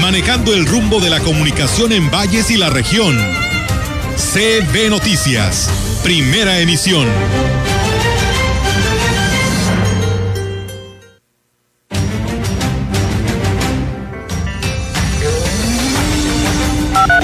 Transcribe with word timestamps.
manejando 0.00 0.54
el 0.54 0.66
rumbo 0.66 1.00
de 1.00 1.10
la 1.10 1.20
comunicación 1.20 1.92
en 1.92 2.10
valles 2.10 2.50
y 2.50 2.56
la 2.56 2.70
región. 2.70 3.16
CB 4.16 4.90
Noticias, 4.90 5.68
primera 6.02 6.60
emisión. 6.60 7.08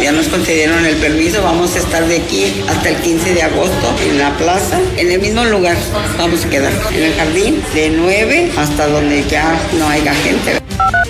Ya 0.01 0.13
nos 0.13 0.29
concedieron 0.29 0.85
el 0.85 0.97
permiso, 0.97 1.43
vamos 1.43 1.75
a 1.75 1.79
estar 1.79 2.07
de 2.07 2.19
aquí 2.19 2.63
hasta 2.69 2.91
el 2.91 2.97
15 2.97 3.35
de 3.35 3.43
agosto 3.43 3.97
en 4.09 4.19
la 4.19 4.37
plaza, 4.37 4.79
en 4.97 5.11
el 5.11 5.21
mismo 5.21 5.45
lugar. 5.45 5.77
Vamos 6.17 6.45
a 6.45 6.49
quedar 6.51 6.73
en 6.93 7.03
el 7.03 7.15
jardín 7.15 7.63
de 7.75 7.91
9 7.91 8.53
hasta 8.57 8.87
donde 8.87 9.25
ya 9.29 9.59
no 9.79 9.89
haya 9.89 10.15
gente. 10.15 10.66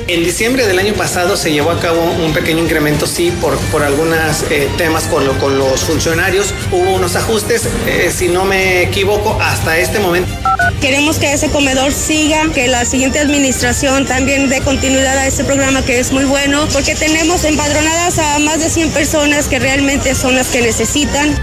En 0.09 0.23
diciembre 0.23 0.65
del 0.69 0.78
año 0.78 0.95
pasado 0.95 1.37
se 1.37 1.52
llevó 1.52 1.73
a 1.73 1.80
cabo 1.80 2.01
un 2.01 2.33
pequeño 2.33 2.62
incremento, 2.62 3.09
sí, 3.09 3.33
por, 3.41 3.59
por 3.73 3.83
algunos 3.83 4.45
eh, 4.51 4.68
temas 4.79 5.02
con, 5.09 5.26
lo, 5.26 5.37
con 5.40 5.59
los 5.59 5.80
funcionarios. 5.80 6.54
Hubo 6.71 6.95
unos 6.95 7.16
ajustes, 7.16 7.63
eh, 7.88 8.13
si 8.16 8.29
no 8.29 8.45
me 8.45 8.82
equivoco, 8.82 9.37
hasta 9.40 9.76
este 9.79 9.98
momento. 9.98 10.32
Queremos 10.80 11.18
que 11.18 11.32
ese 11.32 11.51
comedor 11.51 11.93
siga, 11.93 12.45
que 12.54 12.68
la 12.68 12.85
siguiente 12.85 13.18
administración 13.18 14.07
también 14.07 14.48
dé 14.48 14.60
continuidad 14.60 15.18
a 15.18 15.26
este 15.26 15.43
programa 15.43 15.85
que 15.85 15.98
es 15.98 16.13
muy 16.13 16.24
bueno, 16.24 16.68
porque 16.73 16.95
tenemos 16.95 17.45
empadronadas 17.45 18.20
a 18.20 18.38
más 18.38 18.60
de 18.60 18.70
100 18.70 18.91
personas 18.91 19.48
que 19.48 19.59
realmente 19.59 20.15
son 20.15 20.37
las 20.37 20.46
que 20.48 20.63
necesitan. 20.63 21.37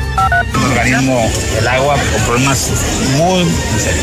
Organismo 0.74 1.30
del 1.56 1.68
agua 1.68 1.96
con 2.12 2.22
problemas 2.24 2.72
muy 3.18 3.46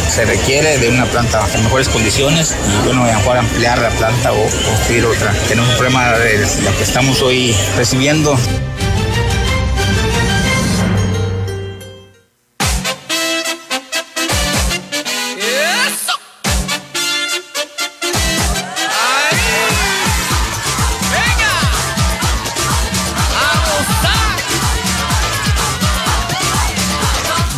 se 0.08 0.24
requiere 0.24 0.78
de 0.78 0.88
una 0.88 1.04
planta 1.04 1.44
en 1.54 1.64
mejores 1.64 1.88
condiciones 1.88 2.54
y 2.68 2.86
bueno, 2.86 3.02
mejor 3.02 3.38
ampliar 3.38 3.78
la 3.78 3.90
planta 3.90 4.32
o 4.32 4.48
construir 4.66 5.04
otra. 5.04 5.32
Tenemos 5.48 5.68
un 5.70 5.76
problema 5.76 6.12
de 6.12 6.38
lo 6.38 6.76
que 6.76 6.82
estamos 6.84 7.22
hoy 7.22 7.54
recibiendo. 7.76 8.38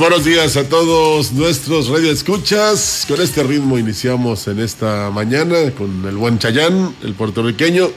Buenos 0.02 0.24
días 0.24 0.56
a 0.56 0.68
todos 0.68 1.30
nuestros 1.30 1.88
radioescuchas. 1.88 3.04
Con 3.06 3.20
este 3.20 3.44
ritmo 3.44 3.78
iniciamos 3.78 4.48
en 4.48 4.58
esta 4.58 5.12
mañana 5.12 5.70
con 5.78 6.04
el 6.04 6.16
buen 6.16 6.40
Chayán, 6.40 6.92
el 7.04 7.14
puertorriqueño. 7.14 7.88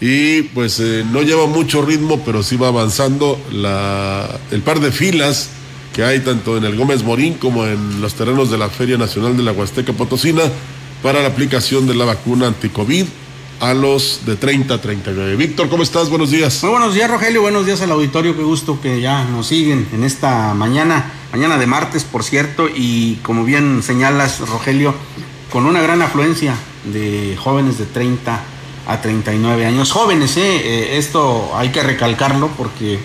Y 0.00 0.42
pues 0.42 0.80
eh, 0.80 1.04
no 1.12 1.22
lleva 1.22 1.46
mucho 1.46 1.82
ritmo, 1.82 2.20
pero 2.26 2.42
sí 2.42 2.56
va 2.56 2.66
avanzando 2.66 3.40
la, 3.52 4.28
el 4.50 4.62
par 4.62 4.80
de 4.80 4.90
filas 4.90 5.50
que 5.94 6.02
hay 6.02 6.18
tanto 6.18 6.56
en 6.56 6.64
el 6.64 6.76
Gómez 6.76 7.04
Morín 7.04 7.34
como 7.34 7.64
en 7.64 8.00
los 8.00 8.14
terrenos 8.14 8.50
de 8.50 8.58
la 8.58 8.68
Feria 8.68 8.98
Nacional 8.98 9.36
de 9.36 9.44
la 9.44 9.52
Huasteca 9.52 9.92
Potosina 9.92 10.42
para 11.04 11.22
la 11.22 11.28
aplicación 11.28 11.86
de 11.86 11.94
la 11.94 12.04
vacuna 12.04 12.48
anticovid 12.48 13.06
a 13.60 13.74
los 13.74 14.22
de 14.26 14.36
30 14.36 14.74
a 14.74 14.80
39. 14.80 15.36
Víctor, 15.36 15.68
¿cómo 15.68 15.82
estás? 15.82 16.08
Buenos 16.10 16.30
días. 16.30 16.62
Muy 16.62 16.72
buenos 16.72 16.94
días, 16.94 17.10
Rogelio. 17.10 17.42
Buenos 17.42 17.66
días 17.66 17.80
al 17.80 17.90
auditorio. 17.92 18.36
Qué 18.36 18.42
gusto 18.42 18.80
que 18.80 19.00
ya 19.00 19.24
nos 19.24 19.46
siguen 19.48 19.88
en 19.92 20.04
esta 20.04 20.54
mañana, 20.54 21.12
mañana 21.32 21.58
de 21.58 21.66
martes, 21.66 22.04
por 22.04 22.24
cierto, 22.24 22.68
y 22.74 23.16
como 23.22 23.44
bien 23.44 23.82
señalas, 23.82 24.40
Rogelio, 24.40 24.94
con 25.50 25.66
una 25.66 25.80
gran 25.80 26.02
afluencia 26.02 26.54
de 26.84 27.36
jóvenes 27.38 27.78
de 27.78 27.86
30 27.86 28.40
a 28.86 29.00
39 29.00 29.66
años. 29.66 29.92
Jóvenes, 29.92 30.36
¿eh? 30.36 30.60
eh 30.64 30.98
esto 30.98 31.52
hay 31.56 31.70
que 31.70 31.82
recalcarlo 31.82 32.48
porque 32.56 32.98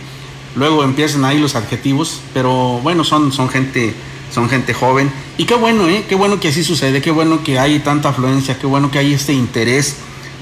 luego 0.56 0.84
empiezan 0.84 1.26
ahí 1.26 1.40
los 1.40 1.56
adjetivos, 1.56 2.22
pero 2.34 2.80
bueno, 2.84 3.04
son, 3.04 3.32
son 3.32 3.50
gente 3.50 3.94
son 4.32 4.48
gente 4.50 4.74
joven. 4.74 5.12
Y 5.38 5.46
qué 5.46 5.56
bueno, 5.56 5.88
¿eh? 5.88 6.06
Qué 6.08 6.14
bueno 6.14 6.40
que 6.40 6.50
así 6.50 6.64
sucede, 6.64 7.02
qué 7.02 7.10
bueno 7.10 7.44
que 7.44 7.58
hay 7.58 7.80
tanta 7.80 8.10
afluencia, 8.10 8.60
qué 8.60 8.68
bueno 8.68 8.92
que 8.92 9.00
hay 9.00 9.14
este 9.14 9.34
interés 9.34 9.96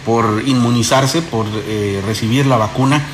por 0.07 0.41
inmunizarse, 0.45 1.21
por 1.21 1.45
eh, 1.67 2.01
recibir 2.05 2.45
la 2.45 2.55
vacuna, 2.55 3.05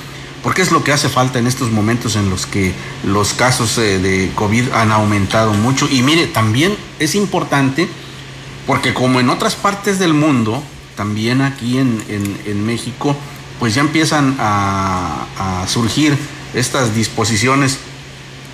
porque 0.44 0.62
es 0.62 0.72
lo 0.72 0.84
que 0.84 0.94
hace 0.94 1.09
falta 1.09 1.40
en 1.40 1.48
estos 1.48 1.72
momentos 1.72 2.16
en 2.16 2.30
los 2.30 2.46
que 2.46 2.72
los 3.04 3.34
casos 3.34 3.80
eh, 3.80 3.98
de 3.98 4.31
COVID 4.36 4.70
han 4.74 4.92
aumentado 4.92 5.54
mucho. 5.54 5.90
Y 5.90 6.04
mire, 6.04 6.28
también 6.28 6.78
es 7.00 7.16
importante, 7.16 7.90
porque 8.68 8.94
como 8.94 9.20
en 9.20 9.31
otras 9.31 9.56
partes 9.56 9.98
del 9.98 10.14
mundo, 10.14 10.62
también 10.96 11.42
aquí 11.42 11.80
en, 11.80 12.64
México, 12.64 13.16
pues 13.60 13.74
ya 13.74 13.81
empiezan 13.81 14.38
a, 14.40 15.25
a 15.40 15.68
surgir 15.68 16.16
estas 16.54 16.94
disposiciones 16.94 17.80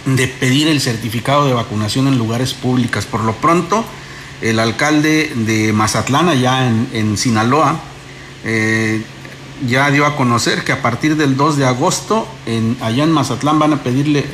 de 0.06 0.28
pedir 0.30 0.70
el 0.70 0.80
certificado 0.80 1.46
de 1.46 1.54
vacunación 1.54 2.08
en 2.08 2.18
lugares 2.18 2.54
públicos. 2.54 3.06
Por 3.06 3.26
lo 3.26 3.34
pronto, 3.34 3.84
el 4.42 4.60
alcalde 4.60 5.34
de 5.36 5.74
Mazatlán, 5.74 6.30
allá 6.30 6.70
en, 6.70 6.88
en 6.94 7.18
Sinaloa, 7.18 7.82
eh, 8.44 9.02
ya 9.68 9.92
dio 9.92 10.06
a 10.06 10.16
conocer 10.16 10.64
que 10.64 10.72
a 10.72 10.82
partir 10.82 11.16
del 11.16 11.36
2 11.36 11.58
de 11.58 11.66
agosto, 11.66 12.28
en, 12.46 12.78
allá 12.82 13.04
en 13.04 13.12
Mazatlán 13.12 13.60
van 13.60 13.74
a 13.74 13.84
pedirle 13.84 14.26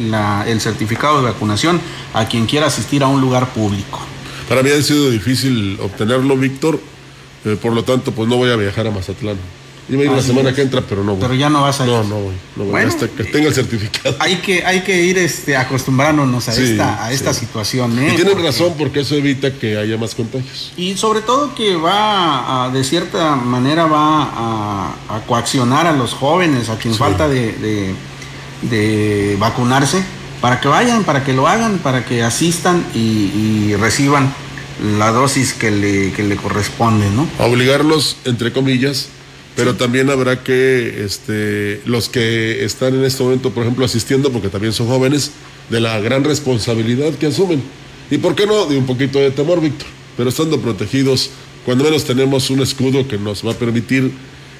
el 0.47 0.61
certificado 0.61 1.21
de 1.21 1.31
vacunación 1.31 1.79
a 2.13 2.27
quien 2.27 2.45
quiera 2.45 2.67
asistir 2.67 3.03
a 3.03 3.07
un 3.07 3.21
lugar 3.21 3.49
público. 3.53 3.99
Para 4.47 4.61
mí 4.61 4.69
ha 4.69 4.81
sido 4.81 5.09
difícil 5.09 5.79
obtenerlo, 5.81 6.37
Víctor, 6.37 6.79
eh, 7.45 7.57
por 7.59 7.73
lo 7.73 7.83
tanto, 7.83 8.11
pues 8.11 8.29
no 8.29 8.37
voy 8.37 8.51
a 8.51 8.55
viajar 8.55 8.87
a 8.87 8.91
Mazatlán. 8.91 9.37
Iba 9.87 10.01
a 10.01 10.05
ir 10.05 10.11
la 10.11 10.21
semana 10.21 10.53
que 10.53 10.63
entra, 10.63 10.81
pero 10.81 11.03
no 11.03 11.11
voy. 11.11 11.21
Pero 11.21 11.35
ya 11.35 11.49
no 11.49 11.61
vas 11.61 11.79
a 11.79 11.85
ir. 11.85 11.91
No, 11.91 12.03
no 12.03 12.15
voy. 12.15 12.33
No 12.55 12.63
voy 12.65 12.81
hasta 12.81 13.07
que 13.07 13.23
tenga 13.23 13.47
el 13.49 13.53
certificado. 13.53 14.15
Hay 14.19 14.37
que, 14.37 14.65
hay 14.65 14.81
que 14.81 15.03
ir 15.03 15.17
este, 15.19 15.55
acostumbrándonos 15.55 16.49
a 16.49 16.53
esta, 16.53 17.05
a 17.05 17.11
esta 17.11 17.33
situación. 17.33 17.97
¿eh? 17.99 18.11
Y 18.13 18.15
tienen 18.15 18.41
razón 18.43 18.73
porque 18.77 19.01
eso 19.01 19.15
evita 19.15 19.51
que 19.51 19.77
haya 19.77 19.97
más 19.97 20.15
contagios. 20.15 20.73
Y 20.75 20.97
sobre 20.97 21.21
todo 21.21 21.53
que 21.53 21.75
va, 21.75 22.65
a, 22.65 22.69
de 22.69 22.83
cierta 22.83 23.35
manera, 23.35 23.85
va 23.85 24.23
a, 24.23 24.95
a, 25.09 25.21
coaccionar 25.27 25.85
a 25.85 25.91
los 25.91 26.13
jóvenes, 26.13 26.69
a 26.69 26.77
quien 26.77 26.95
falta 26.95 27.27
de, 27.27 27.53
de, 27.53 27.93
de, 28.63 29.35
vacunarse, 29.37 30.03
para 30.41 30.59
que 30.59 30.67
vayan, 30.67 31.03
para 31.03 31.23
que 31.23 31.33
lo 31.33 31.47
hagan, 31.47 31.77
para 31.77 32.05
que 32.05 32.23
asistan 32.23 32.83
y, 32.95 32.99
y 32.99 33.75
reciban 33.75 34.33
la 34.97 35.11
dosis 35.11 35.53
que 35.53 35.71
le, 35.71 36.11
que 36.11 36.23
le 36.23 36.35
corresponde, 36.35 37.09
¿no? 37.11 37.27
A 37.39 37.45
obligarlos, 37.45 38.17
entre 38.25 38.51
comillas, 38.51 39.09
pero 39.55 39.75
también 39.75 40.09
habrá 40.09 40.43
que 40.43 41.05
este, 41.05 41.81
los 41.85 42.09
que 42.09 42.65
están 42.65 42.93
en 42.93 43.05
este 43.05 43.23
momento, 43.23 43.51
por 43.51 43.63
ejemplo, 43.63 43.85
asistiendo, 43.85 44.31
porque 44.31 44.49
también 44.49 44.73
son 44.73 44.87
jóvenes, 44.87 45.31
de 45.69 45.79
la 45.79 45.99
gran 45.99 46.23
responsabilidad 46.23 47.13
que 47.13 47.27
asumen. 47.27 47.63
Y 48.11 48.17
por 48.17 48.35
qué 48.35 48.45
no, 48.45 48.65
de 48.65 48.77
un 48.77 48.85
poquito 48.85 49.19
de 49.19 49.31
temor, 49.31 49.61
Víctor, 49.61 49.87
pero 50.17 50.29
estando 50.29 50.59
protegidos, 50.59 51.31
cuando 51.65 51.83
menos 51.83 52.03
tenemos 52.03 52.49
un 52.49 52.61
escudo 52.61 53.07
que 53.07 53.17
nos 53.17 53.45
va 53.45 53.51
a 53.51 53.55
permitir 53.55 54.11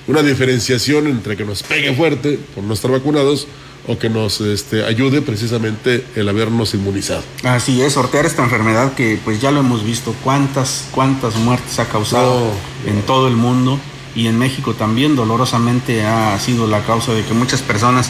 una 0.08 0.24
diferenciación 0.24 1.08
entre 1.08 1.36
que 1.36 1.46
nos 1.46 1.62
pegue 1.64 1.94
fuerte 1.94 2.40
por 2.56 2.64
no 2.64 2.74
estar 2.74 2.90
vacunados 2.90 3.48
o 3.88 4.00
que 4.00 4.10
nos 4.10 4.42
este, 4.42 4.84
ayude 4.84 5.22
precisamente 5.22 6.04
el 6.16 6.28
habernos 6.28 6.74
inmunizado. 6.74 7.22
Así 7.44 7.82
es, 7.82 7.94
sortear 7.94 8.26
esta 8.26 8.44
enfermedad 8.44 8.94
que 8.96 9.20
pues 9.24 9.42
ya 9.42 9.52
lo 9.52 9.60
hemos 9.60 9.84
visto, 9.84 10.16
cuántas, 10.24 10.88
cuántas 10.92 11.36
muertes 11.36 11.78
ha 11.80 11.86
causado 11.88 12.52
en 12.88 13.02
todo 13.04 13.28
el 13.28 13.36
mundo 13.36 13.80
y 14.16 14.28
en 14.28 14.38
México 14.40 14.74
también 14.74 15.16
dolorosamente 15.16 16.06
ha 16.06 16.40
sido 16.40 16.68
la 16.68 16.84
causa 16.84 17.14
de 17.14 17.24
que 17.24 17.34
muchas 17.34 17.62
personas, 17.62 18.10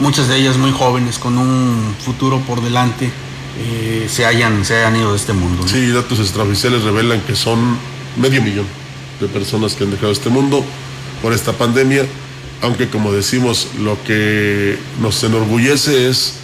muchas 0.00 0.28
de 0.28 0.36
ellas 0.36 0.56
muy 0.56 0.70
jóvenes, 0.70 1.18
con 1.18 1.36
un 1.36 1.94
futuro 2.04 2.40
por 2.40 2.62
delante, 2.62 3.10
eh, 3.58 4.06
se, 4.08 4.24
hayan, 4.24 4.64
se 4.64 4.76
hayan 4.76 4.96
ido 4.96 5.10
de 5.10 5.16
este 5.16 5.32
mundo. 5.32 5.66
Sí, 5.66 5.88
datos 5.88 6.20
extraoficiales 6.20 6.82
revelan 6.82 7.20
que 7.22 7.34
son 7.34 7.76
medio 8.16 8.40
millón 8.40 8.66
de 9.20 9.28
personas 9.28 9.74
que 9.74 9.84
han 9.84 9.90
dejado 9.90 10.12
este 10.12 10.30
mundo 10.30 10.64
por 11.20 11.32
esta 11.32 11.52
pandemia, 11.52 12.06
aunque 12.62 12.88
como 12.88 13.12
decimos, 13.12 13.68
lo 13.80 14.02
que 14.04 14.78
nos 15.00 15.22
enorgullece 15.24 16.08
es 16.08 16.34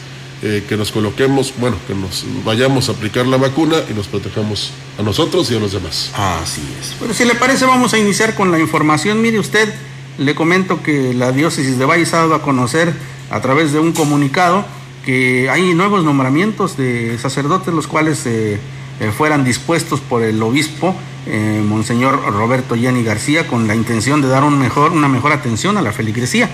eh, 0.43 0.65
que 0.69 0.77
nos 0.77 0.93
coloquemos, 0.93 1.55
bueno, 1.59 1.77
que 1.87 1.95
nos 1.95 2.25
vayamos 2.45 2.89
a 2.89 2.93
aplicar 2.93 3.27
la 3.27 3.37
vacuna 3.37 3.77
y 3.91 3.95
nos 3.95 4.07
protejamos 4.07 4.73
a 4.99 5.03
nosotros 5.03 5.51
y 5.51 5.57
a 5.57 5.61
los 5.61 5.73
demás. 5.73 6.11
Así 6.15 6.63
es. 6.81 6.95
Bueno, 6.99 7.15
si 7.15 7.25
le 7.25 7.35
parece, 7.35 7.65
vamos 7.65 7.95
a 7.95 7.99
iniciar 7.99 8.35
con 8.35 8.51
la 8.51 8.59
información. 8.59 9.21
Mire 9.21 9.39
usted, 9.39 9.73
le 10.19 10.35
comento 10.35 10.83
que 10.83 11.15
la 11.15 11.33
diócesis 11.33 11.79
de 11.79 11.85
Valle 11.85 12.07
ha 12.13 12.17
dado 12.17 12.35
a 12.35 12.43
conocer 12.43 12.93
a 13.31 13.41
través 13.41 13.73
de 13.73 13.79
un 13.79 13.93
comunicado 13.93 14.65
que 15.05 15.49
hay 15.49 15.75
nuevos 15.75 16.05
nombramientos 16.05 16.77
de 16.77 17.19
sacerdotes 17.19 17.73
los 17.73 17.87
cuales 17.87 18.27
eh, 18.27 18.59
eh, 19.01 19.13
fueran 19.17 19.45
dispuestos 19.45 20.01
por 20.01 20.23
el 20.23 20.43
obispo 20.43 20.95
eh, 21.27 21.63
Monseñor 21.65 22.21
Roberto 22.33 22.75
Jenny 22.75 23.03
García 23.05 23.47
con 23.47 23.69
la 23.69 23.75
intención 23.75 24.23
de 24.23 24.29
dar 24.29 24.45
un 24.45 24.59
mejor, 24.59 24.93
una 24.93 25.09
mejor 25.09 25.33
atención 25.33 25.77
a 25.77 25.83
la 25.83 25.93
feligresía. 25.93 26.49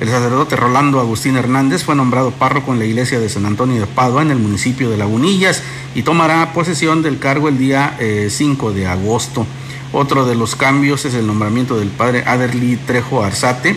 El 0.00 0.08
sacerdote 0.08 0.54
Rolando 0.54 1.00
Agustín 1.00 1.36
Hernández 1.36 1.82
fue 1.82 1.96
nombrado 1.96 2.30
párroco 2.30 2.72
en 2.72 2.78
la 2.78 2.84
iglesia 2.84 3.18
de 3.18 3.28
San 3.28 3.46
Antonio 3.46 3.80
de 3.80 3.86
Padua 3.88 4.22
en 4.22 4.30
el 4.30 4.38
municipio 4.38 4.90
de 4.90 4.96
Lagunillas 4.96 5.64
y 5.96 6.02
tomará 6.02 6.52
posesión 6.52 7.02
del 7.02 7.18
cargo 7.18 7.48
el 7.48 7.58
día 7.58 7.98
5 8.28 8.72
de 8.72 8.86
agosto. 8.86 9.44
Otro 9.92 10.24
de 10.24 10.36
los 10.36 10.54
cambios 10.54 11.04
es 11.04 11.14
el 11.14 11.26
nombramiento 11.26 11.76
del 11.76 11.88
padre 11.88 12.22
Aderly 12.24 12.76
Trejo 12.76 13.24
Arzate, 13.24 13.76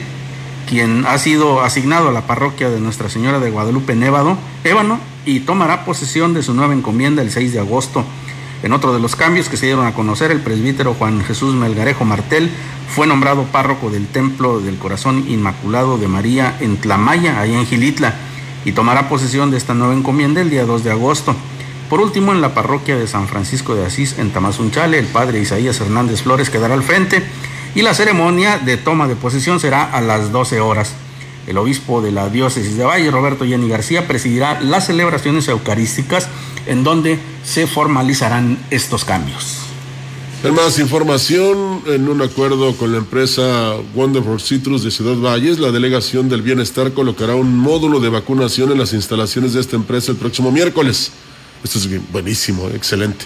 quien 0.69 1.07
ha 1.07 1.18
sido 1.18 1.62
asignado 1.62 2.09
a 2.09 2.12
la 2.12 2.27
parroquia 2.27 2.69
de 2.69 2.79
Nuestra 2.79 3.09
Señora 3.09 3.39
de 3.39 3.50
Guadalupe 3.50 3.94
Ébano, 3.94 5.00
y 5.25 5.39
tomará 5.39 5.85
posesión 5.85 6.35
de 6.35 6.44
su 6.44 6.53
nueva 6.53 6.73
encomienda 6.73 7.23
el 7.23 7.31
6 7.31 7.53
de 7.53 7.59
agosto. 7.59 8.06
En 8.63 8.74
otro 8.74 8.94
de 8.94 9.00
los 9.00 9.16
cambios 9.16 9.50
que 9.50 9.58
se 9.58 9.66
dieron 9.66 9.88
a 9.88 9.94
conocer, 9.94 10.30
el 10.30 10.42
presbítero 10.42 10.94
Juan 10.94 11.24
Jesús 11.24 11.56
Melgarejo 11.56 12.06
Martel 12.06 12.52
fue 12.94 13.08
nombrado 13.08 13.44
párroco 13.46 13.90
del 13.90 14.06
Templo 14.06 14.60
del 14.60 14.78
Corazón 14.78 15.25
Inmaculado 15.28 15.98
de 15.98 16.08
María 16.08 16.58
en 16.60 16.78
Tlamaya, 16.78 17.40
ahí 17.40 17.54
en 17.54 17.66
Gilitla, 17.66 18.13
y 18.63 18.74
tomará 18.74 19.10
posesión 19.10 19.50
de 19.50 19.58
esta 19.58 19.74
nueva 19.74 19.96
encomienda 19.96 20.42
el 20.42 20.52
día 20.52 20.66
2 20.66 20.84
de 20.84 20.92
agosto. 20.92 21.36
Por 21.90 22.02
último, 22.02 22.34
en 22.34 22.42
la 22.42 22.54
parroquia 22.54 22.96
de 22.98 23.08
San 23.08 23.28
Francisco 23.28 23.74
de 23.74 23.86
Asís, 23.86 24.19
en 24.19 24.30
Tamazunchale, 24.30 25.00
el 25.00 25.07
padre 25.07 25.42
Isaías 25.42 25.81
Hernández 25.81 26.22
Flores 26.22 26.52
quedará 26.52 26.75
al 26.75 26.84
frente 26.84 27.24
y 27.74 27.81
la 27.81 27.96
ceremonia 27.96 28.60
de 28.60 28.78
toma 28.78 29.07
de 29.07 29.16
posesión 29.16 29.60
será 29.60 29.84
a 29.84 30.02
las 30.02 30.31
12 30.31 30.60
horas. 30.60 30.94
El 31.48 31.57
obispo 31.57 32.02
de 32.02 32.12
la 32.12 32.30
diócesis 32.30 32.78
de 32.78 32.84
Valle, 32.84 33.10
Roberto 33.10 33.46
Jenny 33.46 33.68
García, 33.68 34.07
presidirá 34.07 34.62
las 34.62 34.86
celebraciones 34.86 35.48
eucarísticas 35.48 36.30
en 36.68 36.84
donde 36.84 37.19
se 37.44 37.68
formalizarán 37.68 38.58
estos 38.69 39.06
cambios. 39.06 39.58
En 40.44 40.56
más 40.56 40.80
información, 40.80 41.84
en 41.86 42.10
un 42.10 42.19
acuerdo 42.24 42.75
con 42.75 42.92
la 42.92 42.98
empresa 42.98 43.75
Wonderful 43.94 44.42
Citrus 44.42 44.84
de 44.84 44.90
Ciudad 44.90 45.16
Valles, 45.16 45.60
la 45.60 45.72
delegación 45.72 46.30
del 46.30 46.42
bienestar 46.42 46.94
colocará 46.94 47.36
un 47.36 47.56
módulo 47.56 48.00
de 48.00 48.10
vacunación 48.10 48.72
en 48.72 48.80
las 48.80 48.94
instalaciones 48.94 49.54
de 49.54 49.62
esta 49.62 49.75
empresa 49.75 50.12
el 50.12 50.18
próximo 50.18 50.52
miércoles. 50.52 51.12
Esto 51.63 51.78
es 51.78 52.12
buenísimo, 52.12 52.68
excelente. 52.69 53.25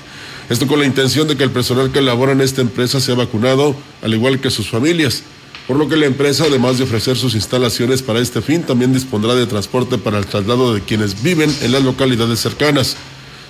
Esto 0.49 0.67
con 0.67 0.77
la 0.77 0.85
intención 0.85 1.25
de 1.25 1.37
que 1.37 1.43
el 1.43 1.51
personal 1.51 1.89
que 1.89 2.01
labora 2.01 2.33
en 2.33 2.41
esta 2.41 2.59
empresa 2.59 2.99
sea 2.99 3.15
vacunado, 3.15 3.77
al 4.01 4.13
igual 4.13 4.41
que 4.41 4.51
sus 4.51 4.69
familias. 4.69 5.23
Por 5.67 5.77
lo 5.77 5.87
que 5.87 5.95
la 5.95 6.05
empresa, 6.05 6.43
además 6.47 6.77
de 6.77 6.83
ofrecer 6.83 7.15
sus 7.15 7.33
instalaciones 7.33 8.01
para 8.01 8.19
este 8.19 8.41
fin, 8.41 8.63
también 8.63 8.93
dispondrá 8.93 9.35
de 9.35 9.47
transporte 9.47 9.97
para 9.97 10.19
el 10.19 10.25
traslado 10.25 10.73
de 10.73 10.81
quienes 10.81 11.23
viven 11.23 11.55
en 11.61 11.71
las 11.71 11.81
localidades 11.81 12.41
cercanas. 12.41 12.97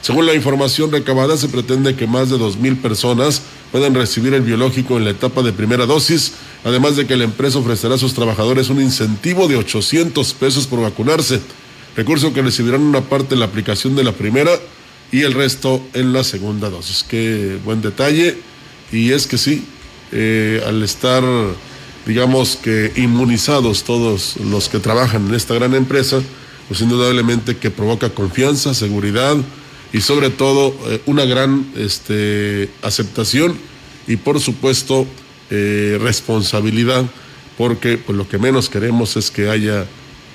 Según 0.06 0.28
la 0.28 0.36
información 0.36 0.92
recabada, 0.92 1.36
se 1.36 1.50
pretende 1.50 1.96
que 1.96 2.06
más 2.06 2.30
de 2.30 2.36
2.000 2.36 2.80
personas 2.80 3.42
puedan 3.72 3.96
recibir 3.96 4.36
el 4.36 4.44
biológico 4.44 4.98
en 4.98 5.04
la 5.04 5.10
etapa 5.10 5.42
de 5.42 5.52
primera 5.52 5.88
dosis, 5.88 6.34
además 6.64 6.96
de 6.96 7.08
que 7.08 7.16
la 7.16 7.24
empresa 7.24 7.58
ofrecerá 7.58 7.96
a 7.96 7.98
sus 7.98 8.14
trabajadores 8.14 8.70
un 8.70 8.80
incentivo 8.80 9.48
de 9.48 9.56
800 9.56 10.36
pesos 10.36 10.68
por 10.68 10.80
vacunarse, 10.80 11.42
recurso 11.96 12.34
que 12.34 12.44
recibirán 12.44 12.82
una 12.82 13.02
parte 13.02 13.34
en 13.34 13.40
la 13.40 13.48
aplicación 13.48 13.96
de 13.96 14.04
la 14.04 14.12
primera 14.12 14.52
y 15.12 15.24
el 15.24 15.34
resto 15.34 15.82
en 15.96 16.14
la 16.14 16.24
segunda 16.24 16.70
dosis. 16.70 17.04
Qué 17.04 17.58
buen 17.66 17.82
detalle. 17.82 18.38
Y 18.92 19.12
es 19.12 19.26
que 19.26 19.40
sí, 19.40 19.66
eh, 20.12 20.62
al 20.68 20.84
estar, 20.84 21.24
digamos 22.06 22.58
que 22.58 22.92
inmunizados 22.96 23.84
todos 23.84 24.38
los 24.38 24.70
que 24.70 24.78
trabajan 24.78 25.30
en 25.30 25.34
esta 25.34 25.56
gran 25.56 25.74
empresa, 25.74 26.22
pues 26.68 26.80
indudablemente 26.82 27.58
que 27.58 27.72
provoca 27.72 28.12
confianza, 28.12 28.76
seguridad 28.76 29.36
y 29.96 30.02
sobre 30.02 30.30
todo 30.30 30.76
eh, 30.88 31.02
una 31.06 31.24
gran 31.24 31.72
este, 31.78 32.70
aceptación 32.82 33.58
y 34.08 34.18
por 34.18 34.42
supuesto 34.42 35.08
eh, 35.50 35.98
responsabilidad, 36.02 37.06
porque 37.58 37.98
pues, 37.98 38.18
lo 38.18 38.28
que 38.28 38.38
menos 38.38 38.68
queremos 38.68 39.16
es 39.16 39.32
que 39.32 39.50
haya 39.50 39.86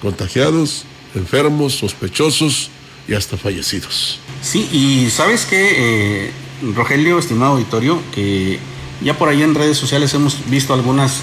contagiados, 0.01 0.85
enfermos, 1.15 1.75
sospechosos 1.75 2.71
y 3.07 3.13
hasta 3.13 3.37
fallecidos. 3.37 4.19
Sí, 4.41 4.67
y 4.73 5.11
sabes 5.11 5.45
que, 5.45 6.29
eh, 6.29 6.31
Rogelio, 6.75 7.19
estimado 7.19 7.53
auditorio, 7.53 8.01
que 8.15 8.59
ya 9.03 9.19
por 9.19 9.29
ahí 9.29 9.43
en 9.43 9.55
redes 9.55 9.77
sociales 9.77 10.15
hemos 10.15 10.39
visto 10.49 10.73
algunas, 10.73 11.23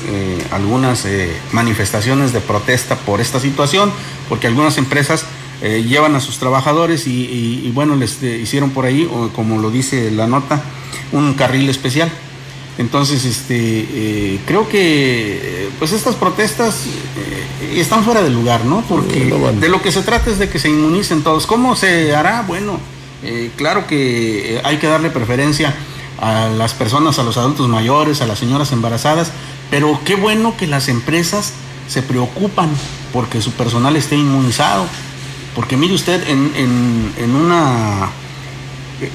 algunas 0.51 1.07
manifestaciones 1.51 2.33
de 2.33 2.39
protesta 2.39 2.97
por 2.97 3.19
esta 3.21 3.39
situación, 3.39 3.91
porque 4.29 4.45
algunas 4.45 4.77
empresas 4.77 5.25
llevan 5.61 6.15
a 6.15 6.19
sus 6.19 6.37
trabajadores 6.37 7.07
y, 7.07 7.71
bueno, 7.73 7.95
les 7.95 8.21
hicieron 8.21 8.71
por 8.71 8.85
ahí, 8.85 9.09
o 9.11 9.29
como 9.29 9.59
lo 9.59 9.71
dice 9.71 10.11
la 10.11 10.27
nota, 10.27 10.61
un 11.11 11.33
carril 11.33 11.69
especial. 11.69 12.11
Entonces, 12.77 13.25
este, 13.25 14.39
creo 14.45 14.69
que 14.69 15.69
pues 15.79 15.93
estas 15.93 16.15
protestas 16.15 16.83
están 17.75 18.03
fuera 18.03 18.21
de 18.21 18.29
lugar, 18.29 18.65
¿no? 18.65 18.81
Porque 18.87 19.33
de 19.59 19.69
lo 19.69 19.81
que 19.81 19.91
se 19.91 20.01
trata 20.01 20.29
es 20.29 20.39
de 20.39 20.49
que 20.49 20.59
se 20.59 20.69
inmunicen 20.69 21.23
todos. 21.23 21.47
¿Cómo 21.47 21.75
se 21.75 22.15
hará? 22.15 22.43
Bueno, 22.47 22.79
eh, 23.23 23.51
claro 23.55 23.87
que 23.87 24.57
eh, 24.57 24.61
hay 24.63 24.77
que 24.77 24.87
darle 24.87 25.09
preferencia 25.09 25.73
a 26.19 26.47
las 26.49 26.73
personas, 26.73 27.19
a 27.19 27.23
los 27.23 27.37
adultos 27.37 27.67
mayores, 27.67 28.21
a 28.21 28.27
las 28.27 28.39
señoras 28.39 28.71
embarazadas, 28.71 29.31
pero 29.69 29.99
qué 30.05 30.15
bueno 30.15 30.55
que 30.57 30.67
las 30.67 30.87
empresas 30.87 31.53
se 31.87 32.01
preocupan 32.01 32.69
porque 33.13 33.41
su 33.41 33.51
personal 33.51 33.95
esté 33.95 34.15
inmunizado. 34.15 34.85
Porque 35.57 35.75
mire 35.75 35.93
usted, 35.93 36.29
en, 36.29 36.53
en, 37.17 37.35
una 37.35 38.09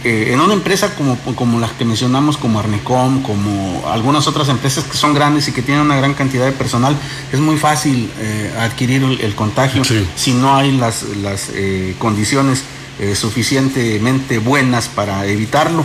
eh, 0.04 0.32
en 0.32 0.40
una 0.40 0.52
empresa 0.52 0.94
como, 0.94 1.16
como 1.34 1.58
las 1.58 1.70
que 1.70 1.86
mencionamos, 1.86 2.36
como 2.36 2.58
Arnecom, 2.58 3.22
como 3.22 3.84
algunas 3.88 4.26
otras 4.26 4.50
empresas 4.50 4.84
que 4.84 4.98
son 4.98 5.14
grandes 5.14 5.48
y 5.48 5.52
que 5.52 5.62
tienen 5.62 5.84
una 5.84 5.96
gran 5.96 6.12
cantidad 6.12 6.44
de 6.44 6.52
personal, 6.52 6.94
es 7.32 7.40
muy 7.40 7.56
fácil 7.56 8.10
adquirir 8.58 9.02
el, 9.20 9.34
contagio 9.34 9.82
si 10.16 10.34
no 10.34 10.54
hay 10.56 10.72
las, 10.72 11.04
las 11.22 11.50
condiciones 11.98 12.64
eh, 13.00 13.16
suficientemente 13.16 14.38
buenas 14.38 14.86
para 14.86 15.26
evitarlo. 15.26 15.84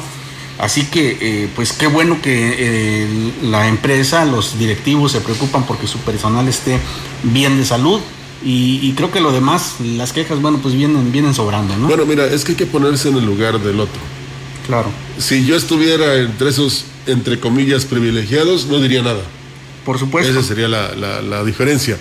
Así 0.60 0.86
que, 0.86 1.18
eh, 1.22 1.50
pues 1.56 1.72
qué 1.72 1.88
bueno 1.88 2.22
que 2.22 2.56
eh, 2.60 3.32
la 3.44 3.68
empresa, 3.68 4.26
los 4.26 4.60
directivos 4.60 5.14
se 5.14 5.22
preocupan 5.22 5.64
porque 5.64 5.88
su 5.88 6.00
personal 6.00 6.48
esté 6.48 6.80
bien 7.24 7.58
de 7.58 7.66
salud. 7.66 8.02
Y, 8.44 8.94
creo 8.94 9.12
que 9.12 9.20
lo 9.20 9.32
demás, 9.32 9.76
las 9.80 10.14
quejas, 10.14 10.42
bueno, 10.42 10.60
pues 10.62 10.76
vienen, 10.76 11.12
vienen 11.12 11.34
sobrando, 11.34 11.76
¿no? 11.76 11.88
Bueno, 11.88 12.06
mira, 12.06 12.26
es 12.26 12.46
que 12.46 12.52
hay 12.52 12.58
que 12.58 12.66
ponerse 12.66 13.10
en 13.10 13.18
el 13.18 13.26
lugar 13.26 13.60
del 13.60 13.80
otro. 13.80 14.00
Claro. 14.68 14.90
Si 15.18 15.46
yo 15.46 15.56
estuviera 15.56 16.16
entre 16.16 16.50
esos, 16.50 16.86
entre 17.08 17.40
comillas, 17.40 17.86
privilegiados, 17.86 18.68
no 18.68 18.80
diría 18.80 19.02
nada. 19.02 19.22
Por 19.86 19.98
supuesto. 19.98 20.32
Esa 20.32 20.44
sería 20.44 20.68
la, 20.68 20.94
la 20.96 21.44
diferencia. 21.44 21.98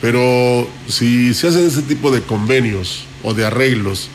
Pero 0.00 0.68
si 0.88 1.34
se 1.34 1.48
hacen 1.48 1.66
ese 1.66 1.82
tipo 1.82 2.10
de 2.10 2.22
convenios 2.22 3.04
o 3.22 3.34
de 3.34 3.44
arreglos, 3.44 4.08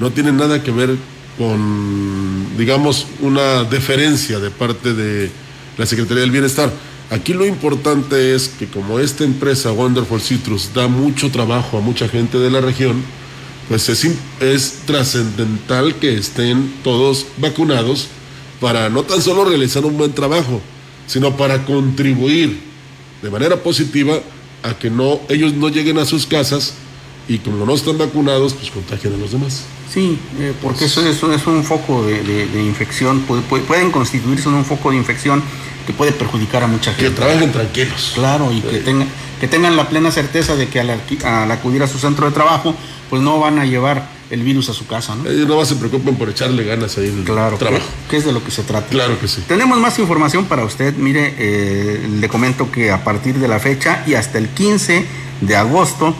no 0.00 0.10
tiene 0.10 0.32
nada 0.32 0.62
que 0.62 0.70
ver 0.70 0.96
con, 1.38 2.56
digamos, 2.56 3.06
una 3.20 3.64
deferencia 3.64 4.38
de 4.38 4.50
parte 4.50 4.94
de 4.94 5.30
la 5.76 5.86
Secretaría 5.86 6.22
del 6.22 6.30
Bienestar. 6.30 6.72
Aquí 7.10 7.34
lo 7.34 7.46
importante 7.46 8.34
es 8.34 8.48
que 8.48 8.66
como 8.66 8.98
esta 8.98 9.22
empresa 9.22 9.70
Wonderful 9.70 10.20
Citrus 10.20 10.70
da 10.74 10.88
mucho 10.88 11.30
trabajo 11.30 11.78
a 11.78 11.80
mucha 11.80 12.08
gente 12.08 12.38
de 12.38 12.50
la 12.50 12.60
región, 12.60 13.02
pues 13.68 13.88
es, 13.88 14.08
es 14.40 14.80
trascendental 14.86 15.94
que 15.96 16.14
estén 16.14 16.72
todos 16.82 17.26
vacunados 17.36 18.08
para 18.60 18.88
no 18.88 19.04
tan 19.04 19.22
solo 19.22 19.44
realizar 19.44 19.84
un 19.84 19.96
buen 19.96 20.12
trabajo, 20.12 20.60
sino 21.06 21.36
para 21.36 21.64
contribuir 21.64 22.58
de 23.22 23.30
manera 23.30 23.62
positiva 23.62 24.20
a 24.64 24.74
que 24.76 24.90
no 24.90 25.20
ellos 25.28 25.54
no 25.54 25.68
lleguen 25.68 25.98
a 25.98 26.04
sus 26.04 26.26
casas 26.26 26.74
y 27.28 27.38
como 27.38 27.66
no 27.66 27.74
están 27.74 27.98
vacunados, 27.98 28.54
pues 28.54 28.70
contagian 28.70 29.14
a 29.14 29.16
los 29.16 29.32
demás. 29.32 29.64
Sí, 29.92 30.18
eh, 30.38 30.52
porque 30.62 30.84
eso, 30.84 31.06
eso, 31.06 31.32
es 31.32 31.46
un 31.46 31.64
foco 31.64 32.04
de, 32.04 32.62
infección, 32.62 33.20
pueden 33.20 33.90
constituirse 33.90 34.48
en 34.48 34.54
un 34.54 34.64
foco 34.64 34.90
de 34.90 34.96
infección 34.96 35.42
que 35.86 35.92
puede 35.92 36.12
perjudicar 36.12 36.62
a 36.64 36.66
mucha 36.66 36.92
gente. 36.92 37.10
Que 37.10 37.16
trabajen 37.16 37.52
tranquilos. 37.52 38.12
Claro, 38.14 38.52
y 38.52 38.60
que, 38.60 38.78
tengan, 38.78 39.08
que 39.40 39.48
tengan 39.48 39.76
la 39.76 39.88
plena 39.88 40.10
certeza 40.10 40.56
de 40.56 40.68
que 40.68 40.80
al, 40.80 41.50
acudir 41.50 41.82
a 41.82 41.86
su 41.86 41.98
centro 41.98 42.26
de 42.26 42.32
trabajo, 42.32 42.74
pues 43.08 43.22
no 43.22 43.38
van 43.38 43.58
a 43.58 43.64
llevar 43.64 44.08
el 44.30 44.42
virus 44.42 44.68
a 44.68 44.72
su 44.72 44.86
casa. 44.86 45.14
¿no? 45.14 45.30
Ellos 45.30 45.46
no 45.46 45.64
se 45.64 45.76
preocupen 45.76 46.16
por 46.16 46.28
echarle 46.28 46.64
ganas 46.64 46.98
ahí 46.98 47.06
el 47.06 47.24
claro, 47.24 47.56
trabajo. 47.56 47.84
Que, 48.10 48.16
es 48.16 48.24
de 48.24 48.32
lo 48.32 48.42
que 48.44 48.50
se 48.50 48.62
trata. 48.62 48.88
Claro 48.88 49.18
que 49.20 49.28
sí. 49.28 49.42
Tenemos 49.46 49.78
más 49.78 49.98
información 50.00 50.46
para 50.46 50.64
usted. 50.64 50.94
Mire, 50.96 51.34
eh, 51.38 52.08
le 52.20 52.28
comento 52.28 52.70
que 52.70 52.90
a 52.90 53.04
partir 53.04 53.36
de 53.36 53.46
la 53.46 53.60
fecha 53.60 54.02
y 54.06 54.14
hasta 54.14 54.38
el 54.38 54.48
15 54.48 55.06
de 55.42 55.56
agosto 55.56 56.16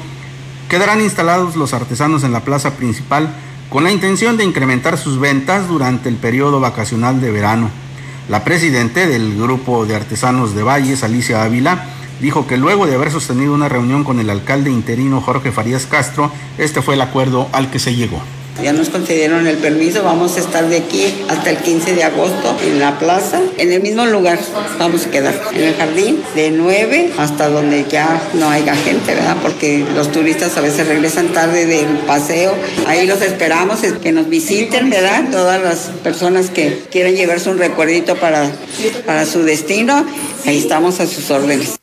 quedarán 0.69 1.01
instalados 1.01 1.57
los 1.57 1.73
artesanos 1.73 2.25
en 2.25 2.33
la 2.33 2.41
plaza 2.41 2.75
principal 2.75 3.29
con 3.71 3.85
la 3.85 3.93
intención 3.93 4.37
de 4.37 4.45
incrementar 4.45 4.99
sus 4.99 5.19
ventas 5.19 5.69
durante 5.69 6.09
el 6.09 6.17
periodo 6.17 6.61
vacacional 6.61 7.21
de 7.21 7.31
verano. 7.31 7.71
La 8.29 8.45
presidente 8.45 9.07
del 9.07 9.37
grupo 9.37 9.87
de 9.87 9.97
artesanos 9.97 10.55
de 10.55 10.63
Valles, 10.63 11.05
Alicia 11.05 11.45
Ávila, 11.45 11.87
dijo 12.21 12.47
que 12.47 12.57
luego 12.57 12.87
de 12.87 12.95
haber 12.95 13.11
sostenido 13.11 13.55
una 13.55 13.69
reunión 13.69 14.05
con 14.05 14.21
el 14.21 14.31
alcalde 14.31 14.71
interino 14.71 15.21
Jorge 15.21 15.53
Farías 15.53 15.87
Castro, 15.87 16.31
este 16.59 16.83
fue 16.83 16.95
el 16.95 17.03
acuerdo 17.03 17.49
al 17.53 17.71
que 17.71 17.79
se 17.79 17.95
llegó. 17.95 18.21
Ya 18.63 18.73
nos 18.73 18.89
concedieron 18.89 19.47
el 19.47 19.59
permiso, 19.59 20.03
vamos 20.03 20.37
a 20.37 20.41
estar 20.41 20.67
de 20.69 20.79
aquí 20.79 21.15
hasta 21.29 21.51
el 21.51 21.59
15 21.59 21.95
de 21.95 22.05
agosto 22.05 22.57
en 22.65 22.79
la 22.79 22.99
plaza, 22.99 23.41
en 23.59 23.71
el 23.71 23.83
mismo 23.83 24.07
lugar 24.07 24.39
vamos 24.79 25.07
a 25.07 25.11
quedar, 25.11 25.35
en 25.53 25.63
el 25.63 25.75
jardín, 25.75 26.23
de 26.35 26.51
9 26.51 27.13
hasta 27.19 27.51
donde 27.51 27.85
ya 27.89 28.21
no 28.35 28.49
haya 28.49 28.75
gente, 28.75 29.15
¿verdad? 29.15 29.37
Porque 29.43 29.85
los 29.95 30.11
turistas 30.11 30.57
a 30.57 30.63
veces 30.63 30.87
regresan 30.89 31.29
tarde 31.35 31.67
del 31.67 31.99
paseo, 32.07 32.55
ahí 32.87 33.07
los 33.07 33.21
esperamos, 33.21 33.81
que 34.03 34.13
nos 34.13 34.29
visiten, 34.29 34.89
¿verdad? 34.89 35.31
Todas 35.31 35.63
las 35.63 35.91
personas 36.03 36.49
que 36.49 36.83
quieran 36.91 37.15
llevarse 37.15 37.51
un 37.51 37.59
recuerdito 37.59 38.17
para, 38.17 38.51
para 39.05 39.27
su 39.27 39.43
destino, 39.43 40.07
ahí 40.47 40.59
estamos 40.59 41.01
a 41.01 41.07
sus 41.07 41.31
órdenes. 41.31 41.79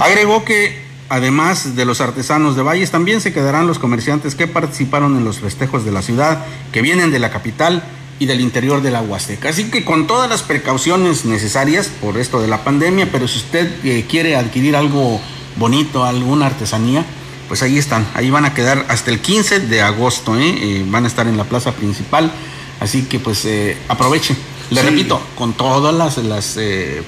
Agregó 0.00 0.44
que 0.44 0.85
Además 1.08 1.76
de 1.76 1.84
los 1.84 2.00
artesanos 2.00 2.56
de 2.56 2.62
Valles, 2.62 2.90
también 2.90 3.20
se 3.20 3.32
quedarán 3.32 3.68
los 3.68 3.78
comerciantes 3.78 4.34
que 4.34 4.48
participaron 4.48 5.16
en 5.16 5.24
los 5.24 5.38
festejos 5.38 5.84
de 5.84 5.92
la 5.92 6.02
ciudad, 6.02 6.44
que 6.72 6.82
vienen 6.82 7.12
de 7.12 7.20
la 7.20 7.30
capital 7.30 7.84
y 8.18 8.26
del 8.26 8.40
interior 8.40 8.82
de 8.82 8.90
la 8.90 9.02
Huasteca. 9.02 9.50
Así 9.50 9.70
que 9.70 9.84
con 9.84 10.08
todas 10.08 10.28
las 10.28 10.42
precauciones 10.42 11.24
necesarias 11.24 11.90
por 12.00 12.18
esto 12.18 12.40
de 12.40 12.48
la 12.48 12.64
pandemia, 12.64 13.08
pero 13.12 13.28
si 13.28 13.38
usted 13.38 13.70
eh, 13.84 14.04
quiere 14.08 14.34
adquirir 14.34 14.74
algo 14.74 15.20
bonito, 15.56 16.04
alguna 16.04 16.46
artesanía, 16.46 17.04
pues 17.46 17.62
ahí 17.62 17.78
están, 17.78 18.04
ahí 18.14 18.30
van 18.30 18.44
a 18.44 18.52
quedar 18.52 18.86
hasta 18.88 19.12
el 19.12 19.20
15 19.20 19.60
de 19.60 19.82
agosto, 19.82 20.36
¿eh? 20.36 20.54
Eh, 20.58 20.84
van 20.88 21.04
a 21.04 21.06
estar 21.06 21.28
en 21.28 21.36
la 21.36 21.44
plaza 21.44 21.72
principal, 21.72 22.32
así 22.80 23.02
que 23.02 23.20
pues 23.20 23.46
aproveche. 23.86 24.34
Le 24.70 24.82
repito, 24.82 25.20
con 25.36 25.52
todas 25.52 25.94
las, 25.94 26.18
las 26.18 26.58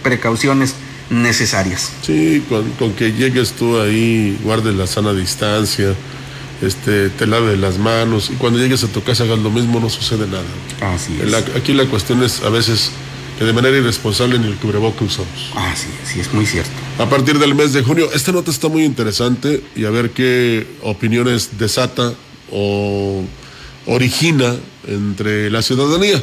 precauciones 0.01 0.77
necesarias. 1.11 1.91
Sí, 2.03 2.45
con, 2.49 2.93
que 2.95 3.13
llegues 3.13 3.53
tú 3.53 3.79
ahí, 3.79 4.39
guardes 4.43 4.75
la 4.75 4.87
sana 4.87 5.13
distancia, 5.15 5.95
este, 6.63 7.09
te 7.11 7.27
laves 7.27 7.59
las 7.59 7.79
manos 7.79 8.31
y 8.31 8.35
cuando 8.35 8.59
llegues 8.59 8.83
a 8.85 8.89
tu 8.89 9.03
casa 9.03 9.25
hagas 9.25 9.39
lo 9.39 9.51
mismo, 9.51 9.81
no 9.81 9.89
sucede 9.89 10.27
nada. 10.27 10.95
Así 10.95 11.19
es. 11.23 11.33
aquí 11.57 11.73
la 11.73 11.87
cuestión 11.87 12.23
es 12.23 12.43
a 12.43 12.49
veces 12.49 12.91
que 13.39 13.45
de 13.45 13.53
manera 13.53 13.77
irresponsable 13.77 14.39
ni 14.39 14.49
el 14.49 14.57
cubreboca 14.57 15.05
usamos. 15.05 15.53
Ah, 15.55 15.73
sí, 15.77 15.87
sí, 16.05 16.21
es 16.21 16.33
muy 16.35 16.45
cierto. 16.45 16.71
A 16.99 17.09
partir 17.09 17.39
del 17.39 17.55
mes 17.55 17.73
de 17.73 17.83
junio, 17.83 18.11
esta 18.13 18.33
nota 18.33 18.51
está 18.51 18.69
muy 18.69 18.85
interesante 18.85 19.63
y 19.77 19.85
a 19.85 19.91
ver 19.91 20.11
qué 20.11 20.67
opiniones 20.83 21.51
desata 21.57 22.15
o 22.51 23.23
origina 23.87 24.57
entre 24.89 25.51
la 25.51 25.63
ciudadanía 25.63 26.21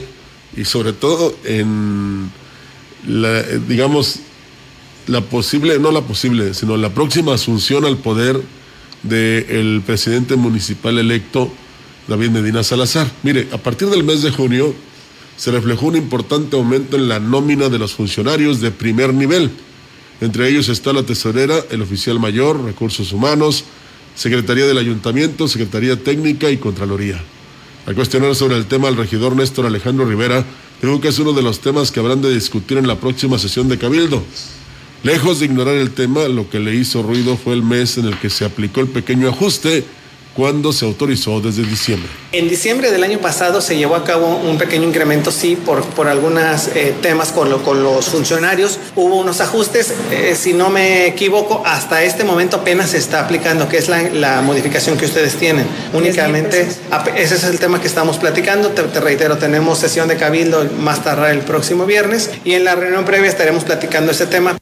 y 0.58 0.66
sobre 0.66 0.92
todo 0.92 1.38
en 1.46 2.30
la, 3.08 3.44
digamos, 3.44 4.20
la 5.08 5.22
posible, 5.22 5.80
no 5.80 5.92
la 5.92 6.02
posible, 6.02 6.54
sino 6.54 6.78
la 6.78 6.90
próxima 6.90 7.34
asunción 7.34 7.86
al 7.86 7.98
poder 7.98 8.42
del 9.04 9.82
presidente 9.86 10.36
municipal 10.36 10.98
electo, 10.98 11.52
David 12.08 12.30
Medina 12.30 12.64
Salazar. 12.64 13.12
Mire, 13.24 13.48
a 13.52 13.58
partir 13.58 13.90
del 13.90 14.04
mes 14.04 14.22
de 14.22 14.32
junio 14.32 14.74
se 15.38 15.52
reflejó 15.52 15.88
un 15.88 15.96
importante 15.96 16.56
aumento 16.56 16.96
en 16.96 17.08
la 17.08 17.20
nómina 17.20 17.70
de 17.70 17.80
los 17.80 17.94
funcionarios 17.94 18.62
de 18.62 18.72
primer 18.72 19.14
nivel. 19.14 19.52
Entre 20.22 20.50
ellos 20.50 20.70
está 20.70 20.94
la 20.94 21.04
tesorera, 21.04 21.56
el 21.70 21.82
oficial 21.82 22.20
mayor, 22.20 22.64
recursos 22.64 23.12
humanos, 23.12 23.66
Secretaría 24.16 24.66
del 24.66 24.78
Ayuntamiento, 24.78 25.48
Secretaría 25.48 26.02
Técnica 26.02 26.50
y 26.50 26.58
Contraloría. 26.58 27.22
Al 27.86 27.96
cuestionar 27.96 28.34
sobre 28.34 28.56
el 28.56 28.66
tema 28.66 28.88
al 28.88 28.96
regidor 28.96 29.36
Néstor 29.36 29.66
Alejandro 29.66 30.06
Rivera, 30.06 30.46
dijo 30.82 31.02
que 31.02 31.10
es 31.10 31.20
uno 31.20 31.34
de 31.34 31.44
los 31.44 31.60
temas 31.60 31.92
que 31.92 32.00
habrán 32.00 32.22
de 32.22 32.34
discutir 32.34 32.78
en 32.78 32.88
la 32.88 33.00
próxima 33.00 33.38
sesión 33.38 33.68
de 33.68 33.78
Cabildo. 33.78 34.24
Lejos 35.06 35.40
de 35.40 35.46
ignorar 35.46 35.76
el 35.76 35.92
tema, 35.92 36.28
lo 36.28 36.50
que 36.50 36.60
le 36.60 36.74
hizo 36.74 37.04
ruido 37.04 37.38
fue 37.38 37.54
el 37.54 37.62
mes 37.62 38.00
en 38.00 38.06
el 38.06 38.18
que 38.18 38.32
se 38.32 38.44
aplicó 38.44 38.82
el 38.82 38.88
pequeño 38.88 39.30
ajuste 39.30 39.84
cuando 40.36 40.74
se 40.74 40.84
autorizó 40.84 41.40
desde 41.42 41.62
diciembre. 41.62 42.10
En 42.32 42.50
diciembre 42.50 42.90
del 42.90 43.04
año 43.04 43.20
pasado 43.20 43.62
se 43.62 43.78
llevó 43.78 43.94
a 43.94 44.04
cabo 44.04 44.36
un 44.36 44.58
pequeño 44.58 44.88
incremento, 44.88 45.30
sí, 45.30 45.58
por, 45.64 45.84
por 45.84 46.08
algunos 46.08 46.70
eh, 46.70 46.96
temas 47.04 47.32
con, 47.32 47.52
lo, 47.52 47.62
con 47.62 47.84
los 47.84 48.06
funcionarios. 48.06 48.80
Hubo 48.96 49.18
unos 49.18 49.42
ajustes, 49.42 49.94
eh, 50.10 50.36
si 50.36 50.54
no 50.54 50.72
me 50.72 51.06
equivoco, 51.06 51.62
hasta 51.64 52.02
este 52.02 52.24
momento 52.24 52.58
apenas 52.58 52.90
se 52.90 52.98
está 52.98 53.20
aplicando, 53.20 53.70
que 53.70 53.78
es 53.78 53.88
la, 53.88 54.10
la 54.10 54.42
modificación 54.42 54.98
que 54.98 55.06
ustedes 55.06 55.36
tienen. 55.36 55.68
Únicamente, 55.94 56.68
ese 57.16 57.36
es 57.36 57.44
el 57.44 57.60
tema 57.60 57.80
que 57.80 57.88
estamos 57.88 58.18
platicando. 58.18 58.70
Te, 58.70 58.82
te, 58.82 59.00
reitero, 59.00 59.38
tenemos 59.38 59.78
sesión 59.78 60.08
de 60.08 60.18
cabildo 60.18 60.68
más 60.80 61.04
tarde 61.04 61.30
el 61.30 61.42
próximo 61.42 61.86
viernes 61.86 62.32
y 62.44 62.54
en 62.54 62.64
la 62.64 62.74
reunión 62.74 63.06
previa 63.06 63.30
estaremos 63.30 63.66
platicando 63.66 64.12
ese 64.12 64.26
tema. 64.26 64.58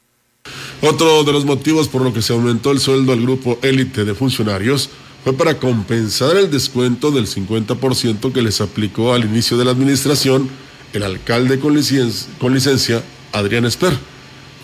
Otro 0.85 1.23
de 1.23 1.31
los 1.31 1.45
motivos 1.45 1.87
por 1.87 2.01
lo 2.01 2.11
que 2.11 2.21
se 2.21 2.33
aumentó 2.33 2.69
el 2.71 2.81
sueldo 2.81 3.13
al 3.13 3.21
grupo 3.21 3.57
élite 3.61 4.03
de 4.03 4.13
funcionarios 4.13 4.89
fue 5.23 5.31
para 5.31 5.57
compensar 5.57 6.35
el 6.35 6.51
descuento 6.51 7.09
del 7.09 7.25
50% 7.25 8.33
que 8.33 8.41
les 8.41 8.59
aplicó 8.59 9.13
al 9.13 9.23
inicio 9.23 9.55
de 9.57 9.63
la 9.63 9.71
administración 9.71 10.49
el 10.91 11.03
alcalde 11.03 11.57
con 11.57 11.73
licencia, 11.73 12.27
con 12.37 12.53
licencia 12.53 13.01
Adrián 13.31 13.63
Esper 13.63 13.93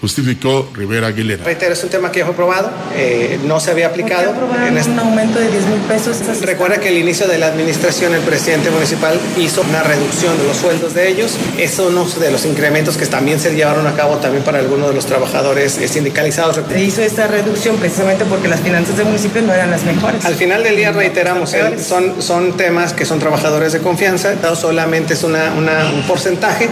justificó 0.01 0.69
Rivera 0.73 1.07
Aguilera. 1.07 1.43
Reitero, 1.43 1.73
es 1.73 1.83
un 1.83 1.89
tema 1.89 2.11
que 2.11 2.19
ya 2.19 2.25
fue 2.25 2.33
aprobado, 2.33 2.71
eh, 2.95 3.39
no 3.45 3.59
se 3.59 3.71
había 3.71 3.87
aplicado. 3.87 4.33
en 4.65 4.77
este... 4.77 4.91
un 4.91 4.99
aumento 4.99 5.39
de 5.39 5.49
10 5.49 5.65
mil 5.65 5.79
pesos? 5.81 6.17
Recuerda 6.41 6.79
que 6.79 6.89
al 6.89 6.97
inicio 6.97 7.27
de 7.27 7.37
la 7.37 7.47
administración 7.47 8.13
el 8.13 8.21
presidente 8.21 8.69
municipal 8.69 9.19
hizo 9.37 9.61
una 9.61 9.83
reducción 9.83 10.37
de 10.37 10.45
los 10.45 10.57
sueldos 10.57 10.93
de 10.93 11.09
ellos. 11.09 11.37
Es 11.57 11.77
uno 11.79 12.05
de 12.05 12.31
los 12.31 12.45
incrementos 12.45 12.97
que 12.97 13.05
también 13.05 13.39
se 13.39 13.53
llevaron 13.53 13.87
a 13.87 13.95
cabo 13.95 14.17
también 14.17 14.43
para 14.43 14.59
algunos 14.59 14.89
de 14.89 14.95
los 14.95 15.05
trabajadores 15.05 15.77
eh, 15.77 15.87
sindicalizados. 15.87 16.59
Se 16.69 16.81
hizo 16.81 17.01
esta 17.01 17.27
reducción 17.27 17.77
precisamente 17.77 18.25
porque 18.25 18.47
las 18.47 18.61
finanzas 18.61 18.97
del 18.97 19.07
municipio 19.07 19.41
no 19.41 19.53
eran 19.53 19.71
las 19.71 19.83
mejores. 19.83 20.23
Al 20.25 20.35
final 20.35 20.63
del 20.63 20.75
día 20.75 20.91
reiteramos, 20.91 21.53
eh, 21.53 21.77
son, 21.79 22.21
son 22.21 22.55
temas 22.55 22.93
que 22.93 23.05
son 23.05 23.19
trabajadores 23.19 23.73
de 23.73 23.79
confianza, 23.79 24.35
solamente 24.55 25.13
es 25.13 25.23
una, 25.23 25.53
una, 25.53 25.89
un 25.93 26.03
porcentaje. 26.03 26.69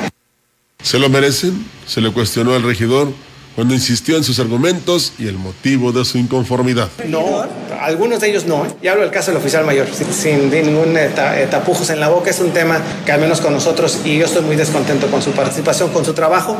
¿Se 0.83 0.99
lo 0.99 1.09
merecen? 1.09 1.65
Se 1.85 2.01
le 2.01 2.11
cuestionó 2.11 2.53
al 2.53 2.63
regidor 2.63 3.11
cuando 3.57 3.73
insistió 3.73 4.17
en 4.17 4.23
sus 4.23 4.39
argumentos 4.39 5.13
y 5.17 5.27
el 5.27 5.33
motivo 5.33 5.91
de 5.91 6.05
su 6.05 6.19
inconformidad. 6.19 6.89
No, 7.07 7.43
algunos 7.81 8.19
de 8.19 8.29
ellos 8.29 8.45
no. 8.45 8.67
¿eh? 8.67 8.69
Y 8.83 8.87
hablo 8.87 9.01
del 9.01 9.09
caso 9.09 9.31
del 9.31 9.39
oficial 9.39 9.65
mayor, 9.65 9.87
sin, 10.11 10.51
ningún 10.51 10.95
eh, 10.95 11.09
eh, 11.17 11.47
tapujos 11.49 11.89
en 11.89 11.99
la 11.99 12.07
boca. 12.07 12.29
Es 12.29 12.39
un 12.39 12.51
tema 12.51 12.79
que 13.03 13.11
al 13.11 13.19
menos 13.19 13.41
con 13.41 13.53
nosotros, 13.53 14.01
y 14.05 14.19
yo 14.19 14.25
estoy 14.27 14.43
muy 14.43 14.55
descontento 14.55 15.07
con 15.07 15.23
su 15.23 15.31
participación, 15.31 15.89
con 15.89 16.05
su 16.05 16.13
trabajo. 16.13 16.55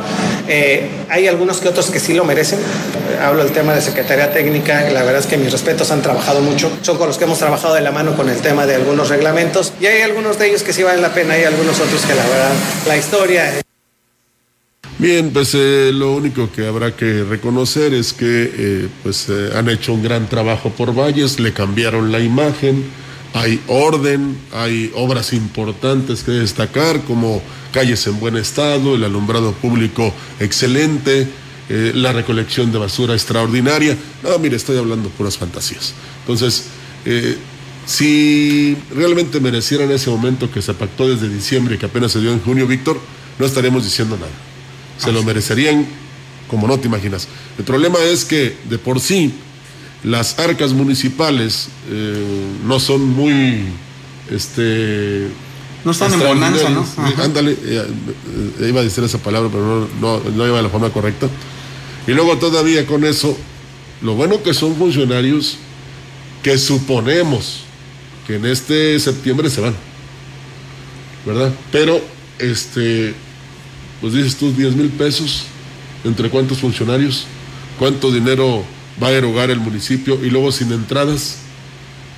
hay 1.08 1.28
algunos 1.28 1.58
que 1.58 1.68
otros 1.68 1.88
que 1.90 2.00
sí 2.00 2.14
lo 2.14 2.24
merecen. 2.24 2.58
Hablo 3.22 3.44
del 3.44 3.52
tema 3.52 3.74
de 3.74 3.80
Secretaría 3.80 4.32
Técnica. 4.32 4.90
La 4.90 5.04
verdad 5.04 5.20
es 5.20 5.26
que 5.28 5.36
mis 5.36 5.52
respetos 5.52 5.92
han 5.92 6.02
trabajado 6.02 6.40
mucho. 6.40 6.68
Son 6.82 6.98
con 6.98 7.06
los 7.06 7.16
que 7.16 7.24
hemos 7.24 7.38
trabajado 7.38 7.74
de 7.74 7.80
la 7.80 7.92
mano 7.92 8.16
con 8.16 8.28
el 8.28 8.38
tema 8.40 8.66
de 8.66 8.74
algunos 8.74 9.08
reglamentos. 9.08 9.72
Y 9.80 9.86
hay 9.86 10.02
algunos 10.02 10.36
de 10.40 10.48
ellos 10.48 10.64
que 10.64 10.72
sí 10.72 10.82
valen 10.82 11.02
la 11.02 11.14
pena. 11.14 11.34
Hay 11.34 11.44
algunos 11.44 11.78
otros 11.78 12.02
que 12.02 12.14
la 12.16 12.26
verdad, 12.26 12.50
la 12.88 12.96
historia... 12.96 13.67
Bien, 14.98 15.30
pues 15.30 15.54
eh, 15.54 15.92
lo 15.94 16.16
único 16.16 16.50
que 16.50 16.66
habrá 16.66 16.96
que 16.96 17.22
reconocer 17.22 17.94
es 17.94 18.12
que 18.12 18.50
eh, 18.52 18.88
pues 19.04 19.28
eh, 19.28 19.50
han 19.54 19.68
hecho 19.68 19.92
un 19.92 20.02
gran 20.02 20.28
trabajo 20.28 20.70
por 20.70 20.92
Valles, 20.92 21.38
le 21.38 21.52
cambiaron 21.52 22.10
la 22.10 22.18
imagen, 22.18 22.84
hay 23.32 23.60
orden, 23.68 24.36
hay 24.52 24.90
obras 24.96 25.32
importantes 25.34 26.24
que 26.24 26.32
destacar 26.32 27.02
como 27.02 27.40
calles 27.72 28.08
en 28.08 28.18
buen 28.18 28.36
estado, 28.36 28.96
el 28.96 29.04
alumbrado 29.04 29.52
público 29.52 30.12
excelente, 30.40 31.28
la 31.68 32.12
recolección 32.12 32.72
de 32.72 32.78
basura 32.78 33.12
extraordinaria. 33.12 33.94
No, 34.22 34.38
mire, 34.38 34.56
estoy 34.56 34.78
hablando 34.78 35.10
puras 35.10 35.36
fantasías. 35.36 35.92
Entonces, 36.22 36.64
si 37.84 38.74
realmente 38.90 39.38
merecieran 39.38 39.90
ese 39.90 40.08
momento 40.08 40.50
que 40.50 40.62
se 40.62 40.72
pactó 40.72 41.06
desde 41.06 41.28
diciembre 41.28 41.74
y 41.74 41.78
que 41.78 41.84
apenas 41.84 42.12
se 42.12 42.20
dio 42.20 42.32
en 42.32 42.40
junio, 42.40 42.66
Víctor, 42.66 42.98
no 43.38 43.44
estaremos 43.44 43.84
diciendo 43.84 44.16
nada 44.16 44.47
se 44.98 45.12
lo 45.12 45.22
merecerían 45.22 45.86
como 46.48 46.66
no 46.66 46.78
te 46.78 46.88
imaginas. 46.88 47.28
El 47.58 47.64
problema 47.64 47.98
es 48.00 48.24
que 48.24 48.56
de 48.68 48.78
por 48.78 49.00
sí 49.00 49.32
las 50.04 50.38
arcas 50.38 50.72
municipales 50.72 51.68
eh, 51.90 52.44
no 52.64 52.80
son 52.80 53.06
muy 53.06 53.64
este 54.30 55.28
no 55.84 55.92
están 55.92 56.12
en 56.12 56.20
bonanza, 56.20 56.68
¿no? 56.70 56.84
Ándale, 57.22 57.52
eh, 57.52 57.86
eh, 58.60 58.68
iba 58.68 58.80
a 58.80 58.84
decir 58.84 59.02
esa 59.04 59.18
palabra, 59.18 59.48
pero 59.50 59.88
no, 60.00 60.20
no, 60.20 60.46
iba 60.46 60.56
de 60.56 60.62
la 60.62 60.68
forma 60.68 60.90
correcta. 60.90 61.28
Y 62.06 62.12
luego 62.12 62.36
todavía 62.36 62.84
con 62.84 63.04
eso, 63.04 63.36
lo 64.02 64.14
bueno 64.14 64.42
que 64.42 64.54
son 64.54 64.74
funcionarios 64.76 65.56
que 66.42 66.58
suponemos 66.58 67.60
que 68.26 68.36
en 68.36 68.46
este 68.46 68.98
septiembre 68.98 69.48
se 69.50 69.60
van, 69.60 69.74
¿verdad? 71.24 71.54
Pero 71.70 72.00
este 72.38 73.14
pues 74.00 74.12
dices 74.12 74.36
tú 74.36 74.52
10 74.52 74.76
mil 74.76 74.88
pesos, 74.90 75.44
¿entre 76.04 76.30
cuántos 76.30 76.58
funcionarios? 76.58 77.26
¿Cuánto 77.78 78.10
dinero 78.10 78.64
va 79.02 79.08
a 79.08 79.12
erogar 79.12 79.50
el 79.50 79.60
municipio? 79.60 80.24
Y 80.24 80.30
luego 80.30 80.52
sin 80.52 80.72
entradas, 80.72 81.38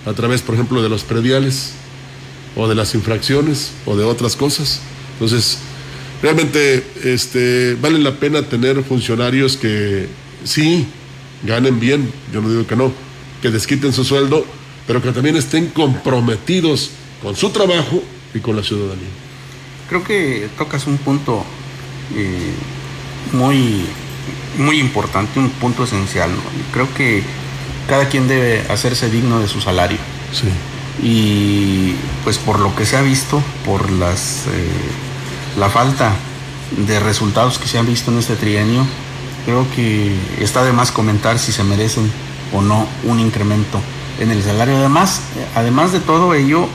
a 0.06 0.12
través, 0.12 0.42
por 0.42 0.54
ejemplo, 0.54 0.82
de 0.82 0.88
los 0.88 1.02
prediales, 1.02 1.72
o 2.56 2.68
de 2.68 2.74
las 2.74 2.94
infracciones, 2.94 3.72
o 3.86 3.96
de 3.96 4.04
otras 4.04 4.36
cosas. 4.36 4.80
Entonces, 5.14 5.58
realmente 6.22 6.84
este, 7.04 7.76
vale 7.80 7.98
la 7.98 8.12
pena 8.16 8.42
tener 8.42 8.82
funcionarios 8.82 9.56
que 9.56 10.08
sí 10.44 10.86
ganen 11.42 11.80
bien, 11.80 12.12
yo 12.32 12.42
no 12.42 12.50
digo 12.50 12.66
que 12.66 12.76
no, 12.76 12.92
que 13.40 13.50
desquiten 13.50 13.92
su 13.92 14.04
sueldo, 14.04 14.44
pero 14.86 15.02
que 15.02 15.12
también 15.12 15.36
estén 15.36 15.68
comprometidos 15.68 16.90
con 17.22 17.36
su 17.36 17.50
trabajo 17.50 18.02
y 18.34 18.40
con 18.40 18.56
la 18.56 18.62
ciudadanía. 18.62 19.08
Creo 19.88 20.04
que 20.04 20.48
tocas 20.56 20.86
un 20.86 20.98
punto 20.98 21.44
eh, 22.16 22.52
muy, 23.32 23.86
muy 24.58 24.80
importante, 24.80 25.38
un 25.38 25.50
punto 25.50 25.84
esencial. 25.84 26.30
Creo 26.72 26.92
que 26.94 27.22
cada 27.88 28.08
quien 28.08 28.28
debe 28.28 28.66
hacerse 28.70 29.10
digno 29.10 29.40
de 29.40 29.48
su 29.48 29.60
salario. 29.60 29.98
Sí. 30.32 30.48
Y 31.02 31.94
pues 32.24 32.38
por 32.38 32.58
lo 32.58 32.74
que 32.76 32.84
se 32.84 32.96
ha 32.96 33.02
visto, 33.02 33.42
por 33.64 33.90
las 33.90 34.46
eh, 34.46 35.58
la 35.58 35.68
falta 35.68 36.12
de 36.86 37.00
resultados 37.00 37.58
que 37.58 37.66
se 37.66 37.78
han 37.78 37.86
visto 37.86 38.10
en 38.10 38.18
este 38.18 38.36
trienio, 38.36 38.86
creo 39.44 39.66
que 39.74 40.14
está 40.40 40.64
de 40.64 40.72
más 40.72 40.92
comentar 40.92 41.38
si 41.38 41.52
se 41.52 41.64
merecen 41.64 42.10
o 42.52 42.62
no 42.62 42.86
un 43.04 43.20
incremento 43.20 43.80
en 44.18 44.30
el 44.30 44.42
salario. 44.42 44.76
Además, 44.76 45.22
además 45.54 45.92
de 45.92 46.00
todo 46.00 46.34
ello, 46.34 46.68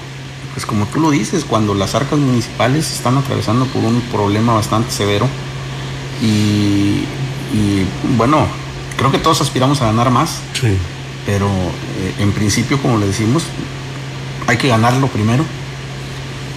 pues 0.56 0.66
como 0.66 0.86
tú 0.88 1.00
lo 1.00 1.12
dices, 1.12 1.44
cuando 1.46 1.76
las 1.76 1.94
arcas 1.94 2.18
municipales 2.18 2.92
están 2.92 3.18
atravesando 3.18 3.66
por 3.68 3.84
un 3.84 4.02
problema 4.12 4.54
bastante 4.56 4.90
severo 4.92 5.28
y, 6.22 7.04
y 7.54 7.86
bueno, 8.18 8.48
creo 8.98 9.12
que 9.12 9.20
todos 9.20 9.42
aspiramos 9.42 9.82
a 9.82 9.86
ganar 9.88 10.10
más, 10.12 10.40
Sí. 10.60 10.70
pero 11.26 11.48
eh, 11.48 12.16
en 12.20 12.32
principio, 12.32 12.82
como 12.82 12.98
le 12.98 13.08
decimos, 13.08 13.44
hay 14.48 14.58
que 14.58 14.68
ganarlo 14.68 15.08
primero 15.08 15.44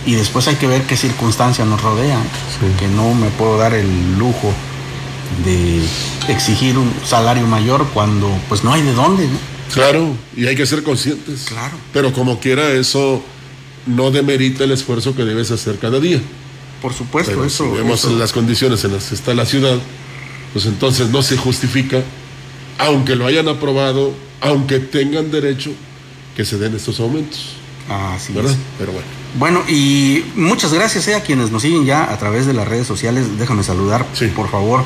y 0.07 0.15
después 0.15 0.47
hay 0.49 0.55
que 0.57 0.67
ver 0.67 0.83
qué 0.83 0.97
circunstancias 0.97 1.67
nos 1.67 1.83
rodean, 1.83 2.23
que 2.79 2.87
no 2.89 3.15
me 3.15 3.29
puedo 3.31 3.59
dar 3.59 3.75
el 3.75 4.17
lujo 4.19 4.53
de 5.45 5.83
exigir 6.33 6.79
un 6.79 6.91
salario 7.05 7.47
mayor 7.47 7.87
cuando 7.93 8.31
pues 8.49 8.65
no 8.65 8.73
hay 8.73 8.83
de 8.83 8.93
dónde, 8.95 9.27
¿no? 9.27 9.39
Claro, 9.75 10.09
y 10.35 10.47
hay 10.47 10.57
que 10.57 10.65
ser 10.65 10.83
conscientes. 10.83 11.47
Claro. 11.49 11.75
Pero 11.93 12.13
como 12.15 12.39
quiera, 12.41 12.71
eso 12.71 13.23
no 13.89 14.11
demerita 14.11 14.65
el 14.65 14.73
esfuerzo 14.73 15.15
que 15.17 15.25
debes 15.25 15.51
hacer 15.51 15.79
cada 15.79 15.99
día. 16.01 16.21
Por 16.83 16.93
supuesto, 16.95 17.33
Pero 17.33 17.45
eso, 17.45 17.65
si 17.65 17.77
vemos 17.77 18.01
eso- 18.05 18.17
las 18.17 18.33
condiciones 18.33 18.85
en 18.85 18.93
las 18.93 19.07
que 19.07 19.15
está 19.15 19.35
la 19.35 19.47
ciudad, 19.47 19.79
pues 20.53 20.67
entonces 20.67 21.09
no 21.11 21.23
se 21.23 21.37
justifica, 21.37 22.03
aunque 22.79 23.17
lo 23.17 23.27
hayan 23.27 23.49
aprobado, 23.49 24.13
aunque 24.41 24.79
tengan 24.79 25.31
derecho, 25.31 25.71
que 26.37 26.45
se 26.45 26.57
den 26.59 26.77
estos 26.77 27.01
aumentos. 27.01 27.55
Así 27.89 28.33
¿Verdad? 28.33 28.53
es. 28.53 28.59
Pero 28.79 28.93
bueno. 28.93 29.07
Bueno, 29.39 29.63
y 29.69 30.25
muchas 30.37 30.73
gracias 30.73 31.09
eh, 31.09 31.15
a 31.15 31.23
quienes 31.23 31.51
nos 31.51 31.63
siguen 31.63 31.85
ya 31.85 32.13
a 32.13 32.19
través 32.19 32.47
de 32.47 32.53
las 32.55 32.69
redes 32.69 32.87
sociales. 32.87 33.25
Déjame 33.39 33.63
saludar, 33.65 34.07
por 34.37 34.51
favor, 34.51 34.85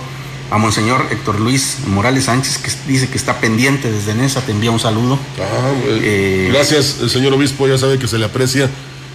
a 0.51 0.59
Monseñor 0.59 1.07
Héctor 1.11 1.41
Luis 1.41 1.79
Morales 1.87 2.25
Sánchez, 2.25 2.59
que 2.59 2.71
dice 2.91 3.09
que 3.09 3.17
está 3.19 3.41
pendiente 3.41 3.91
desde 3.91 4.15
Nesa. 4.15 4.41
Te 4.45 4.53
envía 4.53 4.71
un 4.71 4.81
saludo. 4.81 5.19
Ah, 5.39 5.73
eh, 5.87 6.01
Eh, 6.03 6.49
Gracias, 6.53 6.99
el 7.03 7.11
señor 7.11 7.33
obispo, 7.35 7.67
ya 7.69 7.77
sabe 7.77 7.99
que 7.99 8.09
se 8.09 8.19
le 8.19 8.25
aprecia 8.25 8.71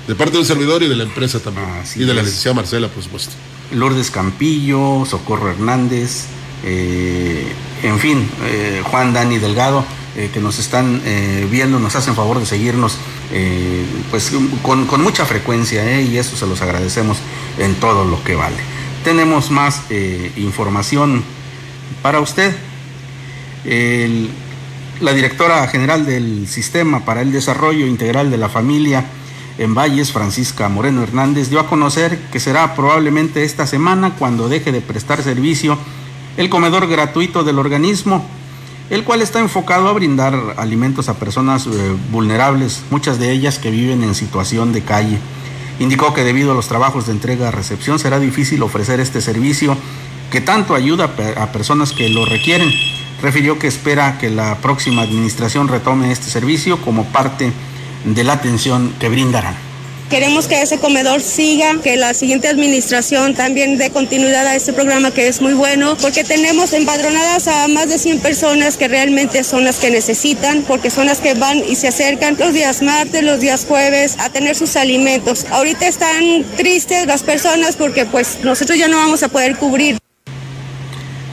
de 0.08 0.16
parte 0.16 0.38
del 0.38 0.46
servidor 0.46 0.84
y 0.84 0.88
de 0.88 0.96
la 0.96 1.04
empresa 1.04 1.40
también. 1.40 1.66
y 1.96 2.00
de 2.00 2.14
la 2.14 2.22
es. 2.22 2.28
licenciada 2.28 2.56
Marcela, 2.56 2.88
por 2.88 3.04
supuesto. 3.04 3.34
Lourdes 3.74 4.10
Campillo, 4.12 5.06
Socorro 5.06 5.50
Hernández, 5.52 6.26
eh, 6.64 7.52
en 7.84 8.00
fin, 8.00 8.28
eh, 8.46 8.82
Juan 8.86 9.12
Dani 9.14 9.38
Delgado, 9.40 9.84
eh, 10.16 10.30
que 10.34 10.40
nos 10.40 10.58
están 10.60 11.02
viendo, 11.52 11.78
nos 11.80 11.96
hacen 11.96 12.16
favor 12.16 12.40
de 12.40 12.46
seguirnos 12.46 12.98
pues 14.10 14.32
con, 14.64 14.88
con 14.88 15.02
mucha 15.04 15.26
frecuencia 15.26 16.00
y 16.02 16.18
eso 16.18 16.38
se 16.38 16.48
los 16.48 16.62
agradecemos 16.62 17.18
en 17.60 17.76
todo 17.76 18.06
lo 18.06 18.24
que 18.24 18.36
vale. 18.36 18.56
Tenemos 19.04 19.52
más 19.52 19.82
información 20.38 21.24
para 22.02 22.20
usted. 22.22 22.56
El- 23.66 24.30
la 25.02 25.14
directora 25.14 25.68
general 25.68 26.06
del 26.08 26.48
Sistema 26.48 27.06
para 27.06 27.22
el 27.22 27.32
Desarrollo 27.32 27.86
Integral 27.86 28.32
de 28.32 28.38
la 28.38 28.50
Familia 28.50 29.06
en 29.58 29.74
Valles, 29.74 30.12
Francisca 30.12 30.70
Moreno 30.70 31.02
Hernández, 31.04 31.50
dio 31.50 31.60
a 31.60 31.68
conocer 31.68 32.20
que 32.32 32.40
será 32.40 32.76
probablemente 32.76 33.44
esta 33.44 33.66
semana 33.66 34.14
cuando 34.18 34.50
deje 34.50 34.72
de 34.72 34.82
prestar 34.82 35.22
servicio 35.24 35.78
el 36.38 36.50
comedor 36.50 36.88
gratuito 36.88 37.44
del 37.44 37.58
organismo, 37.58 38.24
el 38.90 39.04
cual 39.04 39.22
está 39.22 39.40
enfocado 39.40 39.88
a 39.88 39.94
brindar 39.94 40.56
alimentos 40.58 41.10
a 41.10 41.16
personas 41.16 41.66
eh, 41.68 41.96
vulnerables, 42.12 42.84
muchas 42.92 43.20
de 43.20 43.32
ellas 43.32 43.58
que 43.60 43.72
viven 43.72 44.04
en 44.04 44.14
situación 44.16 44.74
de 44.74 44.82
calle. 44.84 45.18
Indicó 45.80 46.14
que 46.14 46.24
debido 46.24 46.52
a 46.52 46.56
los 46.56 46.68
trabajos 46.68 47.06
de 47.08 47.12
entrega-recepción 47.14 48.00
será 48.00 48.20
difícil 48.20 48.62
ofrecer 48.64 49.00
este 49.00 49.22
servicio 49.22 49.76
que 50.32 50.42
tanto 50.42 50.76
ayuda 50.76 51.06
a 51.06 51.16
pe- 51.16 51.36
a 51.38 51.52
personas 51.52 51.92
que 51.92 52.10
lo 52.10 52.26
requieren. 52.26 52.70
Refirió 53.22 53.58
que 53.58 53.68
espera 53.68 54.18
que 54.20 54.30
la 54.30 54.58
próxima 54.58 55.02
administración 55.02 55.68
retome 55.68 56.12
este 56.12 56.30
servicio 56.30 56.80
como 56.82 57.06
parte 57.06 57.46
de 57.46 57.52
la 58.16 58.34
atención 58.34 58.94
que 59.00 59.10
brindarán. 59.10 59.68
Queremos 60.10 60.48
que 60.48 60.62
ese 60.62 60.80
comedor 60.80 61.22
siga, 61.22 61.82
que 61.84 61.98
la 61.98 62.14
siguiente 62.14 62.48
administración 62.48 63.34
también 63.34 63.78
dé 63.78 63.90
continuidad 63.90 64.48
a 64.48 64.56
este 64.56 64.72
programa 64.72 65.12
que 65.12 65.28
es 65.28 65.42
muy 65.42 65.54
bueno, 65.54 65.98
porque 66.02 66.24
tenemos 66.24 66.72
empadronadas 66.72 67.50
a 67.50 67.68
más 67.68 67.90
de 67.90 67.98
100 67.98 68.22
personas 68.22 68.78
que 68.78 68.88
realmente 68.88 69.44
son 69.44 69.66
las 69.66 69.80
que 69.80 69.92
necesitan, 69.92 70.64
porque 70.66 70.90
son 70.90 71.08
las 71.08 71.20
que 71.20 71.34
van 71.34 71.58
y 71.58 71.76
se 71.76 71.90
acercan 71.90 72.38
los 72.40 72.54
días 72.54 72.82
martes, 72.82 73.22
los 73.22 73.42
días 73.42 73.66
jueves 73.68 74.16
a 74.20 74.30
tener 74.30 74.56
sus 74.56 74.78
alimentos. 74.78 75.46
Ahorita 75.52 75.86
están 75.88 76.46
tristes 76.56 77.06
las 77.06 77.24
personas 77.24 77.76
porque 77.76 78.06
pues 78.06 78.38
nosotros 78.44 78.78
ya 78.78 78.88
no 78.88 78.96
vamos 78.96 79.24
a 79.24 79.28
poder 79.28 79.58
cubrir. 79.58 79.98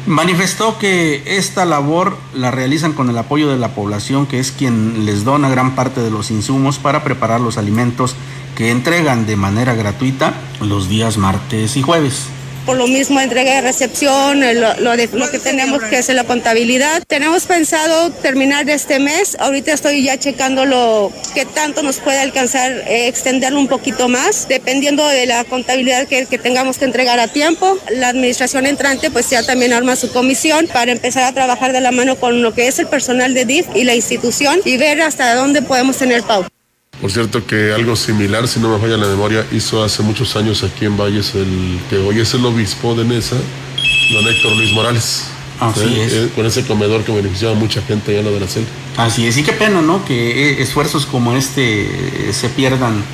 Manifestó 0.06 0.78
que 0.78 1.22
esta 1.24 1.64
labor 1.64 2.18
la 2.34 2.50
realizan 2.50 2.92
con 2.92 3.08
el 3.08 3.16
apoyo 3.16 3.48
de 3.48 3.56
la 3.56 3.74
población, 3.74 4.26
que 4.26 4.38
es 4.38 4.52
quien 4.52 5.06
les 5.06 5.24
dona 5.24 5.48
gran 5.48 5.74
parte 5.74 6.02
de 6.02 6.10
los 6.10 6.30
insumos 6.30 6.78
para 6.78 7.02
preparar 7.02 7.40
los 7.40 7.56
alimentos 7.56 8.14
que 8.54 8.70
entregan 8.70 9.26
de 9.26 9.36
manera 9.36 9.74
gratuita 9.74 10.34
los 10.60 10.90
días 10.90 11.16
martes 11.16 11.78
y 11.78 11.82
jueves. 11.82 12.33
Por 12.66 12.78
lo 12.78 12.86
mismo, 12.86 13.20
entrega 13.20 13.56
de 13.56 13.60
recepción, 13.60 14.40
lo, 14.40 14.80
lo 14.80 14.96
de, 14.96 15.08
que 15.08 15.38
tenemos 15.38 15.82
que 15.82 15.98
hacer 15.98 16.16
la 16.16 16.24
contabilidad. 16.24 17.02
Tenemos 17.06 17.44
pensado 17.44 18.10
terminar 18.10 18.68
este 18.70 18.98
mes. 18.98 19.36
Ahorita 19.38 19.72
estoy 19.72 20.02
ya 20.02 20.18
checando 20.18 20.64
lo 20.64 21.12
que 21.34 21.44
tanto 21.44 21.82
nos 21.82 21.98
puede 21.98 22.20
alcanzar, 22.20 22.72
eh, 22.86 23.06
extenderlo 23.08 23.60
un 23.60 23.68
poquito 23.68 24.08
más, 24.08 24.48
dependiendo 24.48 25.06
de 25.06 25.26
la 25.26 25.44
contabilidad 25.44 26.08
que, 26.08 26.24
que 26.24 26.38
tengamos 26.38 26.78
que 26.78 26.86
entregar 26.86 27.20
a 27.20 27.28
tiempo. 27.28 27.78
La 27.90 28.08
administración 28.08 28.64
entrante 28.64 29.10
pues 29.10 29.28
ya 29.28 29.42
también 29.42 29.74
arma 29.74 29.94
su 29.94 30.10
comisión 30.10 30.66
para 30.66 30.90
empezar 30.90 31.24
a 31.24 31.32
trabajar 31.32 31.72
de 31.74 31.82
la 31.82 31.92
mano 31.92 32.16
con 32.16 32.40
lo 32.40 32.54
que 32.54 32.66
es 32.68 32.78
el 32.78 32.86
personal 32.86 33.34
de 33.34 33.44
DIF 33.44 33.66
y 33.74 33.84
la 33.84 33.94
institución 33.94 34.60
y 34.64 34.78
ver 34.78 35.02
hasta 35.02 35.34
dónde 35.34 35.60
podemos 35.60 35.98
tener 35.98 36.22
pauta. 36.22 36.53
Por 37.00 37.10
cierto 37.10 37.44
que 37.46 37.72
algo 37.74 37.96
similar, 37.96 38.48
si 38.48 38.60
no 38.60 38.68
me 38.70 38.78
falla 38.78 38.96
la 38.96 39.06
memoria, 39.06 39.44
hizo 39.52 39.82
hace 39.84 40.02
muchos 40.02 40.34
años 40.36 40.62
aquí 40.62 40.86
en 40.86 40.96
Valles 40.96 41.34
el 41.34 41.78
que 41.90 41.98
hoy 41.98 42.20
es 42.20 42.32
el 42.34 42.44
obispo 42.46 42.94
de 42.94 43.04
Nesa, 43.04 43.36
don 43.36 44.26
Héctor 44.26 44.56
Luis 44.56 44.72
Morales. 44.72 45.24
Así 45.60 46.00
es. 46.00 46.12
Eh, 46.12 46.30
Con 46.34 46.46
ese 46.46 46.66
comedor 46.66 47.04
que 47.04 47.12
beneficiaba 47.12 47.54
a 47.54 47.58
mucha 47.58 47.80
gente 47.82 48.10
allá 48.10 48.20
en 48.20 48.26
la 48.26 48.32
de 48.32 48.40
la 48.40 48.48
celda. 48.48 48.68
Así 48.96 49.26
es, 49.26 49.36
y 49.36 49.42
qué 49.42 49.52
pena, 49.52 49.82
¿no? 49.82 50.04
Que 50.04 50.50
eh, 50.50 50.62
esfuerzos 50.62 51.04
como 51.06 51.34
este 51.34 51.84
eh, 52.28 52.32
se 52.32 52.48
pierdan 52.48 53.04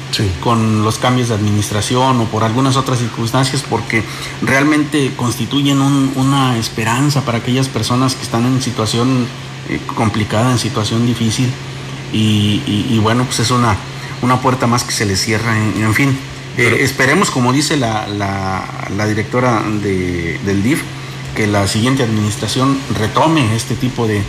con 0.41 0.83
los 0.85 0.99
cambios 0.99 1.29
de 1.29 1.35
administración 1.35 2.21
o 2.21 2.25
por 2.27 2.45
algunas 2.45 2.77
otras 2.77 2.99
circunstancias, 2.99 3.63
porque 3.69 4.03
realmente 4.43 5.13
constituyen 5.17 5.81
un- 5.83 6.13
una 6.17 6.57
esperanza 6.59 7.25
para 7.25 7.39
aquellas 7.39 7.69
personas 7.69 8.15
que 8.15 8.23
están 8.23 8.45
en 8.47 8.63
situación 8.63 9.27
complicada, 9.95 10.51
en 10.53 10.59
situación 10.59 11.07
difícil, 11.07 11.49
y, 12.13 12.63
y- 12.67 12.87
y 12.91 12.99
bueno, 12.99 13.25
pues 13.25 13.41
es 13.41 13.51
una, 13.51 13.77
una 14.23 14.41
puerta 14.41 14.67
más 14.67 14.85
que 14.85 14.93
se 14.93 15.07
les 15.07 15.21
cierra, 15.21 15.57
en, 15.57 15.83
en 15.83 15.95
fin. 15.95 16.17
eh, 16.57 16.79
esperemos, 16.81 17.31
como 17.31 17.53
dice 17.53 17.77
la, 17.77 18.07
la- 18.09 18.65
la 18.97 19.07
directora 19.07 19.63
de- 19.83 20.39
del 20.45 20.63
DIF, 20.63 20.83
que 21.35 21.47
la 21.47 21.67
siguiente 21.69 22.03
administración 22.03 22.77
retome 22.99 23.55
este 23.55 23.75
tipo 23.77 24.07
de, 24.07 24.21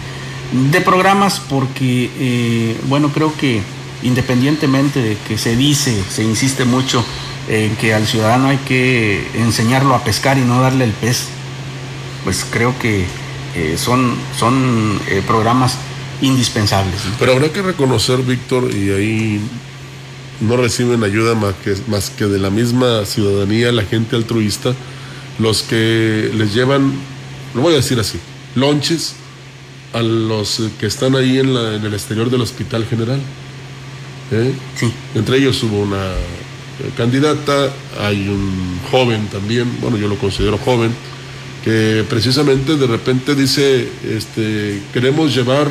de 0.71 0.81
programas 0.81 1.39
porque, 1.39 2.09
eh, 2.19 2.77
bueno, 2.87 3.09
creo 3.09 3.35
que 3.35 3.61
independientemente 4.03 5.01
de 5.01 5.17
que 5.27 5.37
se 5.37 5.55
dice, 5.55 6.03
se 6.09 6.23
insiste 6.23 6.63
mucho 6.65 7.03
en 7.49 7.75
que 7.75 7.93
al 7.93 8.05
ciudadano 8.07 8.49
hay 8.49 8.57
que 8.57 9.27
enseñarlo 9.35 9.95
a 9.95 10.03
pescar 10.03 10.37
y 10.37 10.41
no 10.41 10.61
darle 10.61 10.85
el 10.85 10.91
pez, 10.91 11.27
pues 12.23 12.45
creo 12.49 12.77
que 12.79 13.05
eh, 13.55 13.75
son, 13.77 14.13
son 14.37 14.99
programas 15.27 15.77
indispensables. 16.21 17.03
¿no? 17.05 17.15
Pero 17.19 17.33
habrá 17.33 17.51
que 17.51 17.61
reconocer, 17.61 18.19
Víctor, 18.21 18.69
y 18.73 18.89
ahí 18.91 19.39
no 20.39 20.57
reciben 20.57 21.03
ayuda 21.03 21.35
más 21.35 21.53
que, 21.63 21.75
más 21.87 22.09
que 22.09 22.25
de 22.25 22.39
la 22.39 22.49
misma 22.49 23.05
ciudadanía, 23.05 23.71
la 23.71 23.83
gente 23.83 24.15
altruista, 24.15 24.73
los 25.39 25.61
que 25.63 26.31
les 26.35 26.53
llevan, 26.53 26.93
lo 27.55 27.61
voy 27.61 27.73
a 27.73 27.77
decir 27.77 27.99
así, 27.99 28.19
lonches 28.55 29.15
a 29.93 30.01
los 30.01 30.61
que 30.79 30.85
están 30.87 31.15
ahí 31.15 31.37
en, 31.39 31.53
la- 31.53 31.75
en 31.75 31.85
el 31.85 31.93
exterior 31.93 32.29
del 32.29 32.41
Hospital 32.41 32.85
General. 32.85 33.19
¿Eh? 34.31 34.53
Entre 35.15 35.37
ellos 35.37 35.61
hubo 35.63 35.79
una 35.81 36.11
candidata, 36.97 37.69
hay 37.99 38.27
un 38.29 38.79
joven 38.89 39.27
también, 39.27 39.69
bueno, 39.81 39.97
yo 39.97 40.07
lo 40.07 40.17
considero 40.17 40.57
joven, 40.57 40.91
que 41.63 42.03
precisamente 42.09 42.77
de 42.77 42.87
repente 42.87 43.35
dice, 43.35 43.87
este, 44.09 44.81
queremos 44.93 45.35
llevar 45.35 45.67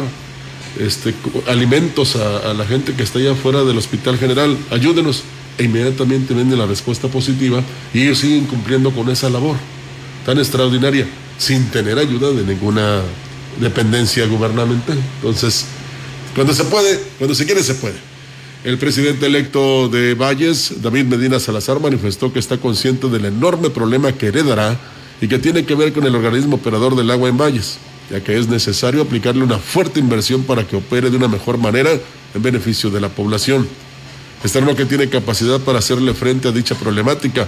este, 0.78 1.14
alimentos 1.48 2.16
a, 2.16 2.54
la 2.54 2.64
gente 2.64 2.94
que 2.94 3.02
está 3.02 3.18
allá 3.18 3.32
afuera 3.32 3.64
del 3.64 3.78
Hospital 3.78 4.18
General, 4.18 4.56
ayúdenos. 4.70 5.24
E 5.58 5.64
inmediatamente 5.64 6.32
viene 6.32 6.56
la 6.56 6.64
respuesta 6.64 7.08
positiva 7.08 7.62
y 7.92 8.02
ellos 8.02 8.18
siguen 8.18 8.46
cumpliendo 8.46 8.92
con 8.92 9.10
esa 9.10 9.28
labor 9.28 9.56
tan 10.24 10.38
extraordinaria, 10.38 11.06
sin 11.38 11.66
tener 11.70 11.98
ayuda 11.98 12.30
de 12.30 12.44
ninguna 12.44 13.02
dependencia 13.60 14.26
gubernamental. 14.26 14.98
Entonces, 15.16 15.66
cuando 16.34 16.54
se 16.54 16.64
puede, 16.64 17.00
cuando 17.18 17.34
se 17.34 17.44
quiere, 17.44 17.62
se 17.62 17.74
puede. 17.74 17.96
El 18.62 18.78
presidente 18.78 19.26
electo 19.26 19.88
de 19.88 20.14
Valles, 20.14 20.82
David 20.82 21.04
Medina 21.04 21.40
Salazar, 21.40 21.80
manifestó 21.80 22.32
que 22.32 22.38
está 22.38 22.58
consciente 22.58 23.08
del 23.08 23.24
enorme 23.24 23.70
problema 23.70 24.12
que 24.12 24.26
heredará 24.26 24.78
y 25.20 25.28
que 25.28 25.38
tiene 25.38 25.64
que 25.64 25.74
ver 25.74 25.92
con 25.92 26.06
el 26.06 26.14
organismo 26.14 26.56
operador 26.56 26.94
del 26.94 27.10
agua 27.10 27.28
en 27.28 27.38
Valles, 27.38 27.78
ya 28.10 28.22
que 28.22 28.36
es 28.36 28.48
necesario 28.48 29.02
aplicarle 29.02 29.44
una 29.44 29.58
fuerte 29.58 30.00
inversión 30.00 30.42
para 30.42 30.66
que 30.66 30.76
opere 30.76 31.10
de 31.10 31.16
una 31.16 31.28
mejor 31.28 31.58
manera 31.58 31.90
en 31.92 32.42
beneficio 32.42 32.90
de 32.90 33.00
la 33.00 33.08
población. 33.08 33.68
lo 34.64 34.76
que 34.76 34.86
tiene 34.86 35.08
capacidad 35.08 35.60
para 35.60 35.78
hacerle 35.78 36.14
frente 36.14 36.48
a 36.48 36.52
dicha 36.52 36.74
problemática. 36.74 37.46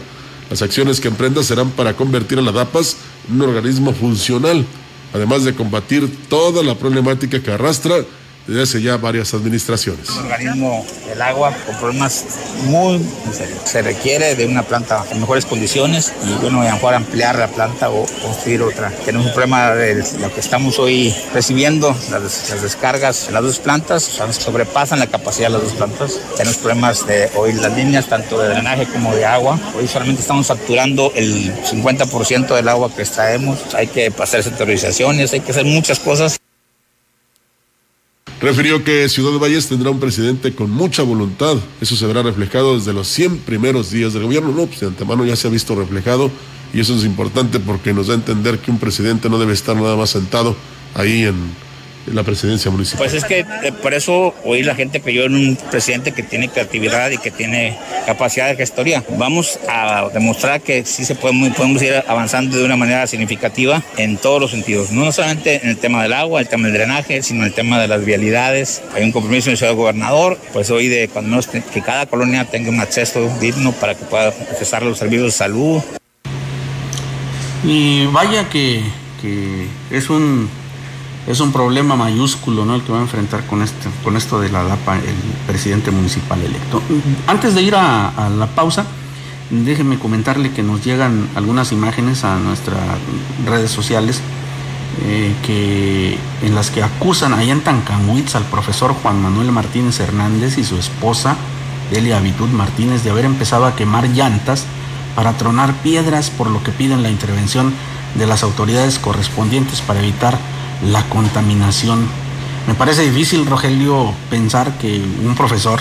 Las 0.50 0.62
acciones 0.62 1.00
que 1.00 1.08
emprenda 1.08 1.42
serán 1.42 1.70
para 1.70 1.94
convertir 1.94 2.38
a 2.38 2.42
la 2.42 2.52
DAPAS 2.52 2.96
en 3.28 3.40
un 3.40 3.48
organismo 3.48 3.92
funcional, 3.92 4.64
además 5.12 5.44
de 5.44 5.54
combatir 5.54 6.10
toda 6.28 6.62
la 6.62 6.76
problemática 6.76 7.42
que 7.42 7.50
arrastra 7.50 8.04
desde 8.46 8.62
hace 8.62 8.82
ya 8.82 8.96
varias 8.96 9.32
administraciones. 9.34 10.08
Un 10.10 10.24
organismo 10.24 10.84
del 11.08 11.22
agua 11.22 11.54
con 11.66 11.76
problemas 11.76 12.24
muy, 12.64 13.00
serios. 13.32 13.58
Se 13.64 13.82
requiere 13.82 14.34
de 14.34 14.46
una 14.46 14.62
planta 14.62 15.04
en 15.10 15.20
mejores 15.20 15.46
condiciones 15.46 16.12
y 16.24 16.32
bueno, 16.40 16.60
a 16.60 16.64
lo 16.64 16.72
mejor 16.72 16.94
ampliar 16.94 17.38
la 17.38 17.48
planta 17.48 17.90
o 17.90 18.06
construir 18.22 18.62
otra. 18.62 18.90
Tenemos 19.04 19.28
un 19.28 19.32
problema 19.32 19.74
de 19.74 20.04
lo 20.20 20.32
que 20.32 20.40
estamos 20.40 20.78
hoy 20.78 21.14
recibiendo, 21.32 21.96
las, 22.10 22.62
descargas 22.62 23.28
en 23.28 23.34
las 23.34 23.42
dos 23.42 23.58
plantas, 23.58 24.02
sobrepasan 24.02 24.98
la 24.98 25.06
capacidad 25.06 25.48
de 25.48 25.54
las 25.54 25.62
dos 25.62 25.72
plantas. 25.72 26.18
Tenemos 26.36 26.58
problemas 26.58 27.06
de 27.06 27.30
hoy 27.36 27.52
las 27.52 27.76
líneas, 27.76 28.06
tanto 28.06 28.40
de 28.40 28.48
drenaje 28.48 28.86
como 28.86 29.14
de 29.14 29.24
agua. 29.24 29.58
Hoy 29.76 29.86
solamente 29.86 30.22
estamos 30.22 30.46
facturando 30.46 31.12
el 31.14 31.54
50% 31.64 32.54
del 32.54 32.68
agua 32.68 32.90
que 32.94 33.02
extraemos. 33.02 33.58
Hay 33.74 33.86
que 33.86 34.10
pasar 34.10 34.42
centralizaciones, 34.42 35.32
hay 35.32 35.40
que 35.40 35.52
hacer 35.52 35.64
muchas 35.64 35.98
cosas. 35.98 36.41
Refirió 38.42 38.82
que 38.82 39.08
Ciudad 39.08 39.38
Valles 39.38 39.68
tendrá 39.68 39.90
un 39.90 40.00
presidente 40.00 40.52
con 40.52 40.68
mucha 40.68 41.04
voluntad. 41.04 41.56
Eso 41.80 41.94
se 41.94 42.06
verá 42.06 42.24
reflejado 42.24 42.76
desde 42.76 42.92
los 42.92 43.06
100 43.06 43.38
primeros 43.38 43.92
días 43.92 44.14
del 44.14 44.24
gobierno. 44.24 44.50
No, 44.50 44.66
pues 44.66 44.80
de 44.80 44.88
antemano 44.88 45.24
ya 45.24 45.36
se 45.36 45.46
ha 45.46 45.50
visto 45.50 45.76
reflejado 45.76 46.28
y 46.74 46.80
eso 46.80 46.96
es 46.96 47.04
importante 47.04 47.60
porque 47.60 47.94
nos 47.94 48.08
da 48.08 48.14
a 48.14 48.16
entender 48.16 48.58
que 48.58 48.72
un 48.72 48.80
presidente 48.80 49.30
no 49.30 49.38
debe 49.38 49.52
estar 49.52 49.76
nada 49.76 49.96
más 49.96 50.10
sentado 50.10 50.56
ahí 50.94 51.22
en, 51.22 51.36
la 52.06 52.22
presidencia 52.22 52.70
municipal? 52.70 52.98
Pues 52.98 53.14
es 53.14 53.24
que 53.24 53.40
eh, 53.40 53.72
por 53.82 53.94
eso 53.94 54.34
hoy 54.44 54.62
la 54.62 54.74
gente 54.74 55.00
creyó 55.00 55.24
en 55.24 55.34
un 55.34 55.58
presidente 55.70 56.12
que 56.12 56.22
tiene 56.22 56.48
creatividad 56.48 57.10
y 57.10 57.18
que 57.18 57.30
tiene 57.30 57.78
capacidad 58.06 58.48
de 58.48 58.56
gestoría. 58.56 59.04
Vamos 59.16 59.58
a 59.68 60.08
demostrar 60.12 60.60
que 60.60 60.84
sí 60.84 61.04
se 61.04 61.14
puede, 61.14 61.50
podemos 61.50 61.82
ir 61.82 62.02
avanzando 62.06 62.56
de 62.56 62.64
una 62.64 62.76
manera 62.76 63.06
significativa 63.06 63.82
en 63.96 64.16
todos 64.16 64.40
los 64.40 64.50
sentidos, 64.50 64.90
no 64.90 65.10
solamente 65.12 65.60
en 65.62 65.70
el 65.70 65.78
tema 65.78 66.02
del 66.02 66.12
agua, 66.12 66.40
el 66.40 66.48
tema 66.48 66.64
del 66.68 66.74
drenaje, 66.74 67.22
sino 67.22 67.40
en 67.40 67.46
el 67.46 67.54
tema 67.54 67.80
de 67.80 67.88
las 67.88 68.04
vialidades. 68.04 68.82
Hay 68.94 69.04
un 69.04 69.12
compromiso 69.12 69.48
en 69.48 69.52
el 69.52 69.58
ciudad 69.58 69.74
gobernador, 69.74 70.38
pues 70.52 70.70
hoy 70.70 70.88
de 70.88 71.08
cuando 71.08 71.30
menos 71.30 71.46
que 71.46 71.82
cada 71.82 72.06
colonia 72.06 72.44
tenga 72.44 72.70
un 72.70 72.80
acceso 72.80 73.30
digno 73.40 73.72
para 73.72 73.94
que 73.94 74.04
pueda 74.04 74.28
accesar 74.28 74.82
los 74.82 74.98
servicios 74.98 75.26
de 75.26 75.32
salud. 75.32 75.82
Y 77.64 78.06
vaya 78.06 78.48
que, 78.48 78.82
que 79.20 79.66
es 79.90 80.10
un 80.10 80.50
es 81.26 81.40
un 81.40 81.52
problema 81.52 81.96
mayúsculo 81.96 82.64
¿no? 82.64 82.74
el 82.74 82.82
que 82.82 82.92
va 82.92 82.98
a 82.98 83.02
enfrentar 83.02 83.46
con, 83.46 83.62
este, 83.62 83.88
con 84.02 84.16
esto 84.16 84.40
de 84.40 84.50
la 84.50 84.64
DAPA 84.64 84.96
el 84.96 85.14
presidente 85.46 85.90
municipal 85.90 86.40
electo. 86.40 86.82
Antes 87.26 87.54
de 87.54 87.62
ir 87.62 87.74
a, 87.76 88.28
la 88.36 88.46
pausa, 88.46 88.84
déjenme 89.50 89.98
comentarle 89.98 90.50
que 90.50 90.62
nos 90.62 90.84
llegan 90.84 91.28
algunas 91.34 91.72
imágenes 91.72 92.24
a 92.24 92.36
nuestras 92.38 92.80
redes 93.46 93.70
sociales 93.70 94.20
eh, 95.04 96.18
en 96.42 96.54
las 96.54 96.70
que 96.70 96.82
acusan 96.82 97.32
allá 97.34 97.52
en 97.52 97.60
Tancanwitz 97.60 98.34
al 98.34 98.44
profesor 98.44 98.92
Juan 98.92 99.22
Manuel 99.22 99.52
Martínez 99.52 100.00
Hernández 100.00 100.58
y 100.58 100.64
su 100.64 100.76
esposa 100.76 101.36
Delia 101.90 102.18
Abitud 102.18 102.48
Martínez 102.48 103.04
de 103.04 103.10
haber 103.10 103.24
empezado 103.26 103.66
a 103.66 103.76
quemar 103.76 104.08
llantas 104.08 104.64
para 105.14 105.36
tronar 105.36 105.74
piedras, 105.82 106.30
por 106.30 106.48
lo 106.50 106.62
que 106.62 106.72
piden 106.72 107.02
la 107.02 107.10
intervención 107.10 107.72
de 108.14 108.26
las 108.26 108.42
autoridades 108.42 108.98
correspondientes 108.98 109.80
para 109.80 110.00
evitar 110.00 110.38
la 110.90 111.02
contaminación. 111.08 112.06
Me 112.66 112.74
parece 112.74 113.02
difícil, 113.02 113.46
Rogelio, 113.46 114.12
pensar 114.30 114.78
que 114.78 115.00
un 115.24 115.34
profesor 115.34 115.80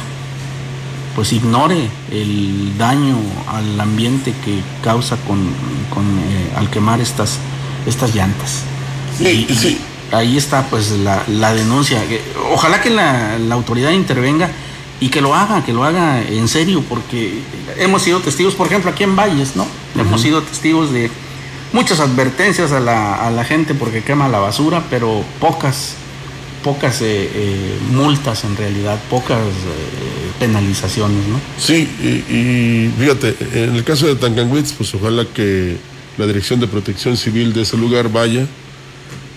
pues 1.16 1.34
ignore 1.34 1.90
el 2.10 2.78
daño 2.78 3.18
al 3.48 3.80
ambiente 3.80 4.34
que 4.46 4.62
causa 4.82 5.18
con, 5.28 5.40
eh, 5.40 6.54
al 6.56 6.70
quemar 6.70 7.02
estas, 7.02 7.38
estas 7.86 8.16
llantas. 8.16 8.64
y, 9.20 9.46
ahí 10.12 10.38
está 10.38 10.68
pues 10.70 10.92
la, 10.92 11.54
denuncia. 11.54 12.04
Ojalá 12.52 12.82
que 12.82 12.90
la, 12.90 13.38
autoridad 13.52 13.92
intervenga 13.92 14.50
y 15.00 15.10
que 15.10 15.22
lo 15.22 15.34
haga, 15.34 15.64
que 15.64 15.74
lo 15.74 15.84
haga 15.84 16.22
en 16.22 16.48
serio, 16.48 16.84
porque 16.88 17.42
hemos 17.78 18.04
sido 18.04 18.20
testigos, 18.20 18.54
por 18.54 18.68
ejemplo, 18.68 18.92
aquí 18.92 19.04
en 19.04 19.16
Valles, 19.16 19.56
¿no? 19.56 19.66
Hemos 19.98 20.22
sido 20.22 20.42
testigos 20.42 20.92
de 20.92 21.10
muchas 21.74 22.00
advertencias 22.00 22.72
a 22.72 22.80
la, 22.80 23.16
a 23.16 23.32
la 23.32 23.44
gente 23.46 23.74
porque 23.74 24.04
quema 24.04 24.28
la 24.28 24.40
basura, 24.40 24.84
pero 24.90 25.24
pocas, 25.40 25.94
pocas 26.64 27.02
eh, 27.02 27.30
eh, 27.34 27.78
multas 27.92 28.44
en 28.44 28.58
realidad, 28.58 29.00
pocas 29.10 29.40
eh, 29.40 30.32
penalizaciones, 30.40 31.28
¿no? 31.28 31.40
Sí, 31.58 31.88
y, 32.30 32.90
fíjate, 33.00 33.36
en 33.54 33.76
el 33.76 33.84
caso 33.84 34.08
de 34.08 34.16
Tancanwitz, 34.16 34.74
pues 34.74 34.94
ojalá 34.96 35.26
que 35.26 35.78
la 36.18 36.28
Dirección 36.28 36.60
de 36.60 36.68
Protección 36.68 37.18
Civil 37.18 37.54
de 37.54 37.62
ese 37.62 37.78
lugar 37.78 38.12
vaya 38.12 38.46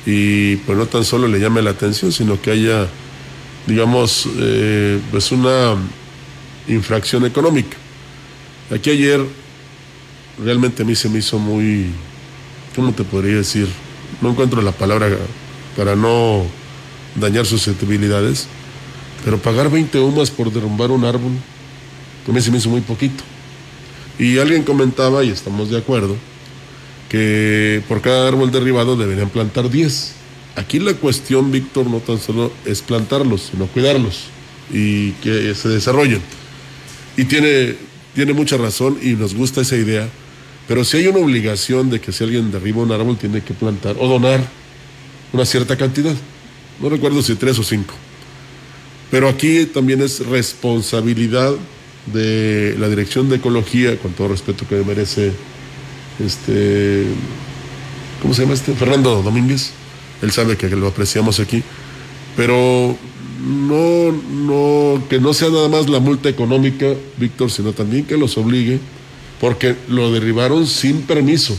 y 0.06 0.56
pues 0.56 0.76
no 0.76 0.86
tan 0.86 1.04
solo 1.04 1.28
le 1.28 1.38
llame 1.38 1.62
la 1.62 1.70
atención, 1.70 2.12
sino 2.12 2.40
que 2.40 2.50
haya, 2.50 2.88
digamos, 3.66 4.28
pues 5.10 5.32
una 5.32 5.76
infracción 6.68 7.24
económica. 7.24 7.76
Aquí 8.74 8.90
ayer 8.90 9.24
realmente 10.42 10.82
a 10.82 10.84
mí 10.86 10.94
se 10.94 11.08
me 11.08 11.20
hizo 11.20 11.38
muy 11.38 11.90
¿cómo 12.74 12.92
te 12.92 13.04
podría 13.04 13.36
decir? 13.36 13.68
No 14.20 14.30
encuentro 14.30 14.62
la 14.62 14.72
palabra 14.72 15.08
para 15.76 15.96
no 15.96 16.44
dañar 17.14 17.46
susceptibilidades, 17.46 18.46
pero 19.24 19.38
pagar 19.38 19.70
20 19.70 19.98
UMAS 20.00 20.30
por 20.30 20.52
derrumbar 20.52 20.90
un 20.90 21.04
árbol, 21.04 21.32
mí 22.26 22.40
se 22.40 22.50
me 22.50 22.58
hizo 22.58 22.70
muy 22.70 22.80
poquito. 22.80 23.22
Y 24.18 24.38
alguien 24.38 24.62
comentaba, 24.62 25.24
y 25.24 25.30
estamos 25.30 25.70
de 25.70 25.78
acuerdo, 25.78 26.16
que 27.08 27.82
por 27.88 28.00
cada 28.00 28.28
árbol 28.28 28.50
derribado 28.50 28.96
deberían 28.96 29.28
plantar 29.28 29.70
10. 29.70 30.12
Aquí 30.56 30.78
la 30.78 30.94
cuestión, 30.94 31.50
Víctor, 31.50 31.86
no 31.86 31.98
tan 31.98 32.20
solo 32.20 32.52
es 32.64 32.82
plantarlos, 32.82 33.50
sino 33.50 33.66
cuidarlos 33.66 34.24
y 34.72 35.12
que 35.12 35.54
se 35.54 35.68
desarrollen. 35.68 36.20
Y 37.16 37.24
tiene, 37.24 37.76
tiene 38.14 38.32
mucha 38.32 38.56
razón 38.56 38.98
y 39.02 39.10
nos 39.10 39.34
gusta 39.34 39.60
esa 39.60 39.76
idea 39.76 40.08
pero 40.66 40.84
si 40.84 40.98
hay 40.98 41.06
una 41.06 41.18
obligación 41.18 41.90
de 41.90 42.00
que 42.00 42.12
si 42.12 42.24
alguien 42.24 42.50
derriba 42.50 42.82
un 42.82 42.92
árbol 42.92 43.16
tiene 43.18 43.42
que 43.42 43.54
plantar 43.54 43.96
o 43.98 44.08
donar 44.08 44.40
una 45.34 45.44
cierta 45.44 45.76
cantidad. 45.76 46.14
No 46.80 46.88
recuerdo 46.88 47.20
si 47.20 47.34
tres 47.34 47.58
o 47.58 47.64
cinco. 47.64 47.94
Pero 49.10 49.28
aquí 49.28 49.66
también 49.66 50.00
es 50.00 50.24
responsabilidad 50.26 51.52
de 52.06 52.76
la 52.78 52.88
Dirección 52.88 53.28
de 53.28 53.36
Ecología, 53.36 53.98
con 53.98 54.12
todo 54.12 54.28
respeto 54.28 54.66
que 54.68 54.76
merece 54.76 55.32
este, 56.24 57.06
¿cómo 58.22 58.32
se 58.32 58.42
llama 58.42 58.54
este? 58.54 58.74
Fernando 58.74 59.22
Domínguez. 59.22 59.72
Él 60.22 60.30
sabe 60.30 60.56
que 60.56 60.68
lo 60.70 60.88
apreciamos 60.88 61.40
aquí. 61.40 61.62
Pero 62.36 62.96
no, 63.44 64.12
no, 64.12 65.02
que 65.08 65.20
no 65.20 65.34
sea 65.34 65.50
nada 65.50 65.68
más 65.68 65.88
la 65.88 66.00
multa 66.00 66.28
económica, 66.28 66.86
Víctor, 67.18 67.50
sino 67.50 67.72
también 67.72 68.04
que 68.04 68.16
los 68.16 68.36
obligue 68.38 68.78
porque 69.40 69.76
lo 69.88 70.12
derribaron 70.12 70.66
sin 70.66 71.02
permiso, 71.02 71.56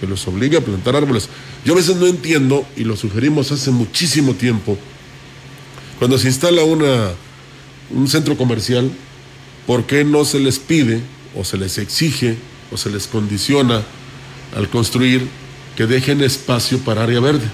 que 0.00 0.06
los 0.06 0.26
obliga 0.26 0.58
a 0.58 0.62
plantar 0.62 0.96
árboles. 0.96 1.28
Yo 1.64 1.72
a 1.72 1.76
veces 1.76 1.96
no 1.96 2.06
entiendo, 2.06 2.66
y 2.76 2.84
lo 2.84 2.96
sugerimos 2.96 3.50
hace 3.52 3.70
muchísimo 3.70 4.34
tiempo, 4.34 4.76
cuando 5.98 6.18
se 6.18 6.28
instala 6.28 6.64
una, 6.64 7.12
un 7.90 8.08
centro 8.08 8.36
comercial, 8.36 8.90
¿por 9.66 9.84
qué 9.84 10.04
no 10.04 10.24
se 10.24 10.40
les 10.40 10.58
pide 10.58 11.00
o 11.34 11.44
se 11.44 11.56
les 11.56 11.78
exige 11.78 12.36
o 12.72 12.76
se 12.76 12.90
les 12.90 13.06
condiciona 13.06 13.82
al 14.56 14.68
construir 14.68 15.26
que 15.76 15.86
dejen 15.86 16.20
espacio 16.20 16.78
para 16.78 17.04
área 17.04 17.20
verde? 17.20 17.46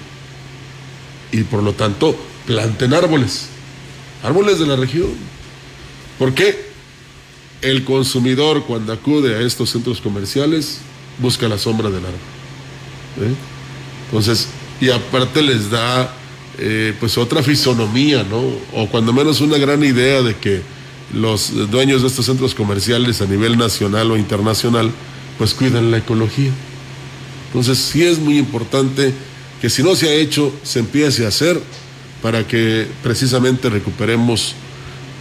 Y 1.31 1.43
por 1.43 1.63
lo 1.63 1.73
tanto, 1.73 2.15
planten 2.45 2.93
árboles, 2.93 3.47
árboles 4.23 4.59
de 4.59 4.67
la 4.67 4.75
región. 4.75 5.11
¿Por 6.19 6.33
qué? 6.33 6.70
El 7.61 7.83
consumidor 7.83 8.63
cuando 8.65 8.93
acude 8.93 9.35
a 9.35 9.41
estos 9.41 9.69
centros 9.69 10.01
comerciales 10.01 10.79
busca 11.19 11.47
la 11.47 11.57
sombra 11.57 11.89
del 11.89 11.99
árbol. 12.05 12.19
¿eh? 13.21 13.33
Entonces, 14.05 14.47
y 14.79 14.89
aparte 14.89 15.41
les 15.41 15.69
da 15.69 16.15
eh, 16.57 16.93
pues 16.99 17.17
otra 17.17 17.43
fisonomía, 17.43 18.23
¿no? 18.23 18.41
O 18.73 18.87
cuando 18.89 19.13
menos 19.13 19.41
una 19.41 19.57
gran 19.57 19.83
idea 19.83 20.21
de 20.21 20.35
que 20.35 20.61
los 21.13 21.69
dueños 21.69 22.01
de 22.01 22.07
estos 22.07 22.25
centros 22.25 22.55
comerciales 22.55 23.21
a 23.21 23.25
nivel 23.25 23.57
nacional 23.57 24.11
o 24.11 24.17
internacional 24.17 24.91
pues 25.37 25.53
cuidan 25.53 25.91
la 25.91 25.97
ecología. 25.97 26.51
Entonces 27.47 27.77
sí 27.77 28.03
es 28.03 28.19
muy 28.19 28.37
importante 28.37 29.13
que 29.61 29.69
si 29.69 29.83
no 29.83 29.95
se 29.95 30.09
ha 30.09 30.13
hecho, 30.13 30.53
se 30.63 30.79
empiece 30.79 31.25
a 31.25 31.29
hacer 31.29 31.61
para 32.21 32.47
que 32.47 32.87
precisamente 33.03 33.69
recuperemos 33.69 34.55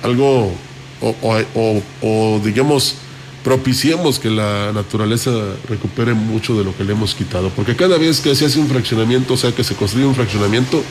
algo 0.02 0.54
o, 1.00 2.40
digamos 2.44 2.96
propiciemos 3.42 4.18
que 4.18 4.28
la 4.28 4.70
naturaleza 4.74 5.30
recupere 5.66 6.12
mucho 6.12 6.58
de 6.58 6.62
lo 6.62 6.76
que 6.76 6.84
le 6.84 6.92
hemos 6.92 7.14
quitado. 7.14 7.48
Porque 7.48 7.74
cada 7.74 7.96
vez 7.96 8.20
que 8.20 8.34
se 8.34 8.44
hace 8.44 8.58
un 8.58 8.68
fraccionamiento, 8.68 9.32
o 9.32 9.36
sea, 9.38 9.52
que 9.52 9.64
se 9.64 9.74
construye 9.74 10.04
un 10.04 10.14
fraccionamiento, 10.14 10.84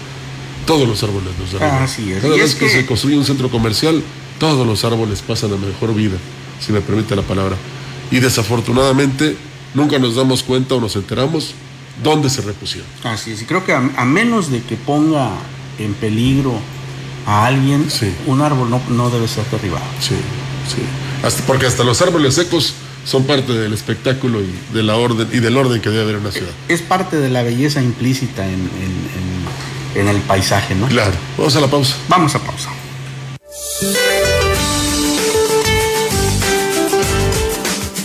todos 0.66 0.88
los 0.88 1.04
árboles 1.04 1.30
nos 1.40 1.52
derriban. 1.52 1.84
Así 1.84 2.12
Cada 2.20 2.36
vez 2.36 2.56
que... 2.56 2.68
se 2.68 2.88
construye 2.88 3.18
un 3.18 3.26
centro 3.26 3.52
comercial, 3.52 4.02
todos 4.40 4.66
los 4.66 4.84
árboles 4.84 5.22
pasan 5.22 5.54
a 5.54 5.58
mejor 5.58 5.94
vida, 5.94 6.18
si 6.60 6.72
me 6.72 6.82
permite 6.82 7.16
la 7.16 7.22
palabra. 7.22 7.56
Y 8.10 8.20
desafortunadamente 8.20 9.36
nunca 9.76 10.00
nos 10.00 10.16
damos 10.16 10.42
cuenta 10.42 10.76
o 10.76 10.82
nos 10.82 10.96
enteramos 10.96 11.54
dónde 12.04 12.30
se 12.30 12.42
repusieron. 12.42 12.88
Así 13.04 13.32
es, 13.32 13.42
y 13.42 13.46
creo 13.46 13.66
que 13.66 13.74
a, 13.74 13.82
menos 14.06 14.52
de 14.52 14.62
que 14.62 14.76
ponga 14.76 15.32
en 15.78 15.94
peligro 15.94 16.60
a 17.26 17.46
alguien, 17.46 17.88
un 18.26 18.42
árbol 18.42 18.70
no, 18.70 18.82
no 18.90 19.10
debe 19.10 19.28
ser 19.28 19.46
derribado. 19.52 19.86
Sí, 20.00 20.16
sí. 20.68 20.82
Hasta, 21.24 21.44
porque 21.44 21.66
hasta 21.66 21.84
los 21.84 22.02
árboles 22.02 22.36
secos 22.36 22.74
son 23.06 23.26
parte 23.26 23.54
del 23.54 23.74
espectáculo 23.74 24.42
y 24.42 24.74
de 24.74 24.84
la 24.84 24.96
orden 24.96 25.28
y 25.32 25.40
del 25.40 25.58
orden 25.58 25.82
que 25.82 25.90
debe 25.90 26.04
haber 26.04 26.16
en 26.16 26.22
una 26.22 26.32
ciudad. 26.32 26.52
Es 26.68 26.82
parte 26.82 27.18
de 27.18 27.30
la 27.30 27.44
belleza 27.44 27.82
implícita 27.82 28.46
en, 28.46 28.70
en 29.96 30.08
el 30.08 30.18
paisaje, 30.22 30.76
¿no? 30.76 30.88
Claro. 30.88 31.14
Vamos 31.38 31.56
a 31.56 31.62
la 31.62 31.68
pausa. 31.68 31.96
Vamos 32.08 32.36
a 32.36 32.40
pausa. 32.40 32.70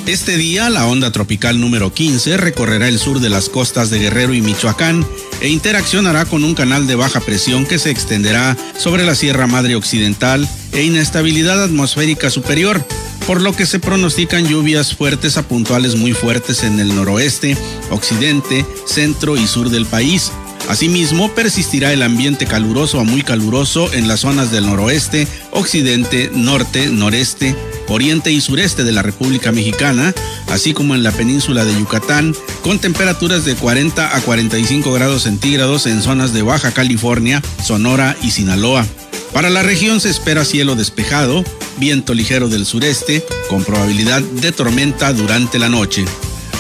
Este 0.07 0.37
día, 0.37 0.69
la 0.69 0.87
onda 0.87 1.12
tropical 1.12 1.59
número 1.59 1.95
15 1.95 2.37
recorrerá 2.37 2.88
el 2.88 2.99
sur 2.99 3.21
de 3.21 3.31
las 3.31 3.49
costas 3.49 3.88
de 3.88 3.99
Guerrero 3.99 4.35
y 4.35 4.43
Michoacán 4.43 5.05
e 5.40 5.49
interaccionará 5.49 6.27
con 6.27 6.45
un 6.45 6.55
canal 6.55 6.87
de 6.87 6.95
baja 6.95 7.21
presión 7.21 7.64
que 7.64 7.79
se 7.79 7.90
extenderá 7.90 8.55
sobre 8.77 9.07
la 9.07 9.14
Sierra 9.14 9.47
Madre 9.47 9.77
Occidental 9.77 10.47
e 10.73 10.83
inestabilidad 10.83 11.64
atmosférica 11.64 12.29
superior, 12.29 12.87
por 13.27 13.40
lo 13.40 13.57
que 13.57 13.64
se 13.64 13.79
pronostican 13.79 14.47
lluvias 14.47 14.95
fuertes 14.95 15.38
a 15.38 15.49
puntuales 15.49 15.97
muy 15.97 16.12
fuertes 16.12 16.64
en 16.64 16.81
el 16.81 16.95
noroeste, 16.95 17.57
occidente, 17.90 18.67
centro 18.87 19.38
y 19.38 19.47
sur 19.47 19.71
del 19.71 19.87
país. 19.87 20.33
Asimismo, 20.69 21.35
persistirá 21.35 21.95
el 21.95 22.03
ambiente 22.03 22.47
caluroso 22.47 23.01
a 23.01 23.05
muy 23.05 23.23
caluroso 23.23 23.90
en 23.95 24.07
las 24.07 24.21
zonas 24.21 24.51
del 24.51 24.67
noroeste, 24.67 25.27
occidente, 25.51 26.31
norte, 26.35 26.88
noreste, 26.88 27.57
oriente 27.88 28.33
y 28.33 28.40
sureste 28.40 28.85
de 28.85 28.92
la 28.92 29.03
República 29.03 29.53
Mexicana, 29.53 30.14
así 30.49 30.73
como 30.73 30.94
en 30.94 31.03
la 31.03 31.12
península 31.12 31.64
de 31.64 31.75
Yucatán, 31.75 32.35
con 32.62 32.79
temperaturas 32.79 33.44
de 33.44 33.55
40 33.55 34.16
a 34.16 34.20
45 34.20 34.92
grados 34.92 35.23
centígrados 35.23 35.87
en 35.87 36.03
zonas 36.03 36.33
de 36.33 36.42
Baja 36.42 36.73
California, 36.73 37.42
Sonora 37.62 38.16
y 38.23 38.31
Sinaloa. 38.31 38.87
Para 39.33 39.51
la 39.51 39.62
región 39.62 40.01
se 40.01 40.11
espera 40.11 40.44
cielo 40.44 40.77
despejado, 40.77 41.44
viento 41.79 42.14
ligero 42.14 42.49
del 42.49 42.66
sureste, 42.66 43.25
con 43.49 43.64
probabilidad 43.64 44.23
de 44.23 44.53
tormenta 44.53 45.12
durante 45.12 45.59
la 45.59 45.68
noche. 45.68 46.05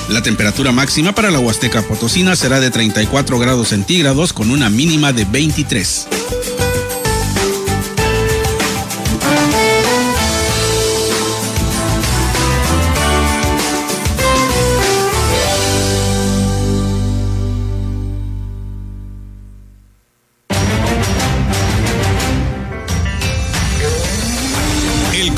La 0.08 0.22
temperatura 0.22 0.72
máxima 0.72 1.14
para 1.14 1.30
la 1.30 1.38
Huasteca 1.38 1.82
Potosina 1.82 2.36
será 2.36 2.60
de 2.60 2.70
34 2.70 3.38
grados 3.38 3.68
centígrados 3.68 4.32
con 4.32 4.50
una 4.50 4.68
mínima 4.68 5.12
de 5.12 5.24
23. 5.24 6.08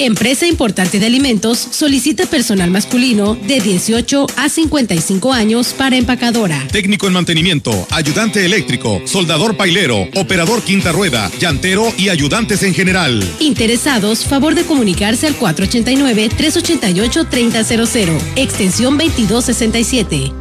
Empresa 0.00 0.46
importante 0.46 0.98
de 0.98 1.04
alimentos 1.04 1.58
solicita 1.58 2.24
personal 2.24 2.70
masculino 2.70 3.34
de 3.34 3.60
18 3.60 4.26
a 4.34 4.48
55 4.48 5.30
años 5.30 5.74
para 5.74 5.96
empacadora. 5.96 6.66
Técnico 6.72 7.06
en 7.06 7.12
mantenimiento, 7.12 7.86
ayudante 7.90 8.46
eléctrico, 8.46 9.02
soldador 9.04 9.58
pailero, 9.58 10.08
operador 10.14 10.62
quinta 10.62 10.92
rueda, 10.92 11.30
llantero 11.38 11.92
y 11.98 12.08
ayudantes 12.08 12.62
en 12.62 12.72
general. 12.72 13.22
Interesados, 13.40 14.24
favor 14.24 14.54
de 14.54 14.64
comunicarse 14.64 15.26
al 15.26 15.38
489-388-3000, 15.38 18.18
extensión 18.36 18.96
2267. 18.96 20.32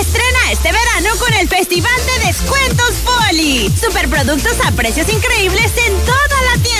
Estrena 0.00 0.50
este 0.50 0.72
verano 0.72 1.10
con 1.18 1.34
el 1.34 1.46
Festival 1.46 1.92
de 2.06 2.20
Descuentos 2.26 2.94
Poli. 3.04 3.70
Superproductos 3.78 4.54
a 4.64 4.72
precios 4.72 5.12
increíbles 5.12 5.70
en 5.86 5.92
toda 6.06 6.42
la 6.50 6.54
tienda. 6.62 6.71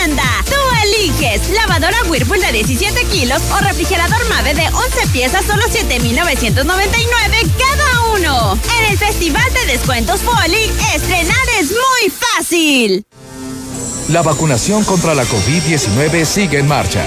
Lavadora 1.23 2.03
Whirlpool 2.09 2.41
de 2.41 2.51
17 2.51 3.05
kilos 3.05 3.41
o 3.53 3.59
refrigerador 3.59 4.29
Mave 4.29 4.55
de 4.55 4.67
11 4.67 5.07
piezas, 5.13 5.45
solo 5.45 5.63
7,999 5.71 7.47
cada 7.57 8.03
uno. 8.17 8.59
En 8.81 8.91
el 8.91 8.99
Festival 8.99 9.45
de 9.55 9.67
Descuentos 9.67 10.19
Poli, 10.23 10.69
estrenar 10.93 11.49
es 11.61 11.71
muy 11.71 12.11
fácil. 12.11 13.07
La 14.09 14.23
vacunación 14.23 14.83
contra 14.83 15.15
la 15.15 15.25
COVID-19 15.25 16.25
sigue 16.25 16.59
en 16.59 16.67
marcha. 16.67 17.05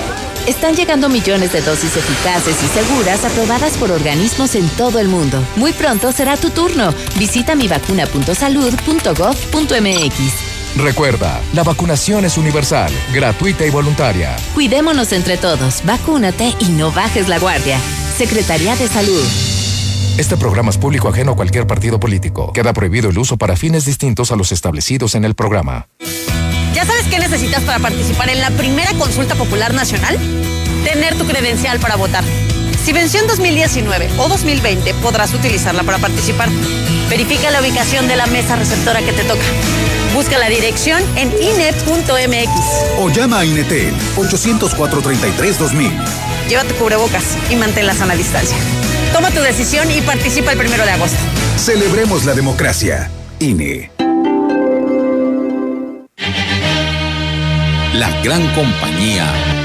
Están 0.47 0.77
llegando 0.77 1.09
millones 1.09 1.51
de 1.51 1.59
dosis 1.59 1.97
eficaces 1.97 2.55
y 2.63 2.67
seguras 2.67 3.25
aprobadas 3.25 3.73
por 3.73 3.91
organismos 3.91 4.55
en 4.55 4.69
todo 4.69 4.99
el 4.99 5.09
mundo. 5.09 5.45
Muy 5.57 5.73
pronto 5.73 6.13
será 6.13 6.37
tu 6.37 6.51
turno. 6.51 6.93
Visita 7.17 7.53
mivacuna.salud.gov.mx. 7.53 10.44
Recuerda, 10.77 11.41
la 11.53 11.63
vacunación 11.63 12.25
es 12.25 12.37
universal, 12.37 12.91
gratuita 13.13 13.65
y 13.65 13.69
voluntaria. 13.69 14.35
Cuidémonos 14.53 15.13
entre 15.13 15.37
todos, 15.37 15.81
vacúnate 15.85 16.53
y 16.59 16.65
no 16.65 16.91
bajes 16.91 17.29
la 17.29 17.39
guardia. 17.39 17.79
Secretaría 18.17 18.75
de 18.75 18.89
Salud. 18.89 19.23
Este 20.17 20.35
programa 20.35 20.71
es 20.71 20.77
público 20.77 21.07
ajeno 21.07 21.31
a 21.31 21.35
cualquier 21.35 21.65
partido 21.65 21.97
político. 21.99 22.51
Queda 22.51 22.73
prohibido 22.73 23.09
el 23.09 23.17
uso 23.17 23.37
para 23.37 23.55
fines 23.55 23.85
distintos 23.85 24.33
a 24.33 24.35
los 24.35 24.51
establecidos 24.51 25.15
en 25.15 25.23
el 25.23 25.33
programa. 25.33 25.87
¿Ya 26.73 26.85
sabes 26.85 27.05
qué 27.09 27.19
necesitas 27.19 27.63
para 27.63 27.79
participar 27.79 28.29
en 28.29 28.41
la 28.41 28.51
primera 28.51 28.91
consulta 28.93 29.35
popular 29.35 29.73
nacional? 29.73 30.17
Tener 30.83 31.17
tu 31.17 31.25
credencial 31.25 31.79
para 31.79 31.95
votar. 31.95 32.23
Si 32.85 32.93
venció 32.93 33.19
en 33.19 33.25
2019 33.25 34.09
o 34.19 34.27
2020, 34.27 34.93
podrás 35.01 35.33
utilizarla 35.33 35.81
para 35.81 35.97
participar. 35.97 36.49
Verifica 37.09 37.49
la 37.49 37.59
ubicación 37.59 38.07
de 38.07 38.15
la 38.15 38.27
mesa 38.27 38.55
receptora 38.55 39.01
que 39.01 39.11
te 39.11 39.23
toca. 39.23 39.41
Busca 40.13 40.37
la 40.37 40.49
dirección 40.49 41.01
en 41.15 41.31
INE.mx. 41.31 42.51
O 42.99 43.09
llama 43.09 43.39
a 43.39 43.45
INETEL 43.45 43.91
804-33-2000. 44.17 45.91
Lleva 46.47 46.63
tu 46.65 46.75
cubrebocas 46.75 47.35
y 47.49 47.55
mantén 47.55 47.87
la 47.87 47.95
sana 47.95 48.13
distancia. 48.13 48.55
Toma 49.13 49.31
tu 49.31 49.41
decisión 49.41 49.89
y 49.89 50.01
participa 50.01 50.51
el 50.51 50.59
primero 50.59 50.85
de 50.85 50.91
agosto. 50.91 51.17
Celebremos 51.57 52.23
la 52.23 52.35
democracia. 52.35 53.09
INE. 53.39 53.89
la 57.95 58.09
gran 58.21 58.45
compañía 58.53 59.64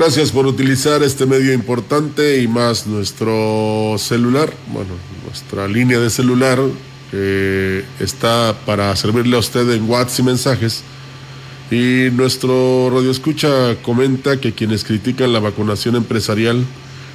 Gracias 0.00 0.32
por 0.32 0.46
utilizar 0.46 1.02
este 1.02 1.26
medio 1.26 1.52
importante 1.52 2.40
y 2.40 2.48
más 2.48 2.86
nuestro 2.86 3.96
celular, 3.98 4.50
bueno, 4.72 4.92
nuestra 5.26 5.68
línea 5.68 5.98
de 5.98 6.08
celular 6.08 6.58
que 7.10 7.84
está 7.98 8.56
para 8.64 8.96
servirle 8.96 9.36
a 9.36 9.40
usted 9.40 9.70
en 9.70 9.90
WhatsApp 9.90 10.20
y 10.20 10.22
mensajes. 10.22 10.82
Y 11.70 12.08
nuestro 12.12 12.88
radio 12.88 13.10
escucha 13.10 13.76
comenta 13.82 14.40
que 14.40 14.54
quienes 14.54 14.84
critican 14.84 15.34
la 15.34 15.38
vacunación 15.38 15.96
empresarial, 15.96 16.64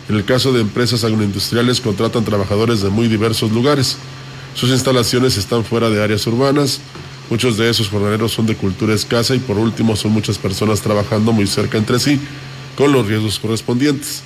en 0.08 0.15
el 0.15 0.24
caso 0.24 0.54
de 0.54 0.62
empresas 0.62 1.04
agroindustriales, 1.04 1.82
contratan 1.82 2.24
trabajadores 2.24 2.84
de 2.84 2.91
muy 2.91 3.08
diversos 3.08 3.52
lugares. 3.52 3.98
Sus 4.54 4.69
instalaciones 4.69 5.38
están 5.38 5.65
fuera 5.65 5.89
de 5.89 6.04
áreas 6.04 6.28
urbanas, 6.28 6.82
muchos 7.32 7.58
de 7.58 7.67
esos 7.67 7.89
jornaleros 7.89 8.32
son 8.32 8.45
de 8.45 8.56
cultura 8.56 8.93
escasa 8.93 9.34
y 9.34 9.39
por 9.39 9.58
último 9.58 9.95
son 9.95 10.12
muchas 10.12 10.38
personas 10.38 10.82
trabajando 10.82 11.32
muy 11.32 11.48
cerca 11.48 11.80
entre 11.80 11.98
sí, 11.98 12.21
con 12.75 12.91
los 12.91 13.07
riesgos 13.07 13.39
correspondientes. 13.39 14.21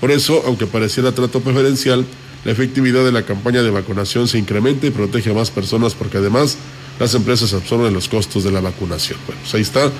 Por 0.00 0.10
eso, 0.10 0.42
aunque 0.46 0.66
pareciera 0.66 1.12
trato 1.12 1.40
preferencial, 1.40 2.04
la 2.44 2.52
efectividad 2.52 3.04
de 3.04 3.12
la 3.12 3.24
campaña 3.24 3.62
de 3.62 3.70
vacunación 3.70 4.26
se 4.26 4.38
incrementa 4.38 4.86
y 4.86 4.90
protege 4.90 5.30
a 5.30 5.34
más 5.34 5.50
personas 5.50 5.94
porque 5.94 6.18
además 6.18 6.56
las 6.98 7.14
empresas 7.14 7.54
absorben 7.54 7.94
los 7.94 8.08
costos 8.08 8.44
de 8.44 8.50
la 8.50 8.60
vacunación. 8.60 9.18
Bueno, 9.26 9.40
pues 9.42 9.54
ahí 9.54 9.62
está. 9.62 9.90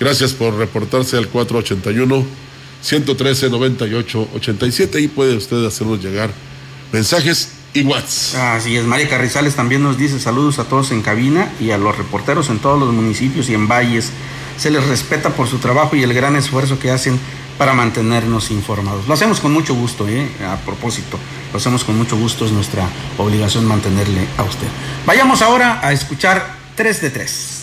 Gracias 0.00 0.32
por 0.32 0.56
reportarse 0.56 1.16
al 1.16 1.28
481 1.28 2.24
113 2.82 3.50
98 3.50 4.28
87 4.34 5.00
y 5.00 5.08
puede 5.08 5.36
usted 5.36 5.64
hacernos 5.64 6.02
llegar 6.02 6.30
mensajes 6.92 7.52
y 7.74 7.82
WhatsApp. 7.82 8.56
Así 8.56 8.76
es, 8.76 8.84
María 8.84 9.08
Carrizales 9.08 9.54
también 9.54 9.82
nos 9.82 9.96
dice 9.96 10.18
saludos 10.18 10.58
a 10.58 10.64
todos 10.64 10.90
en 10.90 11.02
cabina 11.02 11.52
y 11.60 11.70
a 11.70 11.78
los 11.78 11.96
reporteros 11.96 12.50
en 12.50 12.58
todos 12.58 12.78
los 12.80 12.92
municipios 12.92 13.48
y 13.48 13.54
en 13.54 13.68
valles. 13.68 14.10
Se 14.56 14.70
les 14.70 14.86
respeta 14.86 15.30
por 15.30 15.48
su 15.48 15.58
trabajo 15.58 15.96
y 15.96 16.02
el 16.02 16.14
gran 16.14 16.36
esfuerzo 16.36 16.78
que 16.78 16.90
hacen 16.90 17.18
para 17.58 17.74
mantenernos 17.74 18.50
informados. 18.50 19.06
Lo 19.06 19.14
hacemos 19.14 19.40
con 19.40 19.52
mucho 19.52 19.74
gusto, 19.74 20.08
¿eh? 20.08 20.28
a 20.46 20.56
propósito, 20.56 21.18
lo 21.52 21.58
hacemos 21.58 21.84
con 21.84 21.96
mucho 21.96 22.16
gusto, 22.16 22.46
es 22.46 22.52
nuestra 22.52 22.88
obligación 23.18 23.66
mantenerle 23.66 24.26
a 24.36 24.42
usted. 24.42 24.66
Vayamos 25.06 25.42
ahora 25.42 25.80
a 25.82 25.92
escuchar 25.92 26.56
3 26.76 27.02
de 27.02 27.10
3. 27.10 27.62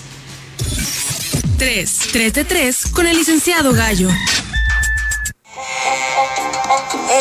3. 1.58 2.00
3 2.14 2.34
de 2.34 2.46
3 2.46 2.86
con 2.94 3.08
el 3.08 3.18
licenciado 3.18 3.74
Gallo. 3.74 4.10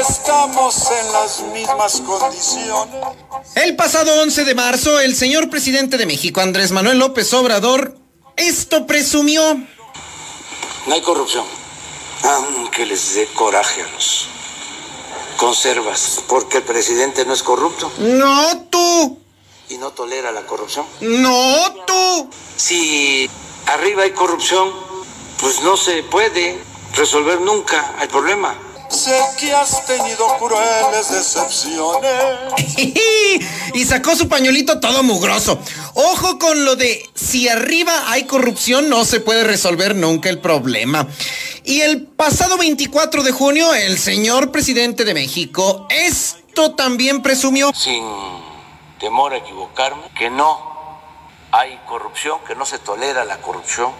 Estamos 0.01 0.89
en 1.01 1.13
las 1.13 1.43
mismas 1.53 2.03
condiciones. 2.03 3.05
El 3.57 3.75
pasado 3.75 4.23
11 4.23 4.45
de 4.45 4.55
marzo, 4.55 5.01
el 5.01 5.17
señor 5.17 5.51
presidente 5.51 5.97
de 5.97 6.07
México, 6.07 6.41
Andrés 6.41 6.71
Manuel 6.71 6.99
López 6.99 7.33
Obrador, 7.35 7.99
esto 8.39 8.87
presumió. 8.87 9.43
No 10.87 10.95
hay 10.95 11.03
corrupción. 11.03 11.45
Aunque 12.23 12.87
les 12.87 13.15
dé 13.15 13.27
coraje 13.27 13.83
a 13.83 13.89
los 13.93 14.27
conservas, 15.37 16.21
porque 16.27 16.59
el 16.59 16.63
presidente 16.65 17.25
no 17.25 17.33
es 17.33 17.45
corrupto 17.45 17.93
No 17.99 18.67
tú, 18.71 19.19
y 19.69 19.79
no 19.79 19.91
tolera 19.93 20.33
la 20.33 20.45
corrupción. 20.47 20.85
no 21.01 21.75
tú. 21.87 22.29
Si 22.57 23.31
arriba 23.67 24.03
hay 24.03 24.11
corrupción, 24.11 24.73
pues 25.41 25.61
no 25.63 25.77
se 25.77 26.03
puede 26.03 26.59
resolver 26.97 27.41
nunca 27.41 27.95
el 28.01 28.09
problema. 28.09 28.57
Sé 28.89 29.21
que 29.39 29.53
has 29.53 29.85
tenido 29.87 30.27
crueles 30.39 31.11
decepciones. 31.11 32.77
y 33.75 33.85
sacó 33.85 34.17
su 34.17 34.29
pañuelito 34.29 34.81
todo 34.81 35.03
mugroso. 35.03 35.59
Ojo 35.95 36.39
con 36.39 36.65
lo 36.65 36.77
de 36.77 37.09
si 37.15 37.49
arriba 37.49 38.11
hay 38.11 38.25
corrupción 38.25 38.89
no 38.89 39.05
se 39.05 39.21
puede 39.21 39.45
resolver 39.45 39.95
nunca 39.95 40.29
el 40.29 40.39
problema. 40.39 41.07
Y 41.65 41.83
el 41.83 42.07
pasado 42.07 42.57
24 42.57 43.23
de 43.23 43.33
junio 43.33 43.75
el 43.75 43.99
señor 43.99 44.51
presidente 44.51 45.05
de 45.05 45.15
México 45.15 45.87
esto 45.91 46.73
también 46.73 47.23
presumió. 47.23 47.73
Sin 47.75 48.05
temor 48.99 49.33
a 49.33 49.37
equivocarme, 49.37 50.03
que 50.17 50.31
no 50.31 50.59
hay 51.53 51.79
corrupción, 51.87 52.39
que 52.47 52.55
no 52.55 52.67
se 52.67 52.79
tolera 52.79 53.25
la 53.25 53.39
corrupción. 53.39 53.93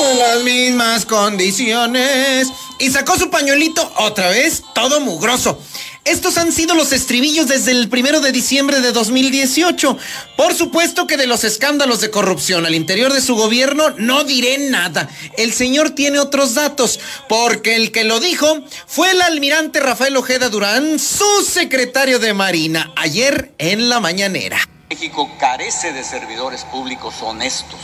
En 0.00 0.18
las 0.18 0.44
mismas 0.44 1.04
condiciones. 1.04 2.48
Y 2.78 2.90
sacó 2.90 3.18
su 3.18 3.30
pañuelito 3.30 3.92
otra 3.96 4.30
vez, 4.30 4.62
todo 4.74 5.00
mugroso. 5.00 5.60
Estos 6.04 6.38
han 6.38 6.52
sido 6.52 6.74
los 6.74 6.92
estribillos 6.92 7.48
desde 7.48 7.72
el 7.72 7.88
primero 7.88 8.20
de 8.20 8.30
diciembre 8.30 8.80
de 8.80 8.92
2018. 8.92 9.98
Por 10.36 10.54
supuesto 10.54 11.06
que 11.08 11.16
de 11.16 11.26
los 11.26 11.42
escándalos 11.42 12.00
de 12.00 12.10
corrupción 12.10 12.64
al 12.64 12.76
interior 12.76 13.12
de 13.12 13.20
su 13.20 13.34
gobierno 13.34 13.90
no 13.98 14.22
diré 14.22 14.70
nada. 14.70 15.08
El 15.36 15.52
señor 15.52 15.90
tiene 15.90 16.20
otros 16.20 16.54
datos, 16.54 17.00
porque 17.28 17.74
el 17.74 17.90
que 17.90 18.04
lo 18.04 18.20
dijo 18.20 18.46
fue 18.86 19.10
el 19.10 19.20
almirante 19.20 19.80
Rafael 19.80 20.16
Ojeda 20.16 20.48
Durán, 20.48 20.98
su 21.00 21.42
secretario 21.42 22.20
de 22.20 22.34
Marina, 22.34 22.92
ayer 22.96 23.52
en 23.58 23.88
la 23.88 23.98
mañanera. 23.98 24.58
México 24.88 25.28
carece 25.40 25.92
de 25.92 26.04
servidores 26.04 26.64
públicos 26.64 27.16
honestos. 27.20 27.80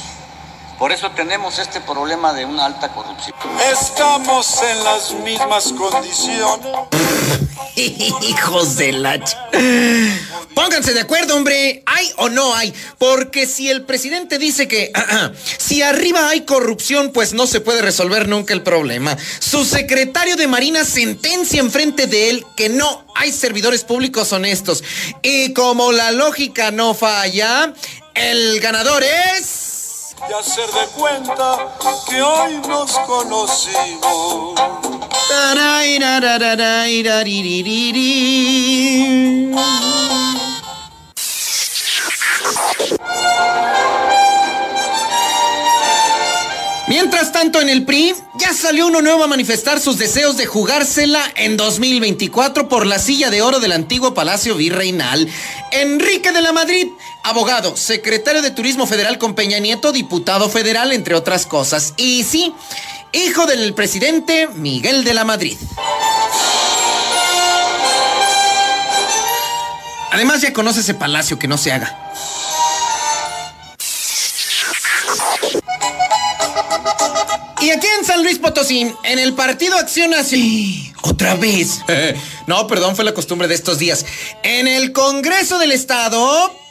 Por 0.78 0.92
eso 0.92 1.10
tenemos 1.12 1.58
este 1.58 1.80
problema 1.80 2.32
de 2.32 2.44
una 2.44 2.66
alta 2.66 2.88
corrupción. 2.92 3.34
Estamos 3.72 4.60
en 4.62 4.84
las 4.84 5.12
mismas 5.24 5.72
condiciones. 5.72 6.66
Hijos 7.76 8.76
de 8.76 8.92
la... 8.92 9.16
ch- 9.16 9.36
Pónganse 10.54 10.92
de 10.94 11.00
acuerdo, 11.00 11.36
hombre. 11.36 11.82
¿Hay 11.86 12.10
o 12.16 12.28
no 12.28 12.54
hay? 12.54 12.72
Porque 12.98 13.46
si 13.46 13.70
el 13.70 13.84
presidente 13.84 14.38
dice 14.38 14.68
que 14.68 14.92
si 15.58 15.82
arriba 15.82 16.28
hay 16.28 16.42
corrupción, 16.42 17.10
pues 17.12 17.32
no 17.34 17.46
se 17.46 17.60
puede 17.60 17.80
resolver 17.82 18.28
nunca 18.28 18.52
el 18.52 18.62
problema. 18.62 19.16
Su 19.38 19.64
secretario 19.64 20.36
de 20.36 20.46
Marina 20.48 20.84
sentencia 20.84 21.60
enfrente 21.60 22.06
de 22.06 22.30
él 22.30 22.46
que 22.56 22.68
no 22.68 23.06
hay 23.14 23.32
servidores 23.32 23.84
públicos 23.84 24.32
honestos. 24.32 24.82
Y 25.22 25.52
como 25.52 25.92
la 25.92 26.10
lógica 26.12 26.70
no 26.70 26.94
falla, 26.94 27.72
el 28.14 28.60
ganador 28.60 29.02
es... 29.02 29.70
Y 30.16 30.32
hacer 30.32 30.66
de 30.70 30.86
cuenta 30.96 31.76
que 32.08 32.22
hoy 32.22 32.54
nos 32.68 32.98
conocimos. 33.00 34.54
Mientras 46.86 47.32
tanto, 47.32 47.60
en 47.60 47.68
el 47.68 47.84
PRI 47.84 48.14
ya 48.36 48.52
salió 48.52 48.86
uno 48.86 49.00
nuevo 49.02 49.24
a 49.24 49.26
manifestar 49.26 49.80
sus 49.80 49.98
deseos 49.98 50.36
de 50.36 50.46
jugársela 50.46 51.22
en 51.34 51.56
2024 51.56 52.68
por 52.68 52.86
la 52.86 52.98
silla 52.98 53.30
de 53.30 53.42
oro 53.42 53.58
del 53.58 53.72
antiguo 53.72 54.14
Palacio 54.14 54.54
Virreinal. 54.54 55.28
Enrique 55.72 56.30
de 56.30 56.40
la 56.40 56.52
Madrid, 56.52 56.88
abogado, 57.24 57.74
secretario 57.76 58.42
de 58.42 58.50
Turismo 58.50 58.86
Federal 58.86 59.18
con 59.18 59.34
Peña 59.34 59.58
Nieto, 59.58 59.92
diputado 59.92 60.48
federal, 60.48 60.92
entre 60.92 61.14
otras 61.14 61.46
cosas. 61.46 61.94
Y 61.96 62.22
sí, 62.22 62.54
hijo 63.12 63.46
del 63.46 63.74
presidente 63.74 64.46
Miguel 64.54 65.04
de 65.04 65.14
la 65.14 65.24
Madrid. 65.24 65.56
Además 70.12 70.42
ya 70.42 70.52
conoce 70.52 70.80
ese 70.80 70.94
palacio 70.94 71.38
que 71.38 71.48
no 71.48 71.58
se 71.58 71.72
haga. 71.72 71.98
Y 77.60 77.70
aquí 77.70 77.86
en 77.98 78.04
San 78.04 78.22
Luis 78.22 78.38
Potosí, 78.38 78.94
en 79.02 79.18
el 79.18 79.32
Partido 79.32 79.78
Acción 79.78 80.10
Nacional. 80.10 80.92
Otra 81.00 81.34
vez. 81.36 81.80
no, 82.46 82.66
perdón, 82.66 82.94
fue 82.94 83.06
la 83.06 83.14
costumbre 83.14 83.48
de 83.48 83.54
estos 83.54 83.78
días. 83.78 84.04
En 84.42 84.68
el 84.68 84.92
Congreso 84.92 85.58
del 85.58 85.72
Estado. 85.72 86.63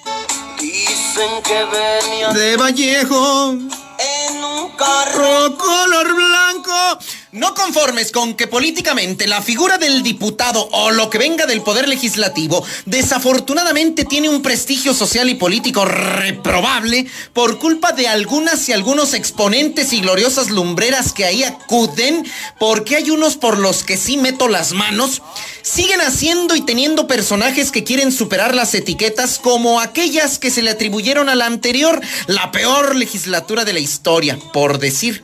Dicen 0.64 1.42
que 1.44 1.66
venía 1.66 2.30
De 2.30 2.56
Vallejo. 2.56 3.52
en 3.52 4.44
un 4.46 4.53
carro. 4.78 5.14
Ro 5.14 5.58
color 5.58 6.16
blanco. 6.16 7.00
No 7.34 7.56
conformes 7.56 8.12
con 8.12 8.36
que 8.36 8.46
políticamente 8.46 9.26
la 9.28 9.42
figura 9.42 9.80
del 9.80 10.04
diputado 10.04 10.70
o 10.72 10.92
lo 10.92 11.10
que 11.10 11.18
venga 11.18 11.48
del 11.48 11.64
poder 11.64 11.90
legislativo 11.90 12.64
desafortunadamente 12.86 14.06
tiene 14.06 14.30
un 14.30 14.44
prestigio 14.44 14.94
social 14.94 15.30
y 15.30 15.34
político 15.34 15.84
reprobable 15.84 17.08
por 17.34 17.58
culpa 17.58 17.92
de 17.92 18.08
algunas 18.08 18.70
y 18.70 18.72
algunos 18.72 19.16
exponentes 19.16 19.94
y 19.94 20.02
gloriosas 20.02 20.52
lumbreras 20.52 21.12
que 21.12 21.26
ahí 21.26 21.44
acuden, 21.44 22.24
porque 22.60 22.98
hay 22.98 23.10
unos 23.10 23.36
por 23.36 23.58
los 23.58 23.84
que 23.84 23.98
sí 23.98 24.18
meto 24.18 24.48
las 24.48 24.74
manos, 24.74 25.24
siguen 25.64 26.02
haciendo 26.02 26.56
y 26.56 26.62
teniendo 26.62 27.08
personajes 27.08 27.72
que 27.72 27.84
quieren 27.84 28.12
superar 28.12 28.54
las 28.54 28.76
etiquetas 28.76 29.40
como 29.40 29.82
aquellas 29.82 30.38
que 30.38 30.52
se 30.52 30.62
le 30.62 30.70
atribuyeron 30.70 31.30
a 31.30 31.36
la 31.36 31.48
anterior, 31.48 32.00
la 32.28 32.52
peor 32.52 32.96
legislatura 32.96 33.66
de 33.66 33.74
la 33.74 33.80
historia, 33.80 34.38
decir. 34.78 35.24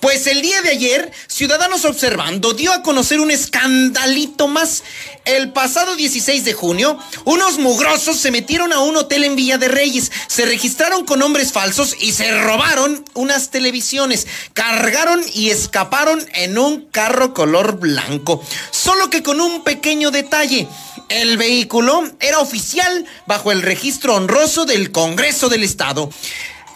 Pues 0.00 0.26
el 0.26 0.42
día 0.42 0.62
de 0.62 0.70
ayer, 0.70 1.12
Ciudadanos 1.26 1.84
Observando 1.84 2.52
dio 2.52 2.72
a 2.72 2.82
conocer 2.82 3.20
un 3.20 3.30
escandalito 3.30 4.48
más. 4.48 4.82
El 5.24 5.52
pasado 5.52 5.96
16 5.96 6.44
de 6.44 6.52
junio, 6.52 6.98
unos 7.24 7.58
mugrosos 7.58 8.16
se 8.16 8.30
metieron 8.30 8.72
a 8.72 8.80
un 8.80 8.96
hotel 8.96 9.24
en 9.24 9.36
Villa 9.36 9.58
de 9.58 9.68
Reyes, 9.68 10.10
se 10.28 10.46
registraron 10.46 11.04
con 11.04 11.18
nombres 11.18 11.52
falsos 11.52 11.94
y 12.00 12.12
se 12.12 12.30
robaron 12.42 13.04
unas 13.14 13.50
televisiones, 13.50 14.26
cargaron 14.54 15.22
y 15.34 15.50
escaparon 15.50 16.26
en 16.34 16.58
un 16.58 16.86
carro 16.86 17.34
color 17.34 17.78
blanco. 17.78 18.42
Solo 18.70 19.10
que 19.10 19.22
con 19.22 19.40
un 19.40 19.62
pequeño 19.62 20.10
detalle. 20.10 20.68
El 21.08 21.38
vehículo 21.38 22.04
era 22.20 22.38
oficial 22.38 23.04
bajo 23.26 23.50
el 23.50 23.62
registro 23.62 24.14
honroso 24.14 24.64
del 24.64 24.92
Congreso 24.92 25.48
del 25.48 25.64
Estado. 25.64 26.08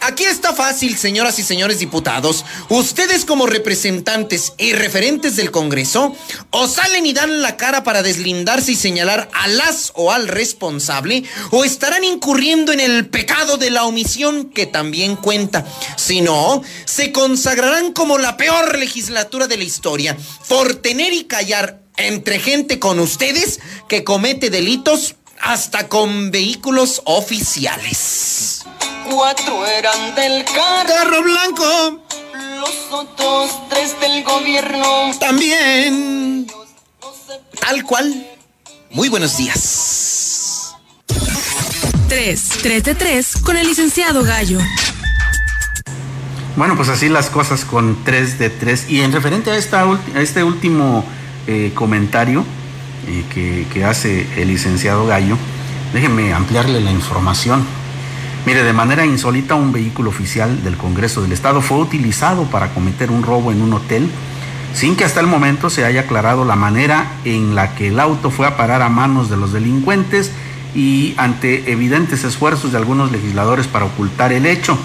Aquí 0.01 0.23
está 0.23 0.53
fácil, 0.53 0.97
señoras 0.97 1.39
y 1.39 1.43
señores 1.43 1.79
diputados. 1.79 2.45
Ustedes 2.69 3.25
como 3.25 3.47
representantes 3.47 4.53
y 4.57 4.73
referentes 4.73 5.35
del 5.35 5.51
Congreso, 5.51 6.15
o 6.51 6.67
salen 6.67 7.05
y 7.05 7.13
dan 7.13 7.41
la 7.41 7.57
cara 7.57 7.83
para 7.83 8.03
deslindarse 8.03 8.73
y 8.73 8.75
señalar 8.75 9.29
a 9.33 9.47
las 9.47 9.91
o 9.95 10.11
al 10.11 10.27
responsable, 10.27 11.23
o 11.51 11.63
estarán 11.63 12.03
incurriendo 12.03 12.71
en 12.71 12.79
el 12.79 13.07
pecado 13.07 13.57
de 13.57 13.71
la 13.71 13.85
omisión 13.85 14.51
que 14.51 14.67
también 14.67 15.15
cuenta. 15.15 15.65
Si 15.97 16.21
no, 16.21 16.61
se 16.85 17.11
consagrarán 17.11 17.93
como 17.93 18.17
la 18.17 18.37
peor 18.37 18.77
legislatura 18.77 19.47
de 19.47 19.57
la 19.57 19.63
historia 19.63 20.15
por 20.47 20.75
tener 20.75 21.13
y 21.13 21.23
callar 21.23 21.81
entre 21.97 22.39
gente 22.39 22.79
con 22.79 22.99
ustedes 22.99 23.59
que 23.87 24.03
comete 24.03 24.49
delitos 24.49 25.15
hasta 25.41 25.87
con 25.87 26.31
vehículos 26.31 27.01
oficiales. 27.05 28.65
Cuatro 29.09 29.65
eran 29.65 30.15
del 30.15 30.43
carro, 30.45 30.87
Carro 30.87 31.21
blanco. 31.23 32.01
los 32.59 32.75
otros 32.91 33.51
tres 33.69 33.95
del 33.99 34.23
gobierno. 34.23 35.11
También. 35.19 36.47
Tal 37.59 37.83
cual. 37.83 38.27
Muy 38.91 39.09
buenos 39.09 39.37
días. 39.37 40.73
3. 42.07 42.49
3 42.61 42.83
de 42.83 42.95
3 42.95 43.37
con 43.43 43.57
el 43.57 43.67
licenciado 43.67 44.23
Gallo. 44.23 44.59
Bueno, 46.55 46.75
pues 46.77 46.87
así 46.89 47.09
las 47.09 47.29
cosas 47.29 47.65
con 47.65 48.03
3 48.05 48.39
de 48.39 48.49
3. 48.49 48.89
Y 48.89 49.01
en 49.01 49.11
referente 49.11 49.51
a, 49.51 49.57
esta, 49.57 49.85
ulti- 49.85 50.15
a 50.15 50.21
este 50.21 50.43
último 50.43 51.03
eh, 51.47 51.71
comentario 51.75 52.45
eh, 53.07 53.25
que, 53.33 53.67
que 53.73 53.83
hace 53.85 54.27
el 54.41 54.47
licenciado 54.47 55.05
Gallo, 55.05 55.37
déjenme 55.93 56.33
ampliarle 56.33 56.79
la 56.81 56.91
información. 56.91 57.65
Mire, 58.45 58.63
de 58.63 58.73
manera 58.73 59.07
insólita, 59.07 59.55
un 59.55 59.71
vehículo 59.71 60.11
oficial 60.11 60.63
del 60.63 60.77
Congreso 60.77 61.23
del 61.23 61.31
Estado 61.31 61.61
fue 61.61 61.79
utilizado 61.79 62.43
para 62.43 62.75
cometer 62.75 63.09
un 63.09 63.23
robo 63.23 63.51
en 63.51 63.59
un 63.59 63.73
hotel, 63.73 64.07
sin 64.71 64.95
que 64.95 65.03
hasta 65.03 65.19
el 65.19 65.25
momento 65.25 65.71
se 65.71 65.83
haya 65.83 66.01
aclarado 66.01 66.45
la 66.45 66.55
manera 66.55 67.13
en 67.25 67.55
la 67.55 67.73
que 67.73 67.87
el 67.87 67.99
auto 67.99 68.29
fue 68.29 68.45
a 68.45 68.55
parar 68.55 68.83
a 68.83 68.89
manos 68.89 69.31
de 69.31 69.37
los 69.37 69.51
delincuentes 69.51 70.31
y 70.75 71.15
ante 71.17 71.71
evidentes 71.71 72.23
esfuerzos 72.23 72.71
de 72.71 72.77
algunos 72.77 73.11
legisladores 73.11 73.65
para 73.65 73.85
ocultar 73.85 74.31
el 74.31 74.45
hecho. 74.45 74.77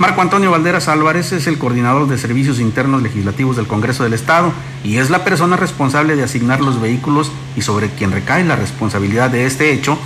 Marco 0.00 0.20
Antonio 0.20 0.50
Valderas 0.50 0.88
Álvarez 0.88 1.30
es 1.32 1.46
el 1.46 1.58
coordinador 1.58 2.08
de 2.08 2.18
servicios 2.18 2.58
internos 2.58 3.02
legislativos 3.02 3.56
del 3.56 3.66
Congreso 3.68 4.02
del 4.02 4.14
Estado 4.14 4.52
y 4.82 4.96
es 4.96 5.10
la 5.10 5.24
persona 5.24 5.56
responsable 5.56 6.16
de 6.16 6.24
asignar 6.24 6.60
los 6.60 6.80
vehículos 6.80 7.30
y 7.56 7.62
sobre 7.62 7.90
quien 7.90 8.10
recae 8.10 8.44
la 8.44 8.56
responsabilidad 8.56 9.30
de 9.30 9.46
este 9.46 9.72
hecho, 9.72 9.98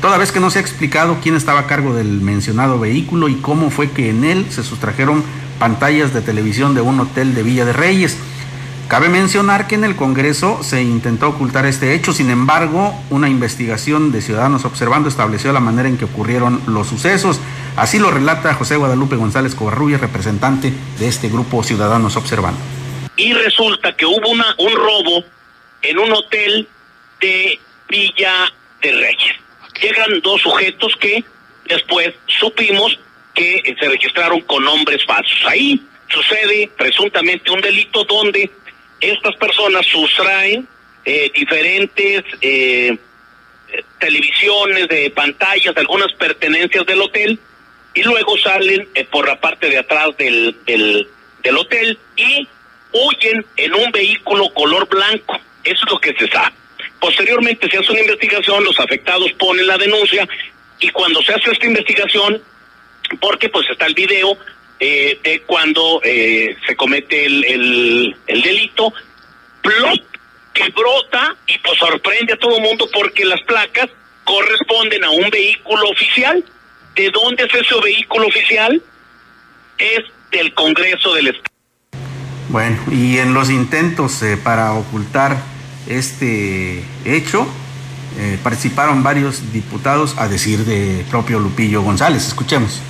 toda 0.00 0.18
vez 0.18 0.32
que 0.32 0.40
no 0.40 0.50
se 0.50 0.58
ha 0.58 0.62
explicado 0.62 1.18
quién 1.22 1.34
estaba 1.36 1.60
a 1.60 1.66
cargo 1.66 1.94
del 1.94 2.20
mencionado 2.20 2.78
vehículo 2.78 3.28
y 3.28 3.36
cómo 3.36 3.70
fue 3.70 3.90
que 3.90 4.10
en 4.10 4.24
él 4.24 4.46
se 4.50 4.62
sustrajeron 4.62 5.24
pantallas 5.58 6.12
de 6.12 6.20
televisión 6.20 6.74
de 6.74 6.80
un 6.80 7.00
hotel 7.00 7.34
de 7.34 7.42
Villa 7.42 7.64
de 7.64 7.72
Reyes. 7.72 8.16
Cabe 8.88 9.08
mencionar 9.08 9.66
que 9.66 9.74
en 9.74 9.82
el 9.82 9.96
Congreso 9.96 10.62
se 10.62 10.80
intentó 10.80 11.30
ocultar 11.30 11.66
este 11.66 11.92
hecho, 11.94 12.12
sin 12.12 12.30
embargo, 12.30 12.94
una 13.10 13.28
investigación 13.28 14.12
de 14.12 14.22
Ciudadanos 14.22 14.64
Observando 14.64 15.08
estableció 15.08 15.52
la 15.52 15.58
manera 15.58 15.88
en 15.88 15.96
que 15.98 16.04
ocurrieron 16.04 16.60
los 16.68 16.86
sucesos. 16.86 17.40
Así 17.74 17.98
lo 17.98 18.12
relata 18.12 18.54
José 18.54 18.76
Guadalupe 18.76 19.16
González 19.16 19.56
Covarrubias, 19.56 20.00
representante 20.00 20.72
de 21.00 21.08
este 21.08 21.28
grupo 21.28 21.64
Ciudadanos 21.64 22.16
Observando. 22.16 22.60
y 23.16 23.32
resulta 23.32 23.96
que 23.96 24.04
hubo 24.06 24.30
un 24.30 24.74
robo 24.74 25.24
en 25.82 25.98
un 25.98 26.12
hotel 26.12 26.68
de 27.20 27.58
Villa 27.88 28.52
de 28.82 28.92
Reyes. 28.92 29.45
Llegan 29.80 30.20
dos 30.20 30.40
sujetos 30.42 30.94
que 30.96 31.24
después 31.66 32.14
supimos 32.26 32.98
que 33.34 33.56
eh, 33.56 33.76
se 33.78 33.88
registraron 33.88 34.40
con 34.42 34.64
nombres 34.64 35.04
falsos. 35.04 35.44
Ahí 35.46 35.80
sucede 36.08 36.70
presuntamente 36.76 37.50
un 37.50 37.60
delito 37.60 38.04
donde 38.04 38.50
estas 39.00 39.36
personas 39.36 39.86
sustraen 39.86 40.66
eh, 41.04 41.30
diferentes 41.34 42.24
eh, 42.40 42.96
eh, 43.68 43.84
televisiones, 43.98 44.88
de 44.88 45.10
pantallas, 45.10 45.76
algunas 45.76 46.12
pertenencias 46.14 46.84
del 46.86 47.00
hotel 47.00 47.38
y 47.94 48.02
luego 48.02 48.36
salen 48.38 48.88
por 49.10 49.26
la 49.26 49.40
parte 49.40 49.68
de 49.68 49.78
atrás 49.78 50.08
del, 50.18 50.56
del, 50.66 51.08
del 51.42 51.56
hotel 51.56 51.98
y 52.16 52.48
huyen 52.92 53.44
en 53.56 53.74
un 53.74 53.92
vehículo 53.92 54.52
color 54.52 54.88
blanco. 54.88 55.38
Eso 55.64 55.84
es 55.86 55.92
lo 55.92 56.00
que 56.00 56.14
se 56.14 56.28
sabe. 56.28 56.54
Posteriormente 57.06 57.70
se 57.70 57.78
hace 57.78 57.92
una 57.92 58.00
investigación, 58.00 58.64
los 58.64 58.80
afectados 58.80 59.32
ponen 59.34 59.64
la 59.68 59.78
denuncia 59.78 60.26
y 60.80 60.88
cuando 60.88 61.22
se 61.22 61.34
hace 61.34 61.52
esta 61.52 61.64
investigación, 61.64 62.42
porque 63.20 63.48
pues 63.48 63.64
está 63.70 63.86
el 63.86 63.94
video 63.94 64.36
eh, 64.80 65.16
de 65.22 65.42
cuando 65.42 66.00
eh, 66.02 66.56
se 66.66 66.74
comete 66.74 67.26
el, 67.26 67.44
el, 67.44 68.16
el 68.26 68.42
delito, 68.42 68.92
plot 69.62 70.02
que 70.52 70.68
brota 70.70 71.36
y 71.46 71.56
pues 71.58 71.78
sorprende 71.78 72.32
a 72.32 72.38
todo 72.38 72.58
mundo 72.58 72.88
porque 72.92 73.24
las 73.24 73.40
placas 73.42 73.88
corresponden 74.24 75.04
a 75.04 75.10
un 75.10 75.30
vehículo 75.30 75.88
oficial. 75.88 76.44
¿De 76.96 77.08
dónde 77.10 77.44
es 77.44 77.54
ese 77.54 77.80
vehículo 77.84 78.26
oficial? 78.26 78.82
Es 79.78 80.00
del 80.32 80.52
Congreso 80.54 81.14
del 81.14 81.28
Estado. 81.28 81.54
Bueno, 82.48 82.82
y 82.90 83.18
en 83.18 83.32
los 83.32 83.48
intentos 83.48 84.20
eh, 84.24 84.36
para 84.36 84.72
ocultar 84.72 85.36
este 85.86 86.82
hecho, 87.04 87.46
eh, 88.18 88.38
participaron 88.42 89.02
varios 89.02 89.52
diputados 89.52 90.16
a 90.18 90.28
decir 90.28 90.60
de 90.60 91.04
propio 91.10 91.38
Lupillo 91.38 91.82
González. 91.82 92.26
Escuchemos. 92.26 92.80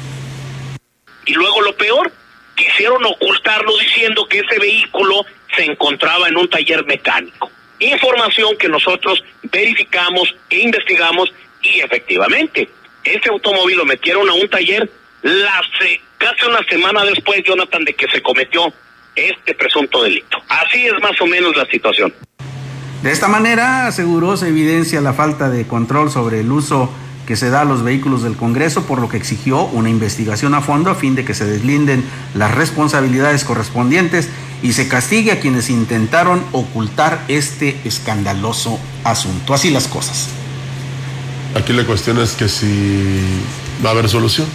Y 1.26 1.34
luego 1.34 1.62
lo 1.62 1.76
peor, 1.76 2.12
quisieron 2.54 3.04
ocultarlo 3.04 3.76
diciendo 3.78 4.26
que 4.28 4.38
ese 4.38 4.58
vehículo 4.58 5.24
se 5.56 5.64
encontraba 5.64 6.28
en 6.28 6.36
un 6.36 6.48
taller 6.48 6.84
mecánico. 6.86 7.50
Información 7.78 8.56
que 8.56 8.68
nosotros 8.68 9.22
verificamos 9.42 10.34
e 10.48 10.60
investigamos 10.60 11.32
y 11.62 11.80
efectivamente, 11.80 12.68
ese 13.04 13.28
automóvil 13.28 13.76
lo 13.76 13.84
metieron 13.84 14.28
a 14.28 14.34
un 14.34 14.48
taller 14.48 14.88
la 15.22 15.60
casi 16.18 16.46
una 16.46 16.62
semana 16.68 17.04
después, 17.04 17.42
Jonathan, 17.44 17.84
de 17.84 17.94
que 17.94 18.08
se 18.08 18.22
cometió 18.22 18.72
este 19.14 19.54
presunto 19.54 20.02
delito. 20.02 20.38
Así 20.48 20.86
es 20.86 20.94
más 21.00 21.20
o 21.20 21.26
menos 21.26 21.56
la 21.56 21.66
situación. 21.66 22.12
De 23.02 23.12
esta 23.12 23.28
manera, 23.28 23.86
aseguró, 23.86 24.36
se 24.36 24.48
evidencia 24.48 25.00
la 25.00 25.12
falta 25.12 25.50
de 25.50 25.66
control 25.66 26.10
sobre 26.10 26.40
el 26.40 26.50
uso 26.50 26.90
que 27.26 27.36
se 27.36 27.50
da 27.50 27.62
a 27.62 27.64
los 27.64 27.82
vehículos 27.82 28.22
del 28.22 28.36
Congreso, 28.36 28.84
por 28.84 29.00
lo 29.00 29.08
que 29.08 29.16
exigió 29.16 29.64
una 29.64 29.90
investigación 29.90 30.54
a 30.54 30.60
fondo 30.60 30.90
a 30.90 30.94
fin 30.94 31.14
de 31.14 31.24
que 31.24 31.34
se 31.34 31.44
deslinden 31.44 32.04
las 32.34 32.54
responsabilidades 32.54 33.44
correspondientes 33.44 34.28
y 34.62 34.72
se 34.72 34.88
castigue 34.88 35.32
a 35.32 35.40
quienes 35.40 35.68
intentaron 35.68 36.42
ocultar 36.52 37.24
este 37.28 37.78
escandaloso 37.84 38.78
asunto. 39.04 39.52
Así 39.52 39.70
las 39.70 39.88
cosas. 39.88 40.28
Aquí 41.54 41.72
la 41.72 41.84
cuestión 41.84 42.18
es 42.18 42.32
que 42.32 42.48
si 42.48 43.18
va 43.84 43.90
a 43.90 43.92
haber 43.92 44.08
solución. 44.08 44.46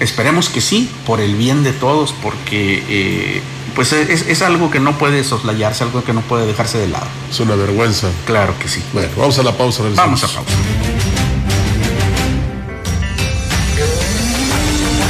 Esperemos 0.00 0.48
que 0.48 0.60
sí, 0.60 0.90
por 1.06 1.20
el 1.20 1.34
bien 1.34 1.64
de 1.64 1.72
todos, 1.72 2.14
porque 2.22 2.82
eh, 2.88 3.42
pues 3.74 3.92
es, 3.92 4.26
es 4.26 4.42
algo 4.42 4.70
que 4.70 4.80
no 4.80 4.98
puede 4.98 5.24
soslayarse, 5.24 5.84
algo 5.84 6.04
que 6.04 6.12
no 6.12 6.20
puede 6.22 6.46
dejarse 6.46 6.78
de 6.78 6.88
lado. 6.88 7.06
Es 7.30 7.40
una 7.40 7.54
vergüenza. 7.54 8.08
Claro 8.26 8.54
que 8.58 8.68
sí. 8.68 8.82
Bueno, 8.92 9.08
vamos 9.16 9.38
a 9.38 9.42
la 9.42 9.56
pausa. 9.56 9.82
regresamos. 9.82 10.20
Vamos 10.20 10.34
a 10.34 10.36
pausa. 10.36 10.52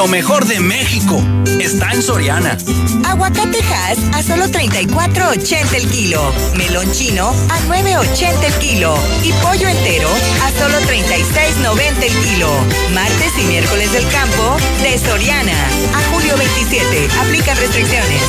Lo 0.00 0.08
mejor 0.08 0.46
de 0.46 0.60
México 0.60 1.22
está 1.60 1.92
en 1.92 2.02
Soriana. 2.02 2.56
Aguacate 3.04 3.58
Hass 3.58 3.98
a 4.14 4.22
solo 4.22 4.46
34.80 4.46 5.74
el 5.74 5.86
kilo. 5.90 6.32
Melón 6.56 6.90
chino 6.90 7.28
a 7.28 7.60
9.80 7.68 8.44
el 8.46 8.54
kilo. 8.54 8.94
Y 9.22 9.30
pollo 9.42 9.68
entero 9.68 10.08
a 10.42 10.50
solo 10.58 10.78
36.90 10.86 12.02
el 12.02 12.30
kilo. 12.30 12.48
Martes 12.94 13.32
y 13.42 13.44
miércoles 13.44 13.92
del 13.92 14.08
campo 14.08 14.56
de 14.82 14.98
Soriana. 14.98 15.52
A 15.94 16.14
julio 16.14 16.34
27. 16.38 17.08
Aplica 17.20 17.54
restricciones. 17.56 18.22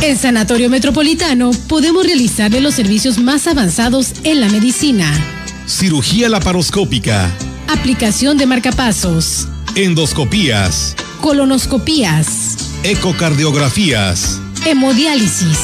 En 0.00 0.16
Sanatorio 0.16 0.70
Metropolitano 0.70 1.50
podemos 1.68 2.06
realizarle 2.06 2.62
los 2.62 2.72
servicios 2.72 3.18
más 3.18 3.46
avanzados 3.46 4.14
en 4.24 4.40
la 4.40 4.48
medicina. 4.48 5.12
Cirugía 5.66 6.30
laparoscópica. 6.30 7.30
Aplicación 7.68 8.38
de 8.38 8.46
marcapasos. 8.46 9.46
Endoscopías. 9.74 10.96
Colonoscopías. 11.20 12.56
Ecocardiografías. 12.82 14.40
Hemodiálisis. 14.64 15.58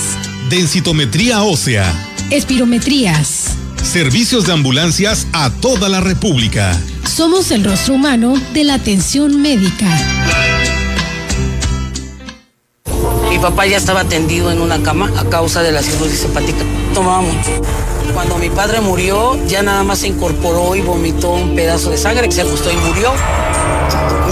Densitometría 0.50 1.42
ósea. 1.42 1.90
Espirometrías. 2.30 3.54
Servicios 3.82 4.44
de 4.44 4.52
ambulancias 4.52 5.26
a 5.32 5.48
toda 5.48 5.88
la 5.88 6.00
República. 6.02 6.78
Somos 7.08 7.50
el 7.50 7.64
rostro 7.64 7.94
humano 7.94 8.34
de 8.52 8.64
la 8.64 8.74
atención 8.74 9.40
médica. 9.40 9.88
Mi 13.30 13.38
papá 13.38 13.66
ya 13.66 13.78
estaba 13.78 14.04
tendido 14.04 14.52
en 14.52 14.60
una 14.60 14.82
cama 14.82 15.10
a 15.16 15.24
causa 15.30 15.62
de 15.62 15.72
la 15.72 15.82
cirrosis 15.82 16.24
hepática. 16.24 16.64
Tomaba 16.92 17.22
mucho. 17.22 17.62
Cuando 18.12 18.38
mi 18.38 18.50
padre 18.50 18.80
murió, 18.80 19.38
ya 19.46 19.62
nada 19.62 19.82
más 19.82 20.00
se 20.00 20.08
incorporó 20.08 20.74
y 20.74 20.80
vomitó 20.80 21.30
un 21.30 21.54
pedazo 21.54 21.90
de 21.90 21.96
sangre, 21.96 22.30
se 22.30 22.42
ajustó 22.42 22.70
y 22.70 22.76
murió. 22.76 23.12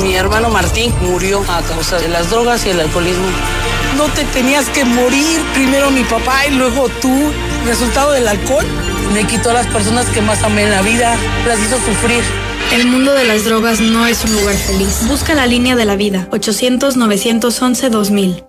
Mi 0.03 0.15
hermano 0.15 0.51
Martín 0.51 0.93
murió 1.01 1.43
a 1.49 1.63
causa 1.63 1.99
de 1.99 2.09
las 2.09 2.31
drogas 2.31 2.67
y 2.67 2.71
el 2.71 2.81
alcoholismo. 2.81 3.27
No 3.97 4.05
te 4.07 4.25
tenías 4.25 4.69
que 4.71 4.85
morir, 4.85 5.41
primero 5.55 5.91
mi 5.91 6.05
papá 6.05 6.47
y 6.47 6.53
luego 6.53 6.89
tú. 7.01 7.33
Resultado 7.67 8.13
del 8.13 8.29
alcohol 8.29 8.67
me 9.13 9.27
quitó 9.27 9.51
a 9.51 9.55
las 9.55 9.67
personas 9.67 10.07
que 10.07 10.21
más 10.21 10.43
amé 10.43 10.65
en 10.65 10.71
la 10.71 10.83
vida, 10.83 11.17
las 11.47 11.59
hizo 11.61 11.77
sufrir. 11.77 12.23
El 12.73 12.87
mundo 12.87 13.13
de 13.13 13.25
las 13.25 13.45
drogas 13.45 13.81
no 13.81 14.07
es 14.07 14.25
un 14.25 14.33
lugar 14.33 14.57
feliz. 14.57 15.07
Busca 15.07 15.35
la 15.35 15.47
línea 15.47 15.77
de 15.77 15.85
la 15.85 15.97
vida, 15.97 16.29
800-911-2000. 16.31 18.47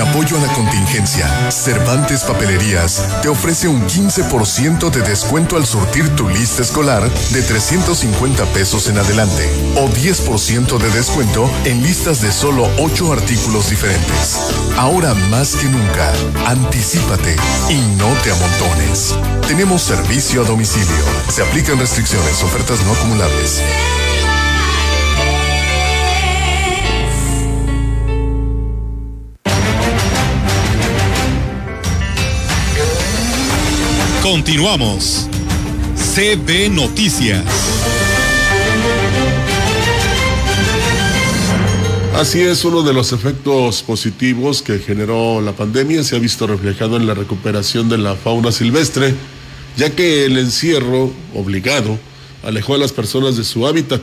Apoyo 0.00 0.36
a 0.36 0.40
la 0.40 0.52
contingencia, 0.52 1.50
Cervantes 1.50 2.24
Papelerías 2.24 3.20
te 3.22 3.28
ofrece 3.28 3.68
un 3.68 3.82
15% 3.86 4.90
de 4.90 5.02
descuento 5.02 5.56
al 5.56 5.66
surtir 5.66 6.08
tu 6.16 6.28
lista 6.28 6.62
escolar 6.62 7.08
de 7.30 7.42
350 7.42 8.44
pesos 8.46 8.88
en 8.88 8.98
adelante 8.98 9.48
o 9.76 9.88
10% 9.88 10.78
de 10.78 10.90
descuento 10.90 11.50
en 11.64 11.82
listas 11.82 12.20
de 12.20 12.32
solo 12.32 12.68
8 12.78 13.12
artículos 13.12 13.70
diferentes. 13.70 14.38
Ahora 14.76 15.14
más 15.30 15.56
que 15.56 15.66
nunca, 15.66 16.12
anticípate 16.46 17.36
y 17.70 17.78
no 17.96 18.12
te 18.22 18.30
amontones. 18.30 19.16
Tenemos 19.48 19.82
servicio 19.82 20.42
a 20.42 20.44
domicilio. 20.44 21.04
Se 21.28 21.42
aplican 21.42 21.78
restricciones, 21.78 22.42
ofertas 22.42 22.84
no 22.84 22.92
acumulables. 22.92 23.62
Continuamos. 34.24 35.28
CB 36.14 36.70
Noticias. 36.70 37.44
Así 42.16 42.40
es, 42.40 42.64
uno 42.64 42.82
de 42.82 42.94
los 42.94 43.12
efectos 43.12 43.82
positivos 43.82 44.62
que 44.62 44.78
generó 44.78 45.42
la 45.42 45.52
pandemia 45.52 46.02
se 46.04 46.16
ha 46.16 46.18
visto 46.20 46.46
reflejado 46.46 46.96
en 46.96 47.06
la 47.06 47.12
recuperación 47.12 47.90
de 47.90 47.98
la 47.98 48.14
fauna 48.14 48.50
silvestre, 48.50 49.14
ya 49.76 49.90
que 49.90 50.24
el 50.24 50.38
encierro 50.38 51.12
obligado 51.34 51.98
alejó 52.44 52.76
a 52.76 52.78
las 52.78 52.92
personas 52.92 53.36
de 53.36 53.44
su 53.44 53.66
hábitat, 53.66 54.00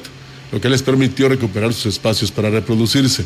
lo 0.51 0.61
que 0.61 0.69
les 0.69 0.83
permitió 0.83 1.29
recuperar 1.29 1.73
sus 1.73 1.87
espacios 1.87 2.31
para 2.31 2.51
reproducirse. 2.51 3.25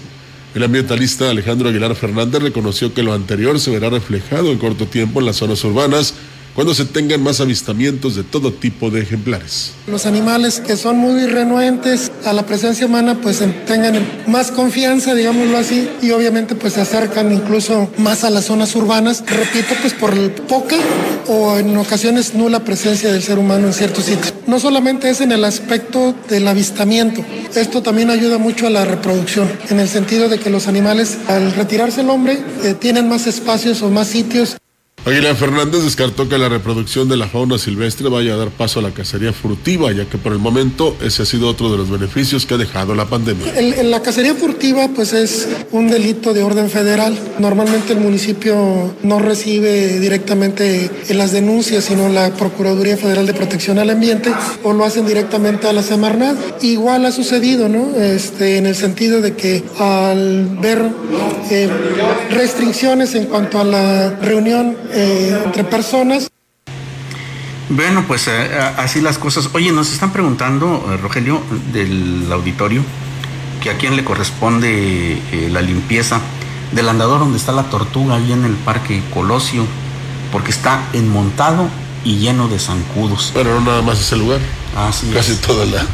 El 0.56 0.64
ambientalista 0.64 1.30
Alejandro 1.30 1.68
Aguilar 1.68 1.94
Fernández 1.96 2.42
reconoció 2.42 2.94
que 2.94 3.04
lo 3.04 3.12
anterior 3.12 3.60
se 3.60 3.72
verá 3.72 3.90
reflejado 3.90 4.50
en 4.54 4.60
corto 4.60 4.86
tiempo 4.86 5.20
en 5.20 5.26
las 5.26 5.36
zonas 5.36 5.62
urbanas, 5.66 6.14
cuando 6.56 6.74
se 6.74 6.86
tengan 6.86 7.22
más 7.22 7.42
avistamientos 7.42 8.16
de 8.16 8.24
todo 8.24 8.54
tipo 8.54 8.90
de 8.90 9.02
ejemplares. 9.02 9.74
Los 9.88 10.06
animales 10.06 10.62
que 10.62 10.78
son 10.78 10.98
muy 10.98 11.28
renuentes 11.28 12.12
a 12.24 12.32
la 12.32 12.46
presencia 12.46 12.86
humana 12.86 13.20
pues 13.22 13.44
tengan 13.68 14.08
más 14.28 14.52
confianza, 14.52 15.14
digámoslo 15.14 15.58
así, 15.58 15.90
y 16.02 16.12
obviamente 16.12 16.56
pues 16.56 16.74
se 16.74 16.82
acercan 16.82 17.34
incluso 17.34 17.90
más 17.98 18.24
a 18.24 18.30
las 18.30 18.46
zonas 18.46 18.74
urbanas, 18.76 19.24
repito, 19.28 19.76
pues 19.82 19.94
por 19.94 20.16
poca 20.48 20.78
o 21.28 21.58
en 21.58 21.76
ocasiones 21.76 22.34
nula 22.34 22.64
presencia 22.64 23.12
del 23.12 23.22
ser 23.22 23.38
humano 23.38 23.68
en 23.68 23.74
ciertos 23.74 24.06
sitios. 24.06 24.34
No 24.48 24.60
solamente 24.60 25.10
es 25.10 25.20
en 25.20 25.34
el 25.34 25.44
aspecto 25.44 26.16
del 26.30 26.48
avistamiento, 26.48 27.24
esto 27.54 27.82
también 27.82 28.10
ayuda 28.10 28.38
mucho 28.38 28.68
a 28.68 28.70
la 28.70 28.86
reproducción, 28.86 29.52
en 29.70 29.82
el 29.82 29.90
sentido 29.90 30.30
de 30.30 30.40
que 30.40 30.50
los 30.50 30.68
animales 30.68 31.18
al 31.28 31.52
retirarse 31.54 32.02
el 32.02 32.10
hombre 32.10 32.40
eh, 32.64 32.76
tienen 32.80 33.10
más 33.10 33.28
espacios 33.28 33.82
o 33.82 33.90
más 33.90 34.08
sitios 34.08 34.56
Aguilar 35.06 35.36
Fernández 35.36 35.84
descartó 35.84 36.28
que 36.28 36.36
la 36.40 36.50
reproducción 36.50 37.08
de 37.08 37.16
la 37.16 37.28
fauna 37.28 37.60
silvestre 37.60 38.10
vaya 38.10 38.34
a 38.34 38.38
dar 38.38 38.50
paso 38.50 38.80
a 38.80 38.82
la 38.82 38.90
cacería 38.90 39.34
furtiva, 39.34 39.92
ya 39.92 40.06
que 40.06 40.18
por 40.18 40.32
el 40.32 40.40
momento 40.40 40.98
ese 41.00 41.22
ha 41.22 41.26
sido 41.28 41.48
otro 41.48 41.72
de 41.72 41.78
los 41.78 41.92
beneficios 41.92 42.48
que 42.48 42.56
ha 42.56 42.58
dejado 42.58 42.96
la 42.96 43.06
pandemia. 43.06 43.54
El, 43.56 43.92
la 43.92 44.02
cacería 44.02 44.34
furtiva 44.34 44.88
pues 44.96 45.14
es 45.14 45.48
un 45.72 45.90
delito 45.90 46.34
de 46.34 46.42
orden 46.42 46.72
federal. 46.72 47.16
Normalmente 47.38 47.94
el 47.94 48.00
municipio 48.00 48.96
no 49.04 49.20
recibe 49.20 50.00
directamente 50.00 50.90
las 51.12 51.32
denuncias, 51.32 51.84
sino 51.84 52.10
la 52.10 52.34
Procuraduría 52.34 52.98
Federal 52.98 53.28
de 53.28 53.36
Protección 53.36 53.78
al 53.78 53.92
Ambiente 53.92 54.32
o 54.64 54.74
lo 54.74 54.86
hacen 54.86 55.06
directamente 55.06 55.68
a 55.68 55.74
la 55.74 55.84
Semarnat. 55.84 56.64
Igual 56.64 57.06
ha 57.06 57.12
sucedido, 57.12 57.70
¿no? 57.70 57.96
Este, 57.96 58.58
en 58.58 58.66
el 58.66 58.76
sentido 58.76 59.22
de 59.22 59.36
que 59.36 59.64
al 59.78 60.58
ver 60.60 60.82
eh, 61.52 61.70
restricciones 62.32 63.14
en 63.14 63.26
cuanto 63.26 63.60
a 63.60 63.64
la 63.64 64.10
reunión 64.20 64.76
eh, 64.96 65.42
entre 65.44 65.64
personas. 65.64 66.30
Bueno, 67.70 68.06
pues 68.08 68.28
eh, 68.28 68.60
así 68.78 69.02
las 69.02 69.18
cosas. 69.18 69.50
Oye, 69.54 69.72
nos 69.72 69.92
están 69.92 70.12
preguntando, 70.14 70.88
eh, 70.92 70.98
Rogelio, 70.98 71.42
del 71.74 72.28
auditorio, 72.32 72.82
que 73.62 73.70
a 73.70 73.78
quién 73.78 73.96
le 73.96 74.04
corresponde 74.04 75.20
la 75.52 75.62
limpieza 75.62 76.22
del 76.72 76.90
andador 76.90 77.20
donde 77.20 77.38
está 77.38 77.52
la 77.52 77.64
tortuga 77.64 78.16
ahí 78.16 78.32
en 78.32 78.46
el 78.46 78.54
Parque 78.54 79.02
Colosio, 79.14 79.66
porque 80.32 80.52
está 80.52 80.82
enmontado 80.94 81.68
y 82.04 82.18
lleno 82.18 82.48
de 82.48 82.60
zancudos. 82.60 83.32
Pero 83.34 83.60
no 83.60 83.62
nada 83.62 83.82
más 83.82 84.00
ese 84.00 84.16
lugar. 84.16 84.40
Así 84.78 85.08
Casi 85.12 85.34
es. 85.34 85.42
toda 85.42 85.66
la. 85.66 85.86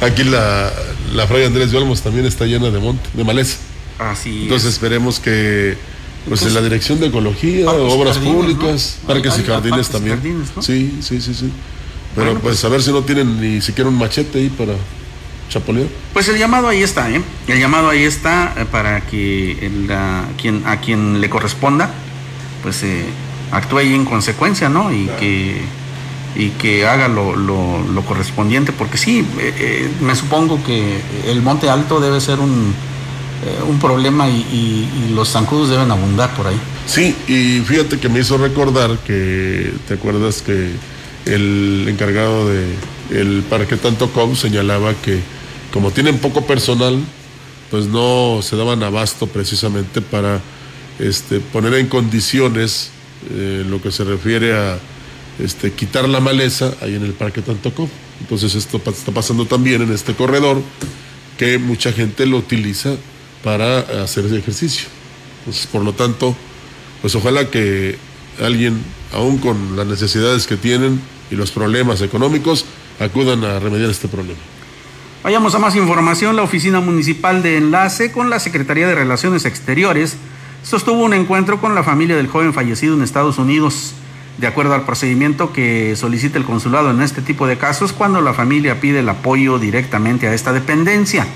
Aquí 0.00 0.24
la, 0.24 0.72
la 1.14 1.26
Fray 1.26 1.44
Andrés 1.44 1.70
de 1.70 1.78
Olmos 1.78 2.02
también 2.02 2.26
está 2.26 2.44
llena 2.44 2.70
de 2.70 2.78
monte, 2.78 3.08
de 3.14 3.24
maleza. 3.24 3.58
Así 3.98 4.44
Entonces 4.44 4.72
esperemos 4.72 5.18
que 5.18 5.76
pues 6.28 6.42
en 6.42 6.54
la 6.54 6.60
dirección 6.62 7.00
de 7.00 7.06
ecología, 7.06 7.66
Parques 7.66 7.92
obras 7.92 8.14
jardines, 8.16 8.36
públicas, 8.36 8.98
¿no? 9.02 9.06
parques 9.08 9.32
Hay- 9.34 9.40
y 9.40 9.44
jardines 9.44 9.70
parques 9.70 9.88
y 9.88 9.92
también. 9.92 10.16
jardines, 10.16 10.48
¿no? 10.56 10.62
Sí, 10.62 10.98
sí, 11.00 11.20
sí, 11.20 11.34
sí. 11.34 11.50
Pero 12.14 12.26
Bueno, 12.28 12.40
pues 12.40 12.64
a 12.64 12.68
ver 12.68 12.82
si 12.82 12.90
no 12.92 13.02
tienen 13.02 13.40
ni 13.40 13.60
siquiera 13.60 13.88
un 13.90 13.96
machete 13.98 14.38
ahí 14.38 14.48
para 14.48 14.72
chapolear. 15.50 15.86
Pues 16.12 16.28
el 16.28 16.38
llamado 16.38 16.68
ahí 16.68 16.82
está, 16.82 17.10
¿eh? 17.10 17.20
El 17.46 17.58
llamado 17.60 17.88
ahí 17.90 18.02
está 18.02 18.54
eh, 18.56 18.64
para 18.70 19.00
que 19.02 19.52
el, 19.66 19.90
a, 19.90 20.24
quien, 20.40 20.62
a 20.66 20.80
quien 20.80 21.20
le 21.20 21.30
corresponda, 21.30 21.90
pues 22.62 22.82
eh, 22.82 23.04
actúe 23.50 23.78
ahí 23.78 23.94
en 23.94 24.04
consecuencia, 24.04 24.68
¿no? 24.68 24.92
Y 24.92 25.08
que, 25.18 25.60
y 26.36 26.50
que 26.50 26.86
haga 26.86 27.08
lo, 27.08 27.34
lo- 27.36 27.82
lo 27.82 28.02
correspondiente, 28.02 28.72
porque 28.72 28.98
sí, 28.98 29.20
eh, 29.38 29.54
eh, 29.58 29.90
me 30.02 30.14
supongo 30.16 30.62
que 30.64 31.00
el 31.26 31.40
Monte 31.42 31.70
Alto 31.70 31.98
debe 32.00 32.20
ser 32.20 32.40
un, 32.40 32.74
un 33.68 33.78
problema 33.78 34.28
y, 34.28 34.32
y- 34.52 35.14
los 35.14 35.30
zancudos 35.30 35.70
deben 35.70 35.90
abundar 35.90 36.34
por 36.36 36.46
ahí. 36.46 36.56
Sí, 36.86 37.14
y 37.26 37.60
fíjate 37.64 37.98
que 37.98 38.08
me 38.08 38.20
hizo 38.20 38.36
recordar 38.38 38.98
que, 38.98 39.72
¿te 39.86 39.94
acuerdas 39.94 40.42
que 40.42 40.70
el 41.26 41.86
encargado 41.88 42.48
de, 42.48 42.66
el 43.10 43.42
Parque 43.48 43.76
Tanto 43.76 44.10
Com 44.10 44.34
señalaba 44.36 44.94
que 44.94 45.20
como 45.72 45.90
tienen 45.90 46.18
poco 46.18 46.46
personal, 46.46 46.98
pues 47.70 47.86
no 47.86 48.40
se 48.42 48.56
daban 48.56 48.82
abasto 48.82 49.26
precisamente 49.26 50.00
para 50.00 50.40
este, 50.98 51.40
poner 51.40 51.74
en 51.74 51.86
condiciones 51.88 52.90
eh, 53.30 53.64
lo 53.68 53.82
que 53.82 53.90
se 53.90 54.04
refiere 54.04 54.56
a 54.56 54.78
este, 55.38 55.72
quitar 55.72 56.08
la 56.08 56.20
maleza 56.20 56.72
ahí 56.80 56.94
en 56.94 57.04
el 57.04 57.12
Parque 57.12 57.42
Tantocó. 57.42 57.88
Entonces 58.20 58.54
esto 58.54 58.80
está 58.86 59.12
pasando 59.12 59.44
también 59.46 59.82
en 59.82 59.92
este 59.92 60.14
corredor 60.14 60.60
que 61.36 61.58
mucha 61.58 61.92
gente 61.92 62.26
lo 62.26 62.38
utiliza 62.38 62.94
para 63.42 63.80
hacer 64.02 64.26
ese 64.26 64.38
ejercicio. 64.38 64.88
Por 65.72 65.82
lo 65.82 65.92
tanto, 65.92 66.36
pues 67.00 67.14
ojalá 67.14 67.50
que 67.50 67.98
alguien, 68.40 68.82
aún 69.12 69.38
con 69.38 69.76
las 69.76 69.86
necesidades 69.86 70.46
que 70.46 70.56
tienen 70.56 71.00
y 71.30 71.36
los 71.36 71.50
problemas 71.50 72.02
económicos, 72.02 72.66
acudan 73.00 73.44
a 73.44 73.58
remediar 73.58 73.90
este 73.90 74.08
problema. 74.08 74.40
Vayamos 75.22 75.54
a 75.54 75.58
más 75.58 75.74
información. 75.76 76.36
La 76.36 76.42
Oficina 76.42 76.80
Municipal 76.80 77.42
de 77.42 77.56
Enlace 77.56 78.12
con 78.12 78.30
la 78.30 78.38
Secretaría 78.38 78.86
de 78.86 78.94
Relaciones 78.94 79.44
Exteriores 79.44 80.16
sostuvo 80.62 81.02
un 81.02 81.14
encuentro 81.14 81.60
con 81.60 81.74
la 81.74 81.82
familia 81.82 82.16
del 82.16 82.28
joven 82.28 82.52
fallecido 82.52 82.94
en 82.94 83.02
Estados 83.02 83.38
Unidos 83.38 83.94
de 84.38 84.46
acuerdo 84.46 84.74
al 84.74 84.84
procedimiento 84.84 85.52
que 85.52 85.96
solicita 85.96 86.38
el 86.38 86.44
consulado 86.44 86.90
en 86.90 87.02
este 87.02 87.22
tipo 87.22 87.46
de 87.46 87.58
casos 87.58 87.92
cuando 87.92 88.20
la 88.20 88.32
familia 88.32 88.80
pide 88.80 89.00
el 89.00 89.08
apoyo 89.08 89.58
directamente 89.58 90.28
a 90.28 90.34
esta 90.34 90.52
dependencia. 90.52 91.26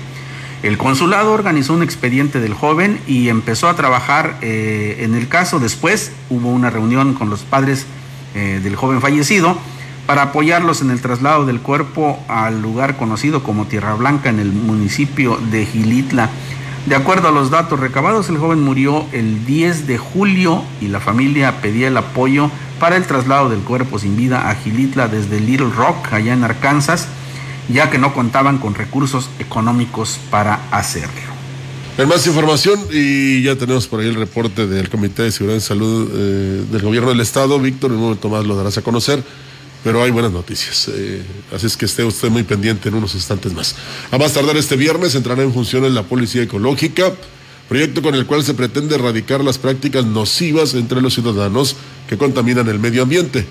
El 0.63 0.77
consulado 0.77 1.33
organizó 1.33 1.73
un 1.73 1.83
expediente 1.83 2.39
del 2.39 2.53
joven 2.53 3.01
y 3.05 3.27
empezó 3.27 3.67
a 3.67 3.75
trabajar 3.75 4.37
eh, 4.41 4.99
en 5.01 5.13
el 5.13 5.27
caso. 5.27 5.59
Después 5.59 6.13
hubo 6.29 6.49
una 6.49 6.69
reunión 6.69 7.15
con 7.15 7.29
los 7.29 7.41
padres 7.41 7.85
eh, 8.33 8.61
del 8.63 8.77
joven 8.77 9.01
fallecido 9.01 9.57
para 10.07 10.21
apoyarlos 10.21 10.81
en 10.81 10.89
el 10.89 11.01
traslado 11.01 11.45
del 11.45 11.59
cuerpo 11.59 12.17
al 12.29 12.61
lugar 12.61 12.95
conocido 12.95 13.43
como 13.43 13.65
Tierra 13.65 13.93
Blanca 13.95 14.29
en 14.29 14.39
el 14.39 14.53
municipio 14.53 15.37
de 15.51 15.65
Gilitla. 15.65 16.29
De 16.85 16.95
acuerdo 16.95 17.27
a 17.27 17.31
los 17.31 17.49
datos 17.49 17.81
recabados, 17.81 18.29
el 18.29 18.37
joven 18.37 18.61
murió 18.61 19.05
el 19.11 19.45
10 19.45 19.85
de 19.85 19.97
julio 19.97 20.63
y 20.79 20.87
la 20.87 21.01
familia 21.01 21.61
pedía 21.61 21.89
el 21.89 21.97
apoyo 21.97 22.49
para 22.79 22.95
el 22.95 23.05
traslado 23.05 23.49
del 23.49 23.59
cuerpo 23.59 23.99
sin 23.99 24.15
vida 24.15 24.49
a 24.49 24.55
Gilitla 24.55 25.09
desde 25.09 25.41
Little 25.41 25.71
Rock, 25.75 26.13
allá 26.13 26.33
en 26.33 26.45
Arkansas, 26.45 27.09
ya 27.69 27.89
que 27.89 27.97
no 27.97 28.13
contaban 28.13 28.57
con 28.57 28.75
recursos 28.75 29.29
económicos 29.39 30.19
para 30.29 30.67
hacerlo. 30.71 31.33
En 31.97 32.07
más 32.07 32.25
información, 32.25 32.79
y 32.91 33.43
ya 33.43 33.55
tenemos 33.55 33.87
por 33.87 33.99
ahí 33.99 34.07
el 34.07 34.15
reporte 34.15 34.65
del 34.65 34.89
Comité 34.89 35.23
de 35.23 35.31
Seguridad 35.31 35.57
y 35.57 35.61
Salud 35.61 36.09
eh, 36.11 36.63
del 36.71 36.81
Gobierno 36.81 37.09
del 37.09 37.19
Estado, 37.19 37.59
Víctor, 37.59 37.91
en 37.91 37.97
un 37.97 38.03
momento 38.03 38.29
más 38.29 38.45
lo 38.45 38.55
darás 38.55 38.77
a 38.79 38.81
conocer, 38.81 39.23
pero 39.83 40.01
hay 40.01 40.09
buenas 40.09 40.31
noticias. 40.31 40.89
Eh, 40.91 41.21
así 41.55 41.67
es 41.67 41.77
que 41.77 41.85
esté 41.85 42.03
usted 42.03 42.29
muy 42.29 42.43
pendiente 42.43 42.89
en 42.89 42.95
unos 42.95 43.13
instantes 43.13 43.53
más. 43.53 43.75
A 44.09 44.17
más 44.17 44.33
tardar 44.33 44.57
este 44.57 44.75
viernes 44.75 45.13
entrará 45.13 45.43
en 45.43 45.53
funciones 45.53 45.91
la 45.91 46.03
Policía 46.03 46.41
Ecológica 46.41 47.13
proyecto 47.67 48.01
con 48.01 48.15
el 48.15 48.25
cual 48.25 48.43
se 48.43 48.53
pretende 48.53 48.95
erradicar 48.95 49.43
las 49.43 49.57
prácticas 49.57 50.05
nocivas 50.05 50.73
entre 50.73 51.01
los 51.01 51.13
ciudadanos 51.13 51.75
que 52.07 52.17
contaminan 52.17 52.67
el 52.67 52.79
medio 52.79 53.03
ambiente. 53.03 53.45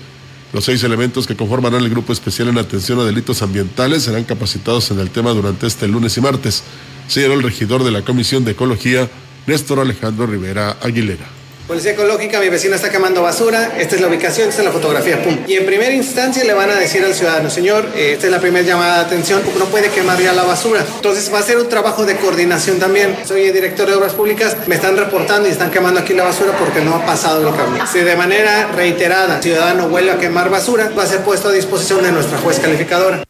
Los 0.53 0.65
seis 0.65 0.83
elementos 0.83 1.25
que 1.25 1.35
conformarán 1.35 1.81
el 1.81 1.89
grupo 1.89 2.13
especial 2.13 2.47
en 2.47 2.59
atención 2.59 2.99
a 2.99 3.03
delitos 3.03 3.41
ambientales 3.41 4.03
serán 4.03 4.23
capacitados 4.23 4.91
en 4.91 4.99
el 4.99 5.09
tema 5.09 5.31
durante 5.31 5.65
este 5.65 5.87
lunes 5.87 6.15
y 6.15 6.21
martes, 6.21 6.63
señaló 7.07 7.33
el 7.33 7.41
regidor 7.41 7.83
de 7.83 7.89
la 7.89 8.03
Comisión 8.03 8.45
de 8.45 8.51
Ecología, 8.51 9.09
Néstor 9.47 9.79
Alejandro 9.79 10.27
Rivera 10.27 10.77
Aguilera. 10.81 11.42
Policía 11.67 11.93
Ecológica, 11.93 12.41
mi 12.41 12.49
vecina 12.49 12.75
está 12.75 12.91
quemando 12.91 13.21
basura, 13.21 13.77
esta 13.79 13.95
es 13.95 14.01
la 14.01 14.09
ubicación, 14.09 14.49
esta 14.49 14.61
es 14.61 14.65
la 14.65 14.73
fotografía, 14.73 15.23
pum. 15.23 15.37
Y 15.47 15.53
en 15.53 15.65
primera 15.65 15.93
instancia 15.93 16.43
le 16.43 16.53
van 16.53 16.69
a 16.69 16.75
decir 16.75 17.01
al 17.05 17.13
ciudadano, 17.13 17.49
señor, 17.49 17.89
eh, 17.95 18.11
esta 18.13 18.25
es 18.25 18.31
la 18.33 18.41
primera 18.41 18.67
llamada 18.67 18.97
de 18.97 19.05
atención, 19.05 19.41
no 19.57 19.65
puede 19.65 19.89
quemar 19.89 20.21
ya 20.21 20.33
la 20.33 20.43
basura. 20.43 20.85
Entonces 20.95 21.33
va 21.33 21.39
a 21.39 21.41
ser 21.41 21.57
un 21.57 21.69
trabajo 21.69 22.05
de 22.05 22.17
coordinación 22.17 22.79
también. 22.79 23.15
Soy 23.25 23.43
el 23.43 23.53
director 23.53 23.87
de 23.87 23.95
Obras 23.95 24.11
Públicas, 24.11 24.57
me 24.67 24.75
están 24.75 24.97
reportando 24.97 25.47
y 25.47 25.51
están 25.51 25.71
quemando 25.71 26.01
aquí 26.01 26.13
la 26.13 26.25
basura 26.25 26.51
porque 26.59 26.81
no 26.81 26.95
ha 26.95 27.05
pasado 27.05 27.47
el 27.47 27.55
cambio. 27.55 27.87
Si 27.89 27.99
de 27.99 28.17
manera 28.17 28.67
reiterada 28.73 29.37
el 29.37 29.43
ciudadano 29.43 29.87
vuelve 29.87 30.11
a 30.11 30.19
quemar 30.19 30.49
basura, 30.49 30.91
va 30.97 31.03
a 31.03 31.07
ser 31.07 31.21
puesto 31.21 31.47
a 31.47 31.53
disposición 31.53 32.03
de 32.03 32.11
nuestra 32.11 32.39
juez 32.39 32.59
calificadora. 32.59 33.23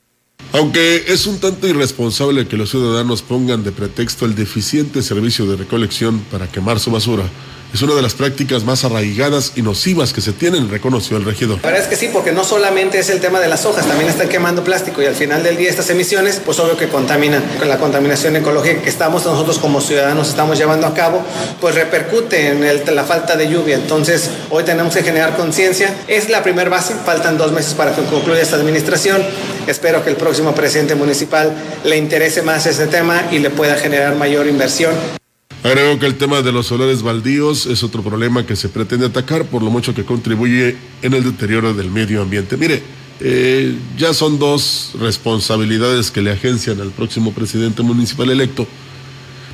Aunque 0.54 1.06
es 1.08 1.28
un 1.28 1.40
tanto 1.40 1.68
irresponsable 1.68 2.48
que 2.48 2.58
los 2.58 2.72
ciudadanos 2.72 3.22
pongan 3.22 3.64
de 3.64 3.72
pretexto 3.72 4.26
el 4.26 4.34
deficiente 4.34 5.04
servicio 5.04 5.46
de 5.46 5.56
recolección 5.56 6.20
para 6.32 6.48
quemar 6.48 6.80
su 6.80 6.90
basura, 6.90 7.26
es 7.74 7.82
una 7.82 7.96
de 7.96 8.04
las 8.04 8.14
prácticas 8.14 8.64
más 8.64 8.84
arraigadas 8.84 9.54
y 9.56 9.64
nocivas 9.64 10.14
que 10.14 10.22
se 10.22 10.32
tienen, 10.32 10.70
reconoció 10.70 11.18
el 11.18 11.26
regidor. 11.26 11.58
La 11.64 11.72
verdad 11.72 11.82
es 11.82 11.88
que 11.88 11.96
sí, 11.96 12.10
porque 12.14 12.32
no 12.32 12.44
solamente 12.44 13.00
es 13.00 13.10
el 13.10 13.20
tema 13.20 13.40
de 13.40 13.48
las 13.48 13.66
hojas, 13.66 13.88
también 13.88 14.10
están 14.10 14.30
quemando 14.30 14.64
plástico 14.64 15.02
y 15.02 15.08
al 15.08 15.16
final 15.16 15.42
del 15.42 15.58
día 15.58 15.70
estas 15.70 15.90
emisiones, 15.90 16.40
pues 16.46 16.60
obvio 16.60 16.78
que 16.78 16.88
contaminan. 16.88 17.44
Con 17.58 17.68
la 17.68 17.80
contaminación 17.80 18.36
ecológica 18.36 18.82
que 18.82 18.90
estamos 18.90 19.26
nosotros 19.26 19.58
como 19.58 19.82
ciudadanos 19.82 20.30
estamos 20.30 20.58
llevando 20.58 20.86
a 20.86 20.94
cabo, 20.94 21.24
pues 21.60 21.74
repercute 21.74 22.50
en 22.50 22.96
la 22.96 23.04
falta 23.06 23.36
de 23.36 23.50
lluvia. 23.50 23.76
Entonces, 23.76 24.30
hoy 24.52 24.64
tenemos 24.64 24.94
que 24.94 25.02
generar 25.02 25.36
conciencia. 25.36 25.96
Es 26.08 26.30
la 26.30 26.44
primera 26.44 26.70
base, 26.70 26.94
faltan 27.04 27.38
dos 27.38 27.52
meses 27.52 27.74
para 27.74 27.96
que 27.96 28.04
concluya 28.04 28.42
esta 28.42 28.56
administración. 28.56 29.24
Espero 29.66 30.04
que 30.04 30.12
el 30.12 30.16
próximo 30.16 30.54
presidente 30.54 30.94
municipal 30.94 31.52
le 31.84 31.98
interese 31.98 32.44
más 32.44 32.68
ese 32.68 32.86
tema 32.86 33.24
y 33.32 33.40
le 33.40 33.50
pueda 33.50 33.76
generar 33.76 34.16
mayor 34.16 34.46
inversión. 34.48 35.23
Agrego 35.64 35.98
que 35.98 36.06
el 36.06 36.16
tema 36.16 36.42
de 36.42 36.52
los 36.52 36.68
solares 36.68 37.04
baldíos 37.04 37.68
es 37.68 37.84
otro 37.84 38.04
problema 38.04 38.46
que 38.46 38.58
se 38.58 38.68
pretende 38.68 39.06
atacar 39.06 39.46
por 39.46 39.64
lo 39.64 39.72
mucho 39.72 39.96
que 39.96 40.04
contribuye 40.04 40.76
en 41.02 41.14
el 41.14 41.24
deterioro 41.24 41.74
del 41.74 41.90
medio 41.90 42.22
ambiente. 42.22 42.58
Mire, 42.58 42.84
eh, 43.22 43.74
ya 43.98 44.14
son 44.14 44.38
dos 44.38 44.92
responsabilidades 45.00 46.12
que 46.12 46.22
le 46.22 46.32
agencian 46.32 46.82
al 46.82 46.92
próximo 46.92 47.32
presidente 47.32 47.82
municipal 47.82 48.30
electo, 48.30 48.68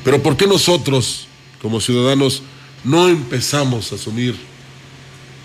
pero 0.02 0.20
¿por 0.20 0.36
qué 0.36 0.48
nosotros, 0.48 1.28
como 1.62 1.80
ciudadanos, 1.80 2.42
no 2.82 3.08
empezamos 3.08 3.92
a 3.92 3.94
asumir 3.94 4.34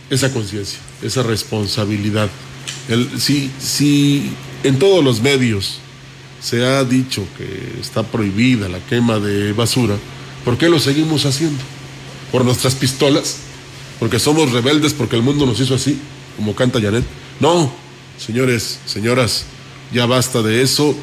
esa 0.09 0.33
conciencia, 0.33 0.79
esa 1.03 1.21
responsabilidad? 1.21 2.29
si, 3.19 3.51
si 3.59 4.31
en 4.63 4.79
todos 4.79 5.03
los 5.03 5.21
medios 5.21 5.77
se 6.41 6.65
ha 6.65 6.83
dicho 6.83 7.23
que 7.37 7.79
está 7.79 8.01
prohibida 8.01 8.67
la 8.67 8.79
quema 8.79 9.19
de 9.19 9.53
basura, 9.53 9.95
¿Por 10.45 10.57
qué 10.57 10.69
lo 10.69 10.79
seguimos 10.79 11.25
haciendo? 11.25 11.61
¿Por 12.31 12.45
nuestras 12.45 12.75
pistolas? 12.75 13.37
¿Porque 13.99 14.19
somos 14.19 14.51
rebeldes? 14.51 14.93
¿Porque 14.93 15.15
el 15.15 15.23
mundo 15.23 15.47
nos 15.47 15.59
hizo 15.59 15.73
así? 15.73 15.99
Como 16.37 16.55
canta 16.55 16.79
Janet. 16.79 17.03
No, 17.39 17.73
señores, 18.17 18.79
señoras, 18.85 19.45
ya 19.91 20.05
basta 20.05 20.43
de 20.43 20.61
eso, 20.61 20.95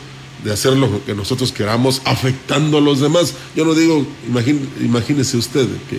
de 0.45 0.53
hacer 0.53 0.74
lo 0.74 1.05
que 1.05 1.14
nosotros 1.14 1.51
queramos, 1.51 2.03
afectando 2.05 2.78
a 2.78 2.80
los 2.80 3.01
demás. 3.01 3.34
Yo 3.57 3.64
no 3.64 3.74
digo, 3.74 4.07
imagínese 4.80 5.36
usted 5.36 5.66
que 5.90 5.99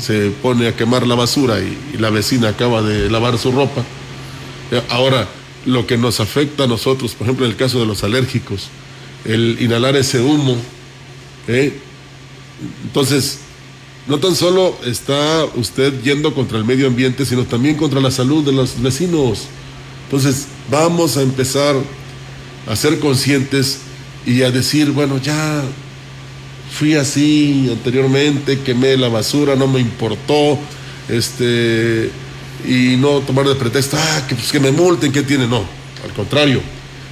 se 0.00 0.30
pone 0.42 0.68
a 0.68 0.76
quemar 0.76 1.06
la 1.06 1.14
basura 1.14 1.58
y, 1.60 1.98
la 1.98 2.10
vecina 2.10 2.50
acaba 2.50 2.82
de 2.82 3.10
lavar 3.10 3.38
su 3.38 3.50
ropa. 3.50 3.82
Eh, 4.70 4.82
ahora, 4.90 5.28
lo 5.64 5.86
que 5.86 5.98
nos 5.98 6.20
afecta 6.20 6.64
a 6.64 6.66
nosotros, 6.66 7.14
por 7.14 7.26
ejemplo, 7.26 7.46
en 7.46 7.52
el 7.52 7.56
caso 7.56 7.80
de 7.80 7.86
los 7.86 8.04
alérgicos, 8.04 8.68
el 9.24 9.56
inhalar 9.60 9.96
ese 9.96 10.20
humo, 10.20 10.56
¿eh? 11.48 11.80
Entonces, 12.84 13.38
no 14.06 14.18
tan 14.18 14.36
solo 14.36 14.76
está 14.84 15.44
usted 15.56 15.92
yendo 16.02 16.32
contra 16.32 16.58
el 16.58 16.64
medio 16.64 16.86
ambiente, 16.86 17.26
sino 17.26 17.44
también 17.44 17.76
contra 17.76 18.00
la 18.00 18.10
salud 18.10 18.44
de 18.44 18.52
los 18.52 18.80
vecinos. 18.80 19.46
Entonces, 20.04 20.46
vamos 20.70 21.16
a 21.16 21.22
empezar 21.22 21.74
a 22.68 22.76
ser 22.76 23.00
conscientes 23.00 23.78
y 24.24 24.42
a 24.42 24.50
decir, 24.50 24.90
bueno, 24.92 25.18
ya 25.18 25.62
fui 26.70 26.94
así 26.94 27.68
anteriormente, 27.70 28.60
quemé 28.60 28.96
la 28.96 29.08
basura, 29.08 29.56
no 29.56 29.66
me 29.66 29.80
importó, 29.80 30.58
este, 31.08 32.10
y 32.66 32.96
no 32.96 33.20
tomar 33.20 33.46
de 33.48 33.54
pretexto, 33.54 33.96
ah, 33.98 34.26
que, 34.28 34.34
pues, 34.34 34.52
que 34.52 34.60
me 34.60 34.70
multen, 34.70 35.12
¿qué 35.12 35.22
tiene? 35.22 35.46
No, 35.46 35.64
al 36.04 36.12
contrario, 36.14 36.60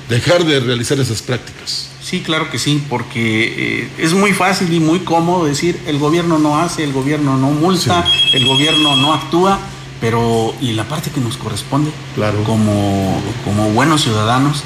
dejar 0.09 0.45
de 0.45 0.61
realizar 0.61 0.99
esas 1.01 1.23
prácticas. 1.23 1.89
Sí, 2.15 2.21
claro 2.21 2.49
que 2.49 2.61
sí, 2.61 2.81
porque 2.89 3.83
eh, 3.83 3.89
es 3.99 4.15
muy 4.15 4.33
fácil 4.33 4.73
y 4.73 4.79
muy 4.79 5.01
cómodo 5.01 5.47
decir 5.47 5.83
el 5.85 5.99
gobierno 5.99 6.39
no 6.39 6.61
hace, 6.61 6.85
el 6.85 6.93
gobierno 6.93 7.37
no 7.37 7.51
multa, 7.51 8.05
el 8.33 8.47
gobierno 8.47 8.95
no 8.95 9.13
actúa, 9.15 9.59
pero 10.01 10.55
y 10.61 10.75
la 10.75 10.85
parte 10.85 11.11
que 11.11 11.21
nos 11.21 11.37
corresponde 11.37 11.91
claro. 12.15 12.45
como, 12.45 13.21
como 13.45 13.71
buenos 13.71 14.03
ciudadanos, 14.03 14.63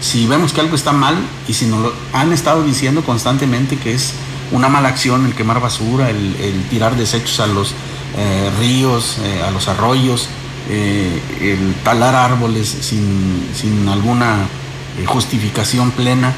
si 0.00 0.28
vemos 0.28 0.52
que 0.52 0.60
algo 0.60 0.76
está 0.76 0.92
mal 0.92 1.16
y 1.48 1.54
si 1.54 1.66
nos 1.66 1.80
lo 1.80 1.92
han 2.12 2.32
estado 2.32 2.62
diciendo 2.62 3.02
constantemente 3.02 3.78
que 3.78 3.94
es 3.94 4.14
una 4.52 4.68
mala 4.68 4.88
acción 4.88 5.26
el 5.26 5.34
quemar 5.34 5.60
basura, 5.60 6.08
el, 6.08 6.64
tirar 6.70 6.94
desechos 6.94 7.40
a 7.40 7.48
los 7.48 7.74
eh, 8.16 8.48
ríos, 8.60 9.18
eh, 9.24 9.42
a 9.44 9.50
los 9.50 9.66
arroyos, 9.66 10.28
el 10.70 11.74
talar 11.82 12.14
árboles 12.14 12.68
sin, 12.68 13.48
sin 13.56 13.88
alguna 13.88 14.46
justificación 15.06 15.90
plena, 15.90 16.32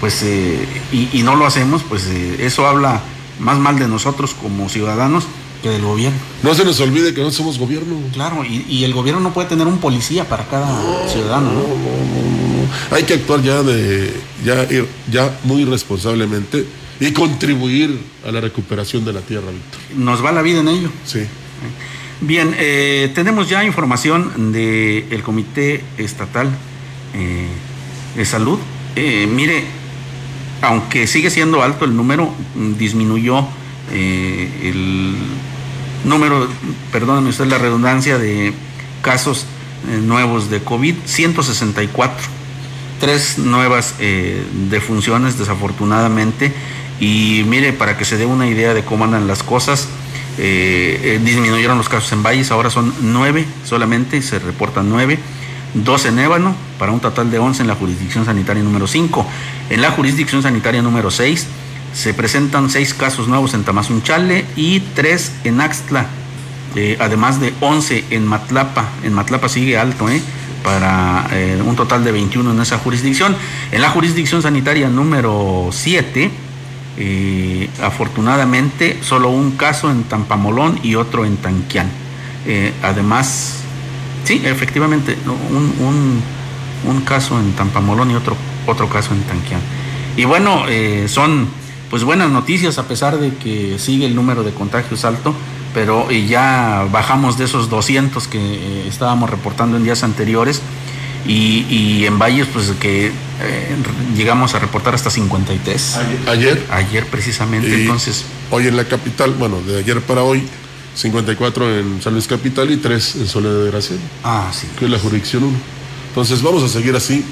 pues 0.00 0.22
eh, 0.22 0.66
y, 0.92 1.22
no 1.22 1.36
lo 1.36 1.46
hacemos, 1.46 1.82
pues 1.82 2.06
eh, 2.06 2.38
eso 2.40 2.66
habla 2.66 3.02
más 3.38 3.58
mal 3.58 3.78
de 3.78 3.86
nosotros 3.86 4.34
como 4.34 4.68
ciudadanos 4.68 5.24
que 5.62 5.68
del 5.68 5.82
gobierno. 5.82 6.18
No 6.42 6.54
se 6.54 6.64
nos 6.64 6.80
olvide 6.80 7.12
que 7.12 7.20
no 7.20 7.30
somos 7.30 7.58
gobierno. 7.58 7.96
Claro, 8.12 8.44
y, 8.44 8.82
el 8.82 8.94
gobierno 8.94 9.20
no 9.20 9.34
puede 9.34 9.48
tener 9.48 9.66
un 9.66 9.78
policía 9.78 10.28
para 10.28 10.48
cada 10.48 11.06
ciudadano. 11.08 11.52
¿no? 11.52 12.96
Hay 12.96 13.04
que 13.04 13.14
actuar 13.14 13.42
ya 13.42 13.62
de 13.62 14.12
ya, 14.44 14.66
ya 15.10 15.38
muy 15.44 15.64
responsablemente 15.64 16.64
y 17.00 17.12
contribuir 17.12 17.98
a 18.26 18.30
la 18.30 18.40
recuperación 18.40 19.04
de 19.04 19.12
la 19.12 19.20
tierra, 19.20 19.50
Víctor. 19.50 19.80
Nos 19.96 20.24
va 20.24 20.32
la 20.32 20.42
vida 20.42 20.60
en 20.60 20.68
ello. 20.68 20.90
Sí. 21.04 21.20
Bien, 22.20 22.54
eh, 22.58 23.10
tenemos 23.14 23.48
ya 23.48 23.64
información 23.64 24.52
del 24.52 25.22
Comité 25.22 25.82
Estatal 25.96 26.50
eh, 27.14 27.48
de 28.14 28.24
Salud. 28.26 28.58
Eh, 28.94 29.26
mire, 29.26 29.64
aunque 30.62 31.06
sigue 31.06 31.30
siendo 31.30 31.62
alto 31.62 31.84
el 31.84 31.96
número, 31.96 32.32
disminuyó 32.78 33.46
el 33.92 35.16
número, 36.04 36.48
perdónenme 36.92 37.30
usted 37.30 37.46
la 37.46 37.58
redundancia, 37.58 38.18
de 38.18 38.52
casos 39.02 39.46
nuevos 40.02 40.50
de 40.50 40.60
COVID, 40.60 40.94
164. 41.04 42.26
Tres 43.00 43.38
nuevas 43.38 43.94
defunciones, 44.68 45.38
desafortunadamente. 45.38 46.52
Y 47.00 47.44
mire, 47.46 47.72
para 47.72 47.96
que 47.96 48.04
se 48.04 48.18
dé 48.18 48.26
una 48.26 48.46
idea 48.46 48.74
de 48.74 48.84
cómo 48.84 49.04
andan 49.04 49.26
las 49.26 49.42
cosas, 49.42 49.88
eh, 50.38 51.00
eh, 51.02 51.20
disminuyeron 51.22 51.78
los 51.78 51.88
casos 51.88 52.12
en 52.12 52.22
Valles, 52.22 52.50
ahora 52.50 52.70
son 52.70 52.94
nueve 53.00 53.46
solamente, 53.64 54.22
se 54.22 54.38
reportan 54.38 54.88
nueve, 54.88 55.18
dos 55.74 56.04
en 56.06 56.18
Ébano, 56.18 56.54
para 56.78 56.92
un 56.92 57.00
total 57.00 57.30
de 57.30 57.38
once 57.38 57.62
en 57.62 57.68
la 57.68 57.74
jurisdicción 57.74 58.24
sanitaria 58.24 58.62
número 58.62 58.86
5. 58.86 59.26
En 59.70 59.82
la 59.82 59.90
jurisdicción 59.90 60.42
sanitaria 60.42 60.82
número 60.82 61.10
6 61.10 61.46
se 61.92 62.14
presentan 62.14 62.70
seis 62.70 62.94
casos 62.94 63.28
nuevos 63.28 63.54
en 63.54 63.64
Tamazunchale 63.64 64.44
y 64.56 64.80
tres 64.80 65.32
en 65.44 65.60
Axtla, 65.60 66.06
eh, 66.76 66.96
además 67.00 67.40
de 67.40 67.52
11 67.60 68.04
en 68.10 68.26
Matlapa. 68.26 68.88
En 69.02 69.12
Matlapa 69.12 69.48
sigue 69.48 69.78
alto, 69.78 70.08
¿eh? 70.08 70.22
para 70.62 71.26
un 71.64 71.74
total 71.74 72.04
de 72.04 72.12
21 72.12 72.52
en 72.52 72.60
esa 72.60 72.78
jurisdicción. 72.78 73.34
En 73.72 73.80
la 73.80 73.88
jurisdicción 73.90 74.42
sanitaria 74.42 74.88
número 74.88 75.70
7 75.72 76.30
eh, 77.02 77.70
afortunadamente, 77.82 78.98
solo 79.02 79.30
un 79.30 79.52
caso 79.52 79.90
en 79.90 80.04
Tampamolón 80.04 80.80
y 80.82 80.96
otro 80.96 81.24
en 81.24 81.38
Tanquián. 81.38 81.88
Eh, 82.46 82.74
además, 82.82 83.59
sí, 84.24 84.42
efectivamente, 84.44 85.16
un, 85.26 86.22
un, 86.86 87.00
caso 87.02 87.38
en 87.38 87.52
Tampamolón 87.52 88.10
y 88.10 88.14
otro, 88.14 88.36
otro 88.66 88.88
caso 88.88 89.12
en 89.14 89.22
Tanquián. 89.22 89.60
Y 90.16 90.24
bueno, 90.24 90.64
eh, 90.68 91.06
son 91.08 91.48
pues 91.90 92.04
buenas 92.04 92.30
noticias 92.30 92.78
a 92.78 92.86
pesar 92.86 93.18
de 93.18 93.34
que 93.34 93.78
sigue 93.78 94.06
el 94.06 94.14
número 94.14 94.44
de 94.44 94.52
contagios 94.52 95.04
alto, 95.04 95.34
pero 95.74 96.10
ya 96.10 96.86
bajamos 96.90 97.36
de 97.36 97.44
esos 97.44 97.68
200 97.68 98.28
que 98.28 98.86
estábamos 98.86 99.28
reportando 99.28 99.76
en 99.76 99.84
días 99.84 100.04
anteriores 100.04 100.62
y, 101.26 102.04
en 102.06 102.18
Valles 102.18 102.46
pues 102.52 102.70
que 102.80 103.08
eh, 103.08 103.12
llegamos 104.16 104.54
a 104.54 104.58
reportar 104.58 104.94
hasta 104.94 105.10
53. 105.10 105.98
Ayer. 106.28 106.66
Ayer 106.70 107.06
precisamente, 107.06 107.72
entonces. 107.74 108.24
Hoy 108.50 108.66
en 108.66 108.76
la 108.76 108.84
capital, 108.84 109.34
bueno, 109.38 109.60
de 109.60 109.78
ayer 109.78 110.00
para 110.00 110.22
hoy, 110.22 110.42
54 110.94 111.78
en 111.78 112.02
San 112.02 112.12
Luis 112.12 112.26
Capital 112.26 112.70
y 112.70 112.76
3 112.76 113.16
en 113.16 113.28
Soledad 113.28 113.64
de 113.64 113.70
Gracia. 113.70 113.96
Ah, 114.24 114.50
sí. 114.52 114.66
Que 114.78 114.86
es 114.86 114.90
la 114.90 114.98
jurisdicción 114.98 115.44
1. 115.44 115.58
Entonces 116.08 116.42
vamos 116.42 116.62
a 116.62 116.68
seguir 116.68 116.94
así. 116.96 117.24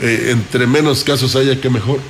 Eh, 0.00 0.28
entre 0.30 0.66
menos 0.66 1.04
casos 1.04 1.34
haya, 1.36 1.60
que 1.60 1.70
mejor. 1.70 2.00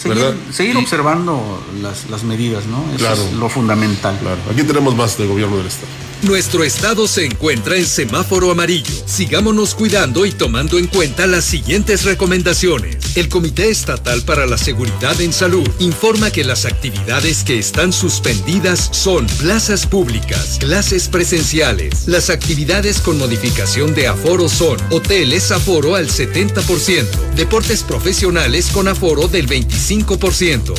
Seguir, 0.00 0.34
seguir 0.50 0.76
observando 0.78 1.62
las, 1.82 2.08
las, 2.08 2.24
medidas, 2.24 2.64
¿no? 2.66 2.82
Eso 2.94 3.12
es 3.12 3.32
lo 3.34 3.50
fundamental. 3.50 4.16
Claro. 4.18 4.40
Aquí 4.50 4.62
tenemos 4.62 4.96
más 4.96 5.18
del 5.18 5.28
gobierno 5.28 5.58
del 5.58 5.66
Estado. 5.66 5.88
Nuestro 6.22 6.64
estado 6.64 7.08
se 7.08 7.24
encuentra 7.24 7.76
en 7.76 7.86
semáforo 7.86 8.50
amarillo. 8.50 8.92
Sigámonos 9.06 9.74
cuidando 9.74 10.26
y 10.26 10.32
tomando 10.32 10.78
en 10.78 10.86
cuenta 10.86 11.26
las 11.26 11.46
siguientes 11.46 12.04
recomendaciones. 12.04 13.16
El 13.16 13.30
Comité 13.30 13.70
Estatal 13.70 14.22
para 14.22 14.44
la 14.44 14.58
Seguridad 14.58 15.18
en 15.22 15.32
Salud 15.32 15.66
informa 15.78 16.30
que 16.30 16.44
las 16.44 16.66
actividades 16.66 17.42
que 17.42 17.58
están 17.58 17.94
suspendidas 17.94 18.90
son 18.92 19.26
plazas 19.38 19.86
públicas, 19.86 20.58
clases 20.60 21.08
presenciales. 21.08 22.06
Las 22.06 22.28
actividades 22.28 23.00
con 23.00 23.18
modificación 23.18 23.94
de 23.94 24.06
aforo 24.06 24.50
son 24.50 24.76
hoteles 24.90 25.50
aforo 25.50 25.94
al 25.94 26.08
70%, 26.08 27.06
deportes 27.34 27.82
profesionales 27.82 28.68
con 28.70 28.88
aforo 28.88 29.26
del 29.26 29.48
25%, 29.48 29.89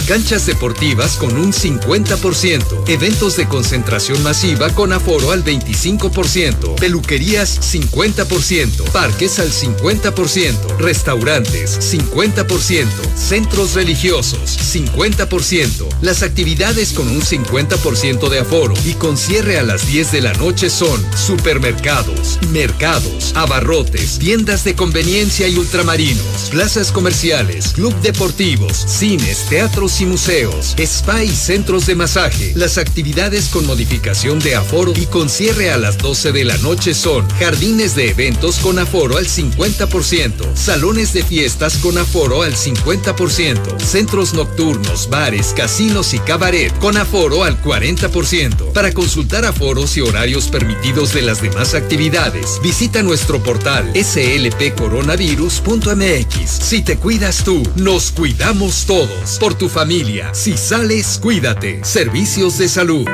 canchas 0.07 0.45
deportivas 0.45 1.17
con 1.17 1.35
un 1.35 1.51
50%, 1.51 2.87
eventos 2.87 3.35
de 3.35 3.45
concentración 3.45 4.23
masiva 4.23 4.69
con 4.69 4.93
aforo 4.93 5.31
al 5.31 5.43
25%, 5.43 6.75
peluquerías 6.75 7.59
50%, 7.73 8.89
parques 8.91 9.39
al 9.39 9.51
50%, 9.51 10.77
restaurantes 10.77 11.93
50%, 11.93 12.87
centros 13.17 13.73
religiosos 13.73 14.57
50%. 14.73 15.89
Las 16.01 16.23
actividades 16.23 16.93
con 16.93 17.09
un 17.09 17.21
50% 17.21 18.29
de 18.29 18.39
aforo 18.39 18.73
y 18.85 18.93
con 18.93 19.17
cierre 19.17 19.59
a 19.59 19.63
las 19.63 19.87
10 19.87 20.13
de 20.13 20.21
la 20.21 20.33
noche 20.33 20.69
son 20.69 21.05
supermercados, 21.17 22.39
mercados, 22.51 23.33
abarrotes, 23.35 24.19
tiendas 24.19 24.63
de 24.63 24.75
conveniencia 24.75 25.49
y 25.49 25.57
ultramarinos, 25.57 26.49
plazas 26.49 26.93
comerciales, 26.93 27.73
club 27.73 27.93
deportivos, 28.01 28.85
cines, 28.91 29.45
teatros 29.49 30.01
y 30.01 30.05
museos, 30.05 30.75
spa 30.77 31.23
y 31.23 31.29
centros 31.29 31.85
de 31.85 31.95
masaje. 31.95 32.51
Las 32.55 32.77
actividades 32.77 33.47
con 33.47 33.65
modificación 33.65 34.39
de 34.39 34.55
aforo 34.55 34.93
y 34.95 35.05
con 35.05 35.29
cierre 35.29 35.71
a 35.71 35.77
las 35.77 35.97
12 35.97 36.31
de 36.31 36.45
la 36.45 36.57
noche 36.57 36.93
son 36.93 37.27
jardines 37.39 37.95
de 37.95 38.09
eventos 38.09 38.57
con 38.57 38.79
aforo 38.79 39.17
al 39.17 39.27
50%, 39.27 40.55
salones 40.55 41.13
de 41.13 41.23
fiestas 41.23 41.77
con 41.77 41.97
aforo 41.97 42.43
al 42.43 42.55
50%, 42.55 43.79
centros 43.79 44.33
nocturnos, 44.33 45.09
bares, 45.09 45.53
casinos 45.55 46.13
y 46.13 46.19
cabaret 46.19 46.77
con 46.79 46.97
aforo 46.97 47.43
al 47.43 47.61
40%. 47.61 48.73
Para 48.73 48.91
consultar 48.91 49.45
aforos 49.45 49.95
y 49.97 50.01
horarios 50.01 50.47
permitidos 50.47 51.13
de 51.13 51.21
las 51.21 51.41
demás 51.41 51.73
actividades, 51.73 52.59
visita 52.61 53.03
nuestro 53.03 53.41
portal 53.41 53.91
slpcoronavirus.mx. 53.95 56.49
Si 56.49 56.81
te 56.81 56.97
cuidas 56.97 57.43
tú, 57.43 57.61
nos 57.75 58.11
cuidamos 58.11 58.80
todos. 58.85 59.37
Por 59.39 59.55
tu 59.55 59.69
familia, 59.69 60.33
si 60.33 60.57
sales, 60.57 61.19
cuídate. 61.21 61.83
Servicios 61.83 62.57
de 62.57 62.67
salud. 62.67 63.05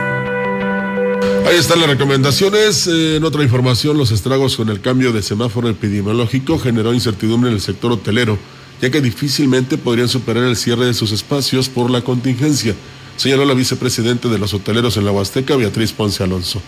Ahí 1.48 1.56
están 1.56 1.80
las 1.80 1.90
recomendaciones. 1.90 2.88
Eh, 2.88 3.16
en 3.16 3.24
otra 3.24 3.42
información, 3.44 3.98
los 3.98 4.12
estragos 4.12 4.58
con 4.58 4.70
el 4.70 4.82
cambio 4.82 5.14
de 5.14 5.22
semáforo 5.22 5.70
epidemiológico 5.70 6.60
generó 6.60 6.94
incertidumbre 6.94 7.50
en 7.50 7.56
el 7.56 7.62
sector 7.62 7.92
hotelero, 7.92 8.38
ya 8.82 8.92
que 8.92 9.00
difícilmente 9.00 9.78
podrían 9.78 10.10
superar 10.10 10.44
el 10.44 10.58
cierre 10.58 10.86
de 10.86 10.94
sus 10.94 11.12
espacios 11.12 11.70
por 11.70 11.90
la 11.90 12.02
contingencia, 12.02 12.76
señaló 13.16 13.46
la 13.46 13.54
vicepresidente 13.54 14.28
de 14.28 14.38
los 14.38 14.54
hoteleros 14.54 14.98
en 14.98 15.06
la 15.06 15.12
Huasteca, 15.12 15.56
Beatriz 15.56 15.94
Ponce 15.94 16.24
Alonso. 16.24 16.62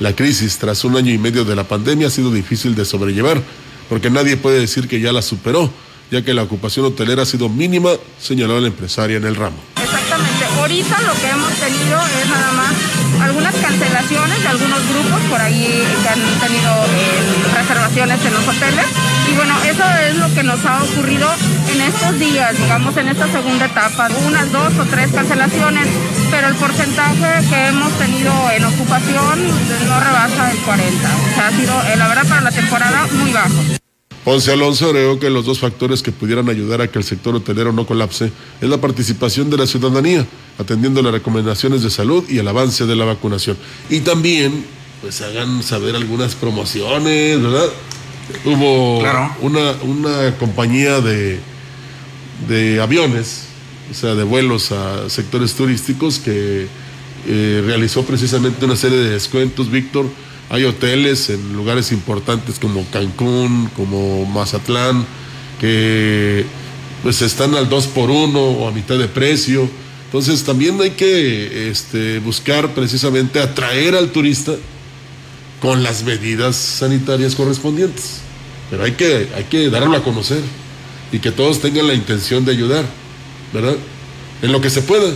La 0.00 0.16
crisis 0.16 0.58
tras 0.58 0.84
un 0.84 0.96
año 0.96 1.12
y 1.12 1.18
medio 1.18 1.44
de 1.44 1.54
la 1.54 1.68
pandemia 1.68 2.06
ha 2.06 2.10
sido 2.10 2.32
difícil 2.32 2.74
de 2.74 2.84
sobrellevar, 2.84 3.42
porque 3.88 4.10
nadie 4.10 4.36
puede 4.36 4.58
decir 4.58 4.88
que 4.88 5.00
ya 5.00 5.12
la 5.12 5.22
superó, 5.22 5.70
ya 6.10 6.22
que 6.22 6.34
la 6.34 6.42
ocupación 6.42 6.86
hotelera 6.86 7.22
ha 7.22 7.26
sido 7.26 7.48
mínima, 7.48 7.90
señaló 8.20 8.60
la 8.60 8.68
empresaria 8.68 9.16
en 9.16 9.24
el 9.24 9.36
ramo. 9.36 9.56
Exactamente, 9.82 10.44
ahorita 10.44 11.02
lo 11.02 11.14
que 11.14 11.28
hemos 11.28 11.52
tenido 11.54 12.00
es 12.22 12.28
nada 12.28 12.52
más 12.52 12.74
algunas 13.22 13.54
cancelaciones 13.54 14.42
de 14.42 14.48
algunos 14.48 14.80
grupos 14.88 15.20
por 15.30 15.40
ahí 15.40 15.84
que 16.02 16.08
han 16.08 16.20
tenido 16.40 16.72
eh, 16.84 17.54
reservaciones 17.54 18.24
en 18.24 18.34
los 18.34 18.46
hoteles. 18.46 18.86
Y 19.30 19.34
bueno, 19.34 19.54
eso 19.64 19.84
es 20.06 20.16
lo 20.16 20.34
que 20.34 20.42
nos 20.42 20.64
ha 20.64 20.82
ocurrido 20.82 21.28
en 21.72 21.80
estos 21.80 22.18
días, 22.18 22.56
digamos, 22.58 22.96
en 22.96 23.08
esta 23.08 23.30
segunda 23.30 23.66
etapa. 23.66 24.08
Unas 24.26 24.52
dos 24.52 24.72
o 24.78 24.84
tres 24.84 25.10
cancelaciones, 25.12 25.88
pero 26.30 26.48
el 26.48 26.54
porcentaje 26.56 27.48
que 27.48 27.66
hemos 27.68 27.92
tenido 27.98 28.32
en 28.50 28.64
ocupación 28.64 29.48
no 29.88 30.00
rebasa 30.00 30.50
el 30.50 30.58
40. 30.58 31.08
O 31.08 31.34
sea, 31.34 31.48
ha 31.48 31.50
sido, 31.52 31.82
eh, 31.82 31.96
la 31.96 32.08
verdad, 32.08 32.28
para 32.28 32.40
la 32.42 32.52
temporada 32.52 33.06
muy 33.12 33.32
bajo. 33.32 33.83
Ponce 34.24 34.50
Alonso 34.50 34.86
agregó 34.86 35.18
que 35.18 35.28
los 35.28 35.44
dos 35.44 35.58
factores 35.58 36.02
que 36.02 36.10
pudieran 36.10 36.48
ayudar 36.48 36.80
a 36.80 36.88
que 36.88 36.98
el 36.98 37.04
sector 37.04 37.34
hotelero 37.34 37.72
no 37.72 37.86
colapse 37.86 38.32
es 38.60 38.68
la 38.68 38.80
participación 38.80 39.50
de 39.50 39.58
la 39.58 39.66
ciudadanía, 39.66 40.26
atendiendo 40.58 41.02
las 41.02 41.12
recomendaciones 41.12 41.82
de 41.82 41.90
salud 41.90 42.24
y 42.28 42.38
el 42.38 42.48
avance 42.48 42.86
de 42.86 42.96
la 42.96 43.04
vacunación. 43.04 43.58
Y 43.90 44.00
también, 44.00 44.64
pues 45.02 45.20
hagan 45.20 45.62
saber 45.62 45.94
algunas 45.94 46.34
promociones, 46.34 47.42
¿verdad? 47.42 47.68
Hubo 48.46 49.00
una, 49.42 49.72
una 49.82 50.34
compañía 50.38 51.02
de, 51.02 51.38
de 52.48 52.80
aviones, 52.80 53.44
o 53.90 53.94
sea, 53.94 54.14
de 54.14 54.24
vuelos 54.24 54.72
a 54.72 55.10
sectores 55.10 55.52
turísticos 55.52 56.18
que 56.18 56.66
eh, 57.26 57.62
realizó 57.66 58.04
precisamente 58.04 58.64
una 58.64 58.76
serie 58.76 58.96
de 58.96 59.10
descuentos, 59.10 59.70
Víctor 59.70 60.06
hay 60.50 60.64
hoteles 60.64 61.30
en 61.30 61.54
lugares 61.54 61.90
importantes 61.92 62.58
como 62.58 62.84
Cancún, 62.90 63.70
como 63.76 64.26
Mazatlán, 64.26 65.06
que 65.60 66.44
pues 67.02 67.22
están 67.22 67.54
al 67.54 67.68
2 67.68 67.86
por 67.88 68.10
1 68.10 68.38
o 68.40 68.68
a 68.68 68.72
mitad 68.72 68.98
de 68.98 69.08
precio. 69.08 69.68
Entonces 70.06 70.44
también 70.44 70.80
hay 70.80 70.90
que 70.90 71.70
este, 71.70 72.18
buscar 72.20 72.74
precisamente 72.74 73.40
atraer 73.40 73.94
al 73.94 74.10
turista 74.10 74.54
con 75.60 75.82
las 75.82 76.04
medidas 76.04 76.56
sanitarias 76.56 77.34
correspondientes. 77.34 78.20
Pero 78.70 78.84
hay 78.84 78.92
que, 78.92 79.28
hay 79.34 79.44
que 79.44 79.70
darlo 79.70 79.96
a 79.96 80.02
conocer. 80.02 80.42
y 81.12 81.20
que 81.20 81.30
todos 81.30 81.60
tengan 81.60 81.86
la 81.86 81.94
intención 81.94 82.44
de 82.44 82.50
ayudar, 82.50 82.84
¿verdad? 83.52 83.76
En 84.42 84.50
lo 84.50 84.60
que 84.60 84.68
se 84.68 84.82
pueda. 84.82 85.12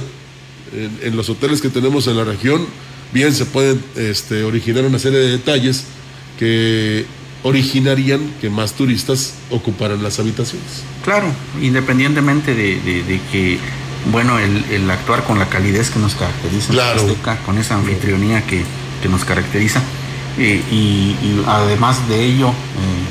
En, 0.73 0.99
en 1.03 1.17
los 1.17 1.29
hoteles 1.29 1.61
que 1.61 1.71
tenemos 1.71 2.07
en 2.07 2.17
la 2.17 2.25
región, 2.25 2.67
bien 3.13 3.35
se 3.35 3.45
pueden 3.47 3.83
este, 3.97 4.43
originar 4.45 4.85
una 4.85 4.99
serie 4.99 5.19
de 5.19 5.31
detalles 5.33 5.85
que 6.39 7.07
originarían 7.43 8.21
que 8.41 8.51
más 8.51 8.73
turistas 8.73 9.35
ocuparan 9.51 10.03
las 10.03 10.19
habitaciones. 10.19 10.83
Claro, 11.05 11.27
independientemente 11.63 12.55
de, 12.55 12.81
de- 12.81 13.03
de 13.05 13.21
que, 13.33 13.59
bueno, 14.13 14.39
el, 14.39 14.65
el 14.71 14.91
actuar 14.91 15.25
con 15.25 15.39
la 15.39 15.49
calidez 15.49 15.91
que 15.91 15.99
nos 15.99 16.15
caracteriza, 16.15 16.73
Claro. 16.73 17.01
Azteca, 17.01 17.37
con 17.47 17.59
esa 17.59 17.75
anfitrionía 17.77 18.43
que, 18.45 18.63
que 19.03 19.09
nos 19.09 19.25
caracteriza, 19.25 19.81
eh, 20.39 20.63
y, 20.71 20.75
y 21.23 21.43
además 21.47 22.09
de 22.09 22.25
ello, 22.25 22.49
eh, 22.49 22.53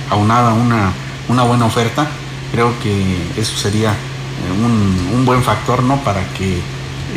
aunada 0.10 0.54
una, 0.54 0.92
una 1.30 1.44
buena 1.44 1.66
oferta, 1.66 2.08
creo 2.52 2.74
que 2.84 3.18
eso 3.40 3.58
sería 3.58 3.92
eh, 3.92 3.96
un, 4.64 5.18
un 5.18 5.26
buen 5.26 5.42
factor, 5.44 5.84
¿no? 5.84 6.04
Para 6.04 6.22
que 6.34 6.58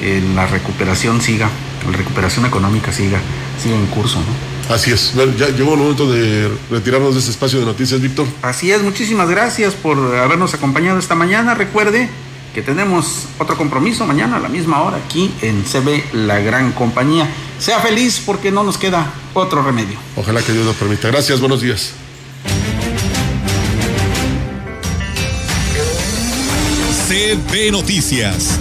eh, 0.02 0.22
la 0.34 0.46
recuperación 0.46 1.20
siga, 1.20 1.48
la 1.90 1.96
recuperación 1.96 2.46
económica 2.46 2.92
siga, 2.92 3.20
siga 3.62 3.76
en 3.76 3.86
curso, 3.86 4.18
¿no? 4.18 4.74
Así 4.74 4.92
es. 4.92 5.12
Bueno, 5.14 5.32
ya 5.36 5.48
llegó 5.48 5.74
el 5.74 5.80
momento 5.80 6.10
de 6.10 6.48
retirarnos 6.70 7.14
de 7.14 7.20
este 7.20 7.32
espacio 7.32 7.58
de 7.58 7.66
noticias, 7.66 8.00
Víctor. 8.00 8.26
Así 8.42 8.70
es, 8.70 8.82
muchísimas 8.82 9.28
gracias 9.28 9.74
por 9.74 9.98
habernos 10.16 10.54
acompañado 10.54 10.98
esta 10.98 11.14
mañana. 11.14 11.54
Recuerde 11.54 12.08
que 12.54 12.62
tenemos 12.62 13.26
otro 13.38 13.56
compromiso 13.56 14.06
mañana 14.06 14.36
a 14.36 14.40
la 14.40 14.48
misma 14.48 14.82
hora 14.82 14.98
aquí 14.98 15.32
en 15.42 15.64
CB 15.64 16.14
La 16.14 16.40
Gran 16.40 16.72
Compañía. 16.72 17.28
Sea 17.58 17.80
feliz 17.80 18.22
porque 18.24 18.50
no 18.50 18.62
nos 18.62 18.78
queda 18.78 19.12
otro 19.34 19.62
remedio. 19.62 19.98
Ojalá 20.16 20.42
que 20.42 20.52
Dios 20.52 20.64
lo 20.64 20.72
permita. 20.72 21.08
Gracias, 21.08 21.40
buenos 21.40 21.60
días. 21.60 21.92
CB 27.08 27.72
Noticias, 27.72 28.60